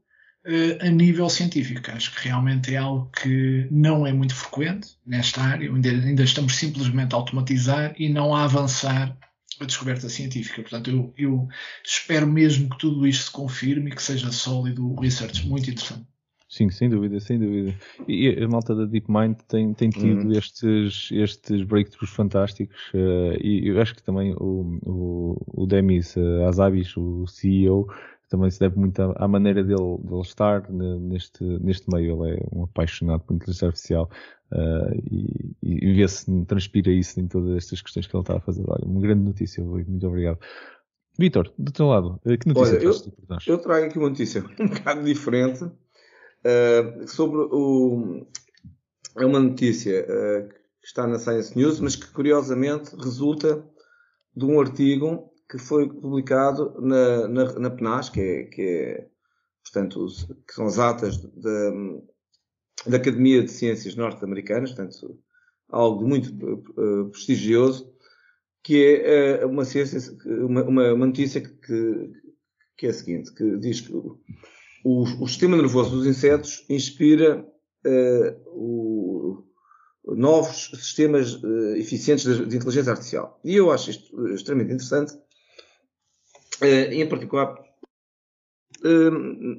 a 0.80 0.88
nível 0.88 1.28
científico. 1.28 1.90
Acho 1.90 2.14
que 2.14 2.28
realmente 2.28 2.74
é 2.74 2.78
algo 2.78 3.10
que 3.10 3.66
não 3.70 4.06
é 4.06 4.12
muito 4.12 4.34
frequente 4.34 4.96
nesta 5.06 5.40
área, 5.42 5.70
ainda, 5.70 5.90
ainda 5.90 6.22
estamos 6.22 6.56
simplesmente 6.56 7.14
a 7.14 7.18
automatizar 7.18 7.94
e 7.98 8.08
não 8.08 8.34
a 8.34 8.44
avançar 8.44 9.16
a 9.60 9.64
descoberta 9.64 10.08
científica. 10.08 10.62
Portanto, 10.62 10.90
eu, 10.90 11.14
eu, 11.18 11.48
espero 11.84 12.26
mesmo 12.26 12.70
que 12.70 12.78
tudo 12.78 13.06
isto 13.06 13.24
se 13.24 13.30
confirme 13.30 13.90
e 13.90 13.94
que 13.94 14.02
seja 14.02 14.32
sólido 14.32 14.86
o 14.86 14.98
research. 14.98 15.46
Muito 15.46 15.70
interessante. 15.70 16.06
Sim, 16.48 16.68
sem 16.68 16.88
dúvida, 16.88 17.20
sem 17.20 17.38
dúvida. 17.38 17.72
E 18.08 18.28
a 18.42 18.48
malta 18.48 18.74
da 18.74 18.84
DeepMind 18.84 19.36
tem, 19.46 19.72
tem 19.72 19.88
tido 19.88 20.24
uhum. 20.24 20.32
estes, 20.32 21.08
estes 21.12 21.62
breakthroughs 21.62 22.10
fantásticos 22.10 22.88
uh, 22.92 23.38
e 23.40 23.68
eu 23.68 23.80
acho 23.80 23.94
que 23.94 24.02
também 24.02 24.34
o, 24.34 24.80
o, 24.82 25.62
o 25.62 25.66
Demis 25.66 26.16
uh, 26.16 26.46
Azabis, 26.48 26.96
o 26.96 27.24
CEO, 27.28 27.86
também 28.30 28.50
se 28.50 28.60
deve 28.60 28.78
muito 28.78 28.98
à, 29.02 29.12
à 29.24 29.28
maneira 29.28 29.62
dele, 29.62 29.98
dele 30.02 30.20
estar 30.22 30.70
neste, 30.70 31.44
neste 31.44 31.90
meio. 31.90 32.24
Ele 32.24 32.36
é 32.36 32.46
um 32.52 32.64
apaixonado 32.64 33.20
por 33.20 33.34
inteligência 33.34 33.66
artificial 33.66 34.08
uh, 34.52 34.94
e, 35.10 35.56
e 35.62 35.92
vê-se, 35.94 36.44
transpira 36.46 36.90
isso 36.90 37.20
em 37.20 37.26
todas 37.26 37.56
estas 37.56 37.82
questões 37.82 38.06
que 38.06 38.16
ele 38.16 38.22
está 38.22 38.36
a 38.36 38.40
fazer. 38.40 38.64
Olha, 38.66 38.86
uma 38.86 39.00
grande 39.00 39.24
notícia. 39.24 39.62
Muito 39.62 40.06
obrigado. 40.06 40.38
Vitor, 41.18 41.52
do 41.58 41.72
teu 41.72 41.86
lado, 41.86 42.20
que 42.22 42.48
notícia 42.48 42.78
Olha, 42.78 42.84
eu, 42.84 43.38
eu 43.46 43.58
trago 43.58 43.86
aqui 43.86 43.98
uma 43.98 44.08
notícia 44.08 44.42
um 44.58 44.68
bocado 44.68 45.04
diferente 45.04 45.64
uh, 45.64 47.08
sobre 47.08 47.38
o. 47.50 48.26
É 49.18 49.26
uma 49.26 49.40
notícia 49.40 50.02
uh, 50.04 50.48
que 50.48 50.86
está 50.86 51.06
na 51.06 51.18
Science 51.18 51.58
News, 51.58 51.80
mas 51.80 51.96
que 51.96 52.06
curiosamente 52.12 52.94
resulta 52.96 53.62
de 54.34 54.44
um 54.44 54.60
artigo 54.60 55.29
que 55.50 55.58
foi 55.58 55.88
publicado 55.88 56.80
na, 56.80 57.26
na, 57.26 57.52
na 57.58 57.70
PNAS, 57.70 58.08
que 58.08 58.20
é, 58.20 58.44
que 58.44 58.62
é 58.62 59.08
portanto, 59.64 60.04
os, 60.04 60.24
que 60.24 60.54
são 60.54 60.66
as 60.66 60.78
atas 60.78 61.16
da, 61.18 61.70
da 62.86 62.96
Academia 62.96 63.42
de 63.42 63.50
Ciências 63.50 63.96
Norte-Americanas, 63.96 64.70
portanto, 64.70 65.18
algo 65.68 66.06
muito 66.06 66.30
uh, 66.30 67.10
prestigioso, 67.10 67.92
que 68.62 69.02
é 69.04 69.44
uh, 69.44 69.48
uma 69.48 69.64
ciência, 69.64 70.16
uma, 70.24 70.62
uma, 70.64 71.06
notícia 71.06 71.40
que, 71.40 72.12
que, 72.78 72.86
é 72.86 72.90
a 72.90 72.94
seguinte, 72.94 73.34
que 73.34 73.56
diz 73.58 73.80
que 73.80 73.92
o, 73.92 74.18
o 74.84 75.26
sistema 75.26 75.56
nervoso 75.56 75.96
dos 75.96 76.06
insetos 76.06 76.64
inspira 76.68 77.44
uh, 77.86 78.50
o, 78.52 79.44
novos 80.04 80.70
sistemas 80.74 81.40
eficientes 81.76 82.24
de, 82.24 82.46
de, 82.46 82.56
inteligência 82.56 82.92
artificial. 82.92 83.38
E 83.44 83.54
eu 83.54 83.70
acho 83.70 83.90
isto 83.90 84.28
extremamente 84.28 84.74
interessante. 84.74 85.12
Uh, 86.62 86.92
em 86.92 87.08
particular, 87.08 87.56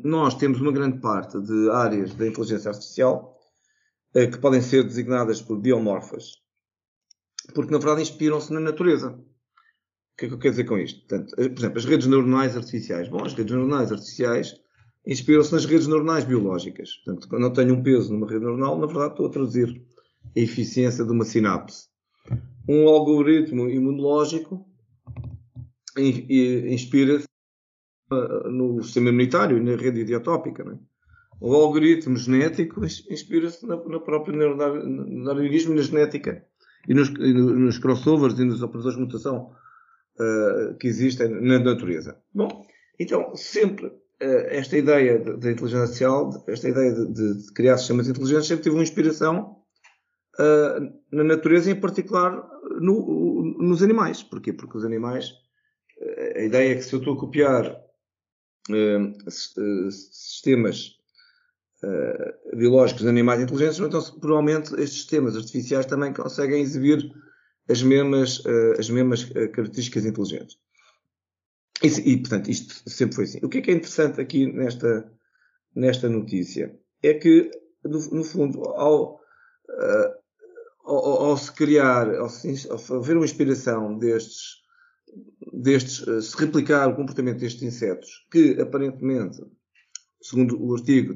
nós 0.03 0.35
temos 0.35 0.59
uma 0.61 0.71
grande 0.71 0.99
parte 0.99 1.39
de 1.39 1.69
áreas 1.69 2.13
da 2.15 2.27
inteligência 2.27 2.69
artificial 2.69 3.37
que 4.13 4.37
podem 4.39 4.61
ser 4.61 4.83
designadas 4.83 5.41
por 5.41 5.59
biomorfas, 5.59 6.41
porque 7.53 7.71
na 7.71 7.77
verdade 7.77 8.01
inspiram-se 8.01 8.51
na 8.51 8.59
natureza. 8.59 9.09
O 9.09 10.17
que 10.17 10.25
é 10.25 10.27
que 10.27 10.33
eu 10.33 10.39
quero 10.39 10.51
dizer 10.51 10.63
com 10.65 10.77
isto? 10.77 10.99
Portanto, 11.07 11.35
por 11.35 11.59
exemplo, 11.59 11.77
as 11.77 11.85
redes 11.85 12.07
neuronais 12.07 12.57
artificiais. 12.57 13.07
Bom, 13.07 13.23
as 13.23 13.33
redes 13.33 13.53
neuronais 13.53 13.91
artificiais 13.91 14.55
inspiram-se 15.05 15.53
nas 15.53 15.65
redes 15.65 15.87
neuronais 15.87 16.25
biológicas. 16.25 16.95
Portanto, 16.97 17.27
quando 17.29 17.43
eu 17.43 17.53
tenho 17.53 17.75
um 17.75 17.83
peso 17.83 18.11
numa 18.11 18.27
rede 18.27 18.43
neuronal, 18.43 18.77
na 18.77 18.87
verdade 18.87 19.11
estou 19.11 19.27
a 19.27 19.31
traduzir 19.31 19.81
a 20.35 20.39
eficiência 20.39 21.05
de 21.05 21.11
uma 21.11 21.25
sinapse. 21.25 21.87
Um 22.67 22.87
algoritmo 22.87 23.69
imunológico 23.69 24.67
inspira-se 25.97 27.27
no 28.51 28.81
sistema 28.83 29.09
imunitário 29.09 29.57
e 29.57 29.61
na 29.61 29.75
rede 29.75 30.01
idiotópica. 30.01 30.63
Né? 30.63 30.77
O 31.39 31.55
algoritmo 31.55 32.17
genético 32.17 32.83
inspira-se 32.85 33.65
na, 33.65 33.75
na, 33.75 33.99
própria 33.99 34.37
neuroorganismo 34.37 35.73
e 35.73 35.75
na 35.75 35.81
genética 35.81 36.45
e 36.87 36.93
nos, 36.93 37.09
e 37.09 37.33
nos, 37.33 37.79
crossovers 37.79 38.37
e 38.39 38.45
nos 38.45 38.61
operadores 38.61 38.97
de 38.97 39.03
mutação 39.03 39.51
uh, 40.19 40.77
que 40.77 40.87
existem 40.87 41.29
na 41.29 41.59
natureza. 41.59 42.17
Bom, 42.33 42.65
então, 42.99 43.35
sempre 43.35 43.91
eh, 44.21 44.57
esta 44.57 44.77
ideia 44.77 45.17
da 45.17 45.51
inteligência 45.51 45.79
artificial, 45.79 46.45
esta 46.47 46.69
ideia 46.69 46.93
de, 46.93 47.11
de, 47.11 47.37
de, 47.41 47.53
criar 47.53 47.75
sistemas 47.79 48.07
inteligentes, 48.07 48.45
sempre 48.45 48.63
teve 48.63 48.75
uma 48.75 48.83
inspiração 48.83 49.57
uh, 50.39 50.93
na 51.11 51.23
natureza, 51.23 51.71
em 51.71 51.79
particular 51.79 52.47
no, 52.79 53.55
nos 53.57 53.81
animais. 53.81 54.21
Porquê? 54.21 54.53
Porque 54.53 54.77
os 54.77 54.85
animais, 54.85 55.31
a 56.41 56.45
ideia 56.45 56.71
é 56.71 56.75
que 56.75 56.81
se 56.81 56.93
eu 56.93 56.99
estou 56.99 57.13
a 57.13 57.19
copiar 57.19 57.71
uh, 57.71 59.31
sistemas 59.91 60.97
uh, 61.83 62.57
biológicos 62.57 63.03
de 63.03 63.09
animais 63.09 63.41
inteligentes, 63.41 63.79
então 63.79 64.01
provavelmente 64.19 64.73
estes 64.73 65.01
sistemas 65.01 65.35
artificiais 65.35 65.85
também 65.85 66.13
conseguem 66.13 66.61
exibir 66.61 67.11
as 67.69 67.83
mesmas, 67.83 68.43
as 68.77 68.89
mesmas 68.89 69.23
características 69.23 70.05
inteligentes. 70.05 70.57
E, 71.81 71.87
e, 72.11 72.17
portanto, 72.17 72.49
isto 72.49 72.89
sempre 72.89 73.15
foi 73.15 73.23
assim. 73.25 73.39
O 73.43 73.49
que 73.49 73.59
é 73.59 73.61
que 73.61 73.71
é 73.71 73.73
interessante 73.73 74.19
aqui 74.19 74.51
nesta, 74.51 75.11
nesta 75.75 76.09
notícia? 76.09 76.77
É 77.01 77.13
que, 77.13 77.49
no, 77.83 77.99
no 78.11 78.23
fundo, 78.23 78.63
ao, 78.65 79.15
uh, 79.15 80.13
ao, 80.83 81.23
ao, 81.29 81.37
se 81.37 81.51
criar, 81.51 82.13
ao, 82.15 82.27
ao 82.27 82.97
haver 82.97 83.15
uma 83.15 83.25
inspiração 83.25 83.97
destes, 83.97 84.61
destes, 85.61 85.99
uh, 86.07 86.21
se 86.21 86.35
replicar 86.37 86.87
o 86.89 86.95
comportamento 86.95 87.39
destes 87.39 87.61
insetos, 87.63 88.25
que 88.31 88.59
aparentemente, 88.59 89.41
segundo 90.21 90.61
o 90.61 90.73
artigo, 90.73 91.13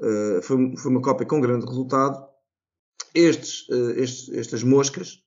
uh, 0.00 0.42
foi, 0.42 0.76
foi 0.76 0.90
uma 0.90 1.02
cópia 1.02 1.26
com 1.26 1.40
grande 1.40 1.66
resultado, 1.66 2.26
estes, 3.14 3.66
estes, 3.96 4.28
estas 4.36 4.62
moscas 4.62 5.22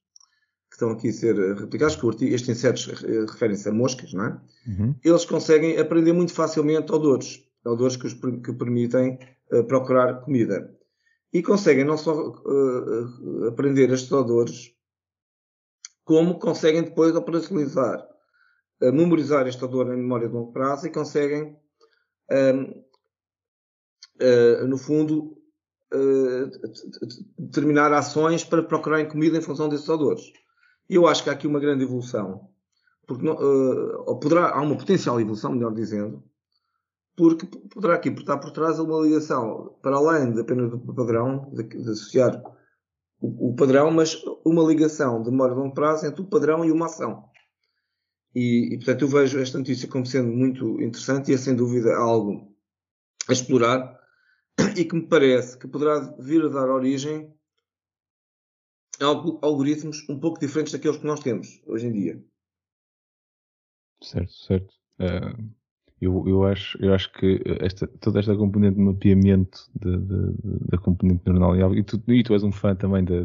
estão 0.71 0.91
aqui 0.91 1.09
a 1.09 1.13
ser 1.13 1.55
replicados, 1.55 1.95
que 1.95 2.25
estes 2.25 2.49
insetos 2.49 2.85
referem-se 3.29 3.67
a 3.67 3.71
moscas, 3.71 4.13
não 4.13 4.25
é? 4.25 4.41
Uhum. 4.67 4.95
Eles 5.03 5.25
conseguem 5.25 5.77
aprender 5.77 6.13
muito 6.13 6.31
facilmente 6.31 6.91
odores, 6.91 7.43
odores 7.65 7.97
que, 7.97 8.07
os, 8.07 8.13
que 8.13 8.53
permitem 8.53 9.19
procurar 9.67 10.21
comida. 10.21 10.73
E 11.33 11.41
conseguem 11.41 11.85
não 11.85 11.97
só 11.97 12.13
uh, 12.13 13.47
aprender 13.47 13.89
estes 13.89 14.11
odores, 14.11 14.73
como 16.03 16.39
conseguem 16.39 16.83
depois 16.83 17.15
operacionalizar, 17.15 18.05
uh, 18.81 18.93
memorizar 18.93 19.47
este 19.47 19.63
odor 19.63 19.87
em 19.87 19.97
memória 19.97 20.27
de 20.27 20.33
longo 20.33 20.51
prazo 20.51 20.87
e 20.87 20.91
conseguem, 20.91 21.57
ehm, 22.29 22.83
no 24.67 24.77
fundo, 24.77 25.35
determinar 27.37 27.91
ações 27.91 28.43
para 28.43 28.61
procurarem 28.61 29.09
comida 29.09 29.37
em 29.37 29.41
função 29.41 29.67
desses 29.67 29.89
odores. 29.89 30.21
Eu 30.87 31.07
acho 31.07 31.23
que 31.23 31.29
há 31.29 31.33
aqui 31.33 31.47
uma 31.47 31.59
grande 31.59 31.83
evolução, 31.83 32.49
porque 33.07 33.25
não, 33.25 33.33
uh, 33.33 34.03
ou 34.05 34.19
poderá, 34.19 34.51
há 34.51 34.61
uma 34.61 34.77
potencial 34.77 35.19
evolução, 35.19 35.51
melhor 35.51 35.73
dizendo, 35.73 36.23
porque 37.15 37.45
poderá 37.45 37.95
aqui 37.95 38.09
estar 38.09 38.37
por 38.37 38.51
trás 38.51 38.79
uma 38.79 39.01
ligação, 39.01 39.75
para 39.81 39.95
além 39.95 40.33
de 40.33 40.41
apenas 40.41 40.71
do 40.71 40.93
padrão, 40.93 41.49
de, 41.53 41.63
de 41.63 41.89
associar 41.89 42.41
o, 43.19 43.49
o, 43.49 43.55
padrão, 43.55 43.91
mas 43.91 44.21
uma 44.45 44.63
ligação 44.63 45.21
de 45.21 45.29
memória 45.29 45.53
de 45.55 45.61
longo 45.61 45.73
prazo 45.73 46.05
entre 46.05 46.21
o 46.21 46.27
padrão 46.27 46.65
e 46.65 46.71
uma 46.71 46.87
ação. 46.87 47.23
E, 48.33 48.73
e, 48.73 48.77
portanto, 48.77 49.01
eu 49.01 49.07
vejo 49.07 49.39
esta 49.39 49.57
notícia 49.57 49.87
como 49.87 50.05
sendo 50.05 50.31
muito 50.31 50.81
interessante 50.81 51.31
e 51.31 51.33
é 51.33 51.37
sem 51.37 51.55
dúvida 51.55 51.95
algo 51.95 52.55
a 53.29 53.33
explorar 53.33 53.99
e 54.77 54.85
que 54.85 54.95
me 54.95 55.07
parece 55.07 55.57
que 55.57 55.67
poderá 55.67 55.99
vir 56.19 56.45
a 56.45 56.49
dar 56.49 56.69
origem 56.69 57.33
algoritmos 59.41 60.07
um 60.07 60.19
pouco 60.19 60.39
diferentes 60.39 60.71
daqueles 60.71 60.97
que 60.97 61.05
nós 61.05 61.19
temos 61.19 61.61
hoje 61.65 61.87
em 61.87 61.91
dia. 61.91 62.23
Certo, 64.01 64.31
certo. 64.31 64.73
Uh, 64.99 65.51
eu, 66.01 66.23
eu, 66.27 66.43
acho, 66.43 66.83
eu 66.83 66.93
acho 66.95 67.11
que 67.13 67.39
esta, 67.59 67.85
toda 67.85 68.19
esta 68.19 68.35
componente 68.35 68.75
de 68.75 68.81
mapeamento 68.81 69.69
de, 69.79 69.97
de, 69.97 70.33
de, 70.33 70.69
da 70.69 70.77
componente 70.79 71.21
neuronal, 71.27 71.75
e 71.75 71.83
tu, 71.83 72.01
e 72.07 72.23
tu 72.23 72.33
és 72.33 72.43
um 72.43 72.51
fã 72.51 72.75
também 72.75 73.03
de, 73.03 73.23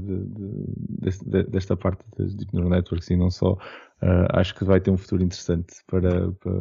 desta 1.49 1.75
parte 1.75 2.05
das 2.19 2.35
Deep 2.35 2.53
Neural 2.53 2.71
Networks 2.71 3.09
e 3.09 3.17
não 3.17 3.31
só, 3.31 3.55
uh, 3.55 4.29
acho 4.35 4.55
que 4.55 4.65
vai 4.65 4.79
ter 4.79 4.91
um 4.91 4.99
futuro 4.99 5.23
interessante 5.23 5.73
para, 5.87 6.31
para 6.33 6.53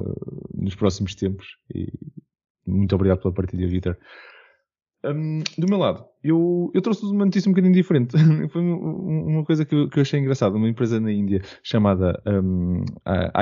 nos 0.54 0.76
próximos 0.76 1.16
tempos. 1.16 1.58
E 1.74 1.92
muito 2.66 2.96
obrigado 2.96 3.20
pela 3.20 3.34
partilha, 3.34 3.68
Vitor. 3.68 3.98
Um, 5.04 5.44
do 5.58 5.68
meu 5.68 5.78
lado, 5.78 6.04
eu, 6.24 6.72
eu 6.74 6.82
trouxe 6.82 7.06
uma 7.06 7.26
notícia 7.26 7.50
um 7.50 7.54
bocadinho 7.54 7.74
diferente. 7.74 8.16
Foi 8.52 8.62
uma 8.62 9.44
coisa 9.44 9.66
que 9.66 9.76
eu, 9.76 9.90
que 9.90 10.00
eu, 10.00 10.02
achei 10.02 10.20
engraçada. 10.20 10.56
Uma 10.56 10.70
empresa 10.70 11.00
na 11.00 11.12
Índia 11.12 11.42
chamada 11.62 12.22
um, 12.26 12.84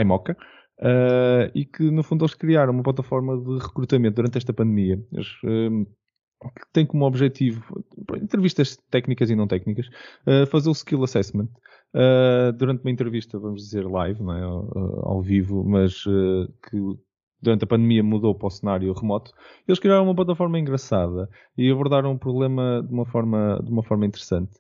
iMocha. 0.01 0.35
Uh, 0.79 1.49
e 1.53 1.65
que 1.65 1.83
no 1.91 2.03
fundo 2.03 2.25
eles 2.25 2.33
criaram 2.33 2.73
uma 2.73 2.83
plataforma 2.83 3.37
de 3.37 3.63
recrutamento 3.63 4.15
durante 4.15 4.37
esta 4.37 4.53
pandemia. 4.53 5.01
Eles, 5.11 5.27
um, 5.43 5.85
que 5.85 6.65
tem 6.73 6.85
como 6.85 7.05
objetivo, 7.05 7.83
entrevistas 8.21 8.77
técnicas 8.89 9.29
e 9.29 9.35
não 9.35 9.47
técnicas, 9.47 9.87
uh, 10.27 10.45
fazer 10.47 10.69
o 10.69 10.73
skill 10.73 11.03
assessment 11.03 11.47
uh, 11.93 12.51
durante 12.57 12.81
uma 12.81 12.91
entrevista, 12.91 13.39
vamos 13.39 13.63
dizer, 13.63 13.85
live, 13.85 14.21
não 14.21 14.33
é? 14.33 14.41
ao, 14.41 15.07
ao 15.07 15.21
vivo, 15.21 15.63
mas 15.63 16.03
que 16.03 16.97
durante 17.43 17.65
a 17.65 17.67
pandemia 17.67 18.01
mudou 18.01 18.33
para 18.33 18.47
o 18.47 18.49
cenário 18.49 18.93
remoto, 18.93 19.31
eles 19.67 19.79
criaram 19.79 20.05
uma 20.05 20.15
plataforma 20.15 20.57
engraçada 20.57 21.29
e 21.57 21.69
abordaram 21.69 22.13
o 22.13 22.19
problema 22.19 22.81
de 22.81 22.93
uma 22.93 23.05
forma, 23.05 23.61
de 23.63 23.69
uma 23.69 23.83
forma 23.83 24.05
interessante. 24.05 24.51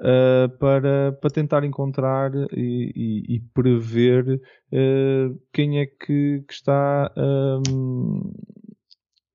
Uh, 0.00 0.48
para, 0.58 1.10
para 1.20 1.30
tentar 1.30 1.64
encontrar 1.64 2.30
e, 2.52 2.92
e, 2.94 3.34
e 3.34 3.40
prever 3.52 4.40
uh, 4.72 5.40
quem 5.52 5.80
é 5.80 5.86
que, 5.86 6.44
que 6.46 6.52
está 6.52 7.12
um, 7.16 8.32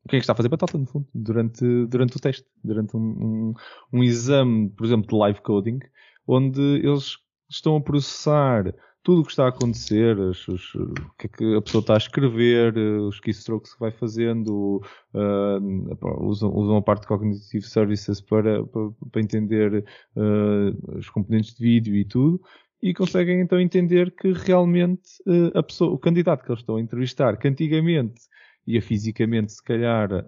quem 0.07 0.17
é 0.17 0.19
que 0.19 0.23
está 0.23 0.33
a 0.33 0.35
fazer 0.35 0.49
batata, 0.49 0.77
no 0.77 0.85
fundo, 0.85 1.07
durante, 1.13 1.85
durante 1.87 2.17
o 2.17 2.19
teste, 2.19 2.45
durante 2.63 2.95
um, 2.95 2.99
um, 2.99 3.53
um 3.91 4.03
exame, 4.03 4.69
por 4.69 4.85
exemplo, 4.85 5.07
de 5.07 5.15
live 5.15 5.41
coding, 5.41 5.79
onde 6.27 6.61
eles 6.61 7.17
estão 7.49 7.75
a 7.75 7.81
processar 7.81 8.73
tudo 9.03 9.21
o 9.21 9.25
que 9.25 9.31
está 9.31 9.45
a 9.45 9.49
acontecer, 9.49 10.17
os, 10.17 10.47
os, 10.47 10.75
o 10.75 10.93
que 11.17 11.27
é 11.27 11.29
que 11.29 11.55
a 11.55 11.61
pessoa 11.61 11.81
está 11.81 11.93
a 11.95 11.97
escrever, 11.97 12.77
os 12.77 13.19
keystrokes 13.19 13.73
que 13.73 13.79
vai 13.79 13.91
fazendo, 13.91 14.81
uh, 15.13 16.25
usam, 16.25 16.49
usam 16.55 16.77
a 16.77 16.81
parte 16.81 17.05
Cognitive 17.05 17.65
Services 17.67 18.21
para, 18.21 18.63
para, 18.65 18.89
para 19.11 19.21
entender 19.21 19.83
uh, 20.15 20.97
os 20.97 21.09
componentes 21.09 21.53
de 21.53 21.61
vídeo 21.61 21.95
e 21.95 22.05
tudo, 22.05 22.41
e 22.81 22.93
conseguem 22.93 23.41
então 23.41 23.59
entender 23.59 24.09
que 24.11 24.31
realmente 24.31 25.21
uh, 25.27 25.57
a 25.57 25.61
pessoa, 25.61 25.93
o 25.93 25.99
candidato 25.99 26.45
que 26.45 26.51
eles 26.51 26.61
estão 26.61 26.77
a 26.77 26.81
entrevistar, 26.81 27.37
que 27.37 27.47
antigamente 27.49 28.21
ia 28.65 28.81
fisicamente, 28.81 29.51
se 29.51 29.61
calhar, 29.61 30.25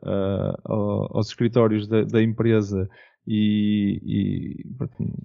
aos 0.66 1.30
escritórios 1.30 1.88
da, 1.88 2.04
da 2.04 2.22
empresa 2.22 2.90
e, 3.28 4.00
e, 4.04 4.66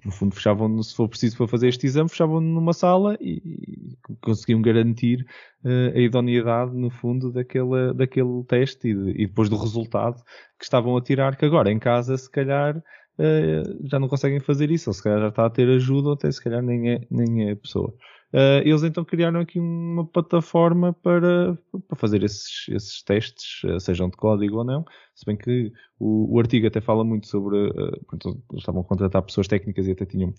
no 0.03 0.11
fundo 0.11 0.33
fechavam 0.33 0.81
se 0.81 0.95
for 0.95 1.07
preciso 1.07 1.37
para 1.37 1.47
fazer 1.47 1.67
este 1.67 1.85
exame, 1.85 2.09
fechavam 2.09 2.41
numa 2.41 2.73
sala 2.73 3.15
e, 3.21 3.41
e 3.45 4.15
conseguiam 4.21 4.61
garantir 4.61 5.25
uh, 5.63 5.95
a 5.95 5.99
idoneidade 5.99 6.75
no 6.75 6.89
fundo 6.89 7.31
daquele, 7.31 7.93
daquele 7.93 8.43
teste 8.47 8.89
e, 8.89 8.93
de, 8.95 9.11
e, 9.11 9.27
depois 9.27 9.49
do 9.49 9.57
resultado 9.57 10.21
que 10.57 10.63
estavam 10.63 10.97
a 10.97 11.01
tirar, 11.01 11.35
que 11.35 11.45
agora 11.45 11.71
em 11.71 11.77
casa 11.77 12.17
se 12.17 12.29
calhar 12.29 12.77
uh, 12.77 13.87
já 13.87 13.99
não 13.99 14.07
conseguem 14.07 14.39
fazer 14.39 14.71
isso, 14.71 14.89
ou 14.89 14.93
se 14.93 15.03
calhar 15.03 15.19
já 15.19 15.27
está 15.27 15.45
a 15.45 15.49
ter 15.49 15.69
ajuda, 15.69 16.09
ou 16.09 16.13
até 16.15 16.31
se 16.31 16.43
calhar 16.43 16.63
nem 16.63 16.93
é, 16.93 17.01
nem 17.09 17.49
é 17.49 17.51
a 17.51 17.55
pessoa. 17.55 17.93
Uh, 18.33 18.63
eles 18.63 18.81
então 18.83 19.03
criaram 19.03 19.41
aqui 19.41 19.59
uma 19.59 20.05
plataforma 20.05 20.93
para, 20.93 21.57
para 21.87 21.97
fazer 21.97 22.23
esses, 22.23 22.65
esses 22.69 23.03
testes, 23.03 23.61
uh, 23.65 23.79
sejam 23.79 24.09
de 24.09 24.15
código 24.15 24.57
ou 24.57 24.63
não. 24.63 24.85
Se 25.13 25.25
bem 25.25 25.35
que 25.35 25.71
o, 25.99 26.33
o 26.33 26.39
artigo 26.39 26.65
até 26.65 26.79
fala 26.79 27.03
muito 27.03 27.27
sobre. 27.27 27.57
Uh, 27.57 28.01
eles 28.13 28.37
estavam 28.59 28.81
a 28.81 28.85
contratar 28.85 29.21
pessoas 29.21 29.47
técnicas 29.47 29.85
e 29.85 29.91
até 29.91 30.05
tinham 30.05 30.33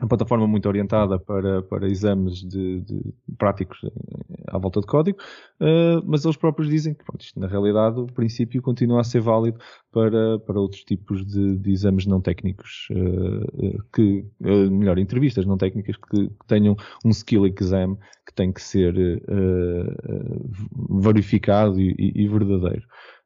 uma 0.00 0.08
plataforma 0.08 0.46
muito 0.46 0.66
orientada 0.66 1.18
para, 1.18 1.62
para 1.62 1.86
exames 1.86 2.40
de, 2.40 2.80
de 2.80 3.14
práticos 3.36 3.78
à 4.48 4.58
volta 4.58 4.80
de 4.80 4.86
código, 4.86 5.18
uh, 5.60 6.02
mas 6.04 6.24
eles 6.24 6.36
próprios 6.36 6.68
dizem 6.68 6.94
que 6.94 7.04
pronto, 7.04 7.20
isto, 7.22 7.38
na 7.38 7.46
realidade 7.46 8.00
o 8.00 8.06
princípio 8.06 8.62
continua 8.62 9.00
a 9.00 9.04
ser 9.04 9.20
válido 9.20 9.58
para, 9.92 10.38
para 10.40 10.58
outros 10.58 10.82
tipos 10.82 11.24
de, 11.24 11.56
de 11.56 11.70
exames 11.70 12.06
não 12.06 12.20
técnicos, 12.20 12.88
uh, 12.90 13.82
que, 13.94 14.24
uh, 14.40 14.70
melhor, 14.70 14.98
entrevistas 14.98 15.44
não 15.44 15.56
técnicas 15.56 15.96
que, 15.96 16.28
que, 16.28 16.46
tenham 16.46 16.74
um 17.04 17.10
skill 17.10 17.46
exam 17.46 17.96
que 18.26 18.34
tem 18.34 18.52
que 18.52 18.62
ser 18.62 18.94
verificado 21.02 21.80
e, 21.80 21.94
e, 21.98 22.24
e 22.24 22.28
verdadeiro. 22.28 22.82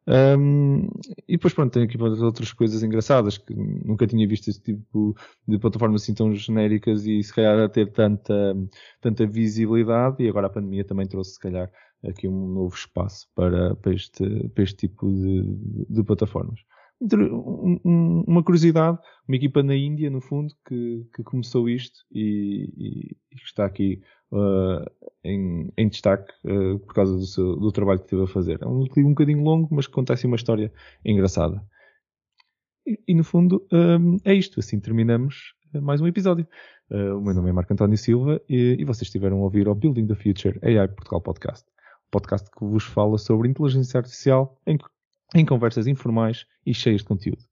Um, 0.06 0.86
e 1.26 1.36
depois, 1.36 1.54
pronto, 1.54 1.72
tem 1.72 1.84
aqui 1.84 2.00
outras 2.00 2.52
coisas 2.52 2.82
engraçadas 2.82 3.38
que 3.38 3.54
nunca 3.54 4.06
tinha 4.06 4.28
visto 4.28 4.48
esse 4.48 4.60
tipo 4.60 5.14
de 5.48 5.58
plataformas 5.58 6.02
assim 6.02 6.14
tão 6.14 6.34
genéricas 6.34 7.06
e 7.06 7.22
se 7.22 7.34
calhar 7.34 7.58
a 7.58 7.68
ter 7.68 7.90
tanta, 7.90 8.54
tanta 9.00 9.26
visibilidade. 9.26 10.22
E 10.22 10.28
agora 10.28 10.46
a 10.46 10.50
pandemia 10.50 10.84
também 10.84 11.06
trouxe, 11.06 11.32
se 11.32 11.40
calhar, 11.40 11.70
aqui 12.06 12.28
um 12.28 12.48
novo 12.48 12.74
espaço 12.74 13.26
para, 13.34 13.74
para, 13.76 13.94
este, 13.94 14.48
para 14.50 14.64
este 14.64 14.88
tipo 14.88 15.10
de, 15.10 15.86
de, 15.88 16.04
plataformas. 16.04 16.60
Uma 17.84 18.42
curiosidade, 18.42 18.98
uma 19.26 19.36
equipa 19.36 19.62
na 19.62 19.74
Índia, 19.74 20.10
no 20.10 20.20
fundo, 20.20 20.54
que, 20.66 21.06
que 21.14 21.22
começou 21.22 21.68
isto 21.68 22.00
e, 22.12 22.70
e, 22.76 23.16
e 23.32 23.36
está 23.42 23.64
aqui 23.64 24.00
uh, 24.34 24.84
em, 25.22 25.72
em, 25.76 25.88
destaque 25.88 26.32
uh, 26.44 26.78
por 26.80 26.94
causa 26.94 27.16
do, 27.16 27.24
seu, 27.24 27.56
do, 27.56 27.72
trabalho 27.72 28.00
que 28.00 28.08
teve 28.08 28.22
a 28.22 28.26
fazer. 28.26 28.60
É 28.60 28.66
um, 28.66 28.84
um 28.96 29.08
bocadinho 29.10 29.42
longo, 29.42 29.68
mas 29.70 29.86
que 29.86 29.92
conta 29.92 30.12
assim 30.12 30.26
uma 30.26 30.36
história 30.36 30.72
engraçada. 31.04 31.62
E, 32.86 32.98
e 33.08 33.14
no 33.14 33.24
fundo 33.24 33.66
um, 33.72 34.16
é 34.24 34.34
isto. 34.34 34.60
Assim 34.60 34.80
terminamos 34.80 35.54
mais 35.80 36.00
um 36.00 36.06
episódio. 36.06 36.46
Uh, 36.90 37.16
o 37.16 37.22
meu 37.22 37.34
nome 37.34 37.50
é 37.50 37.52
Marco 37.52 37.72
António 37.72 37.96
Silva 37.96 38.40
e, 38.48 38.76
e, 38.78 38.84
vocês 38.84 39.08
estiveram 39.08 39.38
a 39.38 39.44
ouvir 39.44 39.66
o 39.68 39.74
Building 39.74 40.06
the 40.06 40.14
Future 40.14 40.58
AI 40.62 40.86
Portugal 40.88 41.20
Podcast. 41.22 41.66
podcast 42.10 42.50
que 42.50 42.64
vos 42.64 42.84
fala 42.84 43.16
sobre 43.16 43.48
inteligência 43.48 43.98
artificial 43.98 44.60
em, 44.66 44.76
em 45.34 45.46
conversas 45.46 45.86
informais 45.86 46.46
e 46.66 46.74
cheias 46.74 47.00
de 47.00 47.08
conteúdo. 47.08 47.42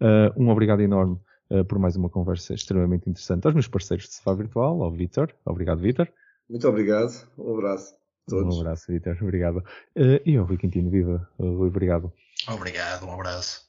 Uh, 0.00 0.30
um 0.40 0.50
obrigado 0.50 0.82
enorme 0.82 1.18
uh, 1.50 1.64
por 1.64 1.78
mais 1.78 1.96
uma 1.96 2.08
conversa 2.08 2.54
extremamente 2.54 3.08
interessante 3.08 3.46
aos 3.46 3.54
meus 3.54 3.68
parceiros 3.68 4.06
de 4.06 4.14
Sofá 4.14 4.34
Virtual, 4.34 4.82
ao 4.82 4.90
Vitor. 4.90 5.32
Obrigado, 5.44 5.80
Vitor. 5.80 6.08
Muito 6.48 6.68
obrigado. 6.68 7.12
Um 7.38 7.54
abraço 7.54 7.94
a 7.94 8.30
todos. 8.30 8.56
Um 8.56 8.60
abraço, 8.60 8.92
Vitor. 8.92 9.16
Obrigado. 9.20 9.58
Uh, 9.96 10.20
e 10.24 10.36
ao 10.36 10.44
Rui 10.44 10.56
Quintino, 10.56 10.90
viva. 10.90 11.28
Rui, 11.38 11.68
obrigado. 11.68 12.12
Obrigado, 12.48 13.06
um 13.06 13.12
abraço. 13.12 13.66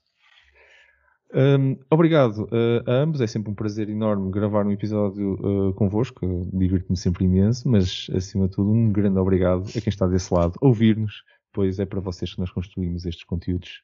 Um, 1.33 1.77
obrigado 1.89 2.45
uh, 2.45 2.89
a 2.89 2.93
ambos, 2.93 3.19
é 3.19 3.27
sempre 3.27 3.51
um 3.51 3.55
prazer 3.55 3.89
enorme 3.89 4.31
gravar 4.31 4.65
um 4.65 4.71
episódio 4.71 5.33
uh, 5.33 5.73
convosco, 5.73 6.49
divirto-me 6.53 6.95
sempre 6.95 7.25
imenso, 7.25 7.67
mas 7.67 8.07
acima 8.15 8.47
de 8.47 8.55
tudo 8.55 8.71
um 8.71 8.91
grande 8.91 9.19
obrigado 9.19 9.65
a 9.67 9.81
quem 9.81 9.89
está 9.89 10.07
desse 10.07 10.33
lado, 10.33 10.57
ouvir-nos, 10.61 11.23
pois 11.51 11.79
é 11.79 11.85
para 11.85 11.99
vocês 11.99 12.33
que 12.33 12.39
nós 12.39 12.49
construímos 12.49 13.05
estes 13.05 13.25
conteúdos 13.25 13.81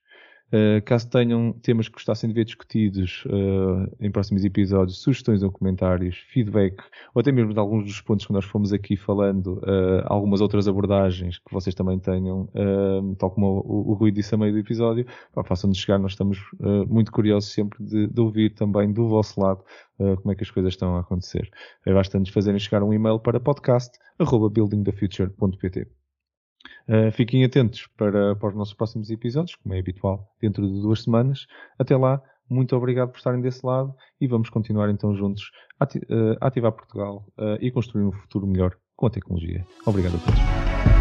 Uh, 0.53 0.79
caso 0.85 1.09
tenham 1.09 1.51
temas 1.51 1.87
que 1.87 1.95
gostassem 1.95 2.29
de 2.29 2.35
ver 2.35 2.45
discutidos 2.45 3.23
uh, 3.25 3.91
em 3.99 4.11
próximos 4.11 4.45
episódios, 4.45 5.01
sugestões 5.01 5.41
ou 5.41 5.51
comentários, 5.51 6.15
feedback, 6.31 6.77
ou 7.15 7.21
até 7.21 7.31
mesmo 7.31 7.55
de 7.55 7.59
alguns 7.59 7.85
dos 7.85 7.99
pontos 8.01 8.27
que 8.27 8.33
nós 8.33 8.45
fomos 8.45 8.71
aqui 8.71 8.95
falando, 8.95 9.53
uh, 9.63 10.03
algumas 10.05 10.41
outras 10.41 10.67
abordagens 10.67 11.39
que 11.39 11.51
vocês 11.51 11.73
também 11.73 11.97
tenham, 11.97 12.47
tal 13.17 13.31
como 13.31 13.63
o, 13.65 13.89
o 13.91 13.95
Rui 13.95 14.11
disse 14.11 14.35
a 14.35 14.37
meio 14.37 14.53
do 14.53 14.59
episódio, 14.59 15.07
façam-nos 15.43 15.79
chegar, 15.79 15.97
nós 15.97 16.11
estamos 16.11 16.37
muito 16.87 17.11
curiosos 17.11 17.51
sempre 17.51 17.83
de, 17.83 18.05
de, 18.07 18.21
ouvir 18.21 18.51
também 18.51 18.93
do 18.93 19.07
vosso 19.07 19.41
lado 19.41 19.63
como 19.97 20.31
é 20.31 20.35
que 20.35 20.43
as 20.43 20.51
coisas 20.51 20.73
estão 20.73 20.97
a 20.97 20.99
acontecer. 20.99 21.49
Basta-nos 21.85 22.29
fazerem 22.29 22.59
chegar 22.59 22.83
um 22.83 22.93
e-mail 22.93 23.19
para 23.19 23.39
podcast.buildingthefuture.pt. 23.39 26.02
Uh, 26.87 27.11
fiquem 27.11 27.43
atentos 27.43 27.87
para, 27.97 28.35
para 28.35 28.49
os 28.49 28.55
nossos 28.55 28.73
próximos 28.73 29.09
episódios, 29.09 29.55
como 29.55 29.73
é 29.73 29.79
habitual, 29.79 30.29
dentro 30.41 30.65
de 30.65 30.81
duas 30.81 31.03
semanas. 31.03 31.47
Até 31.77 31.95
lá, 31.95 32.21
muito 32.49 32.75
obrigado 32.75 33.09
por 33.09 33.17
estarem 33.17 33.41
desse 33.41 33.65
lado 33.65 33.93
e 34.19 34.27
vamos 34.27 34.49
continuar 34.49 34.89
então 34.89 35.15
juntos 35.15 35.51
a, 35.79 35.85
uh, 35.85 36.37
ativar 36.41 36.71
Portugal 36.71 37.25
uh, 37.37 37.57
e 37.59 37.71
construir 37.71 38.03
um 38.03 38.11
futuro 38.11 38.45
melhor 38.45 38.75
com 38.95 39.07
a 39.07 39.09
tecnologia. 39.09 39.65
Obrigado 39.85 40.15
a 40.15 40.19
todos. 40.19 40.92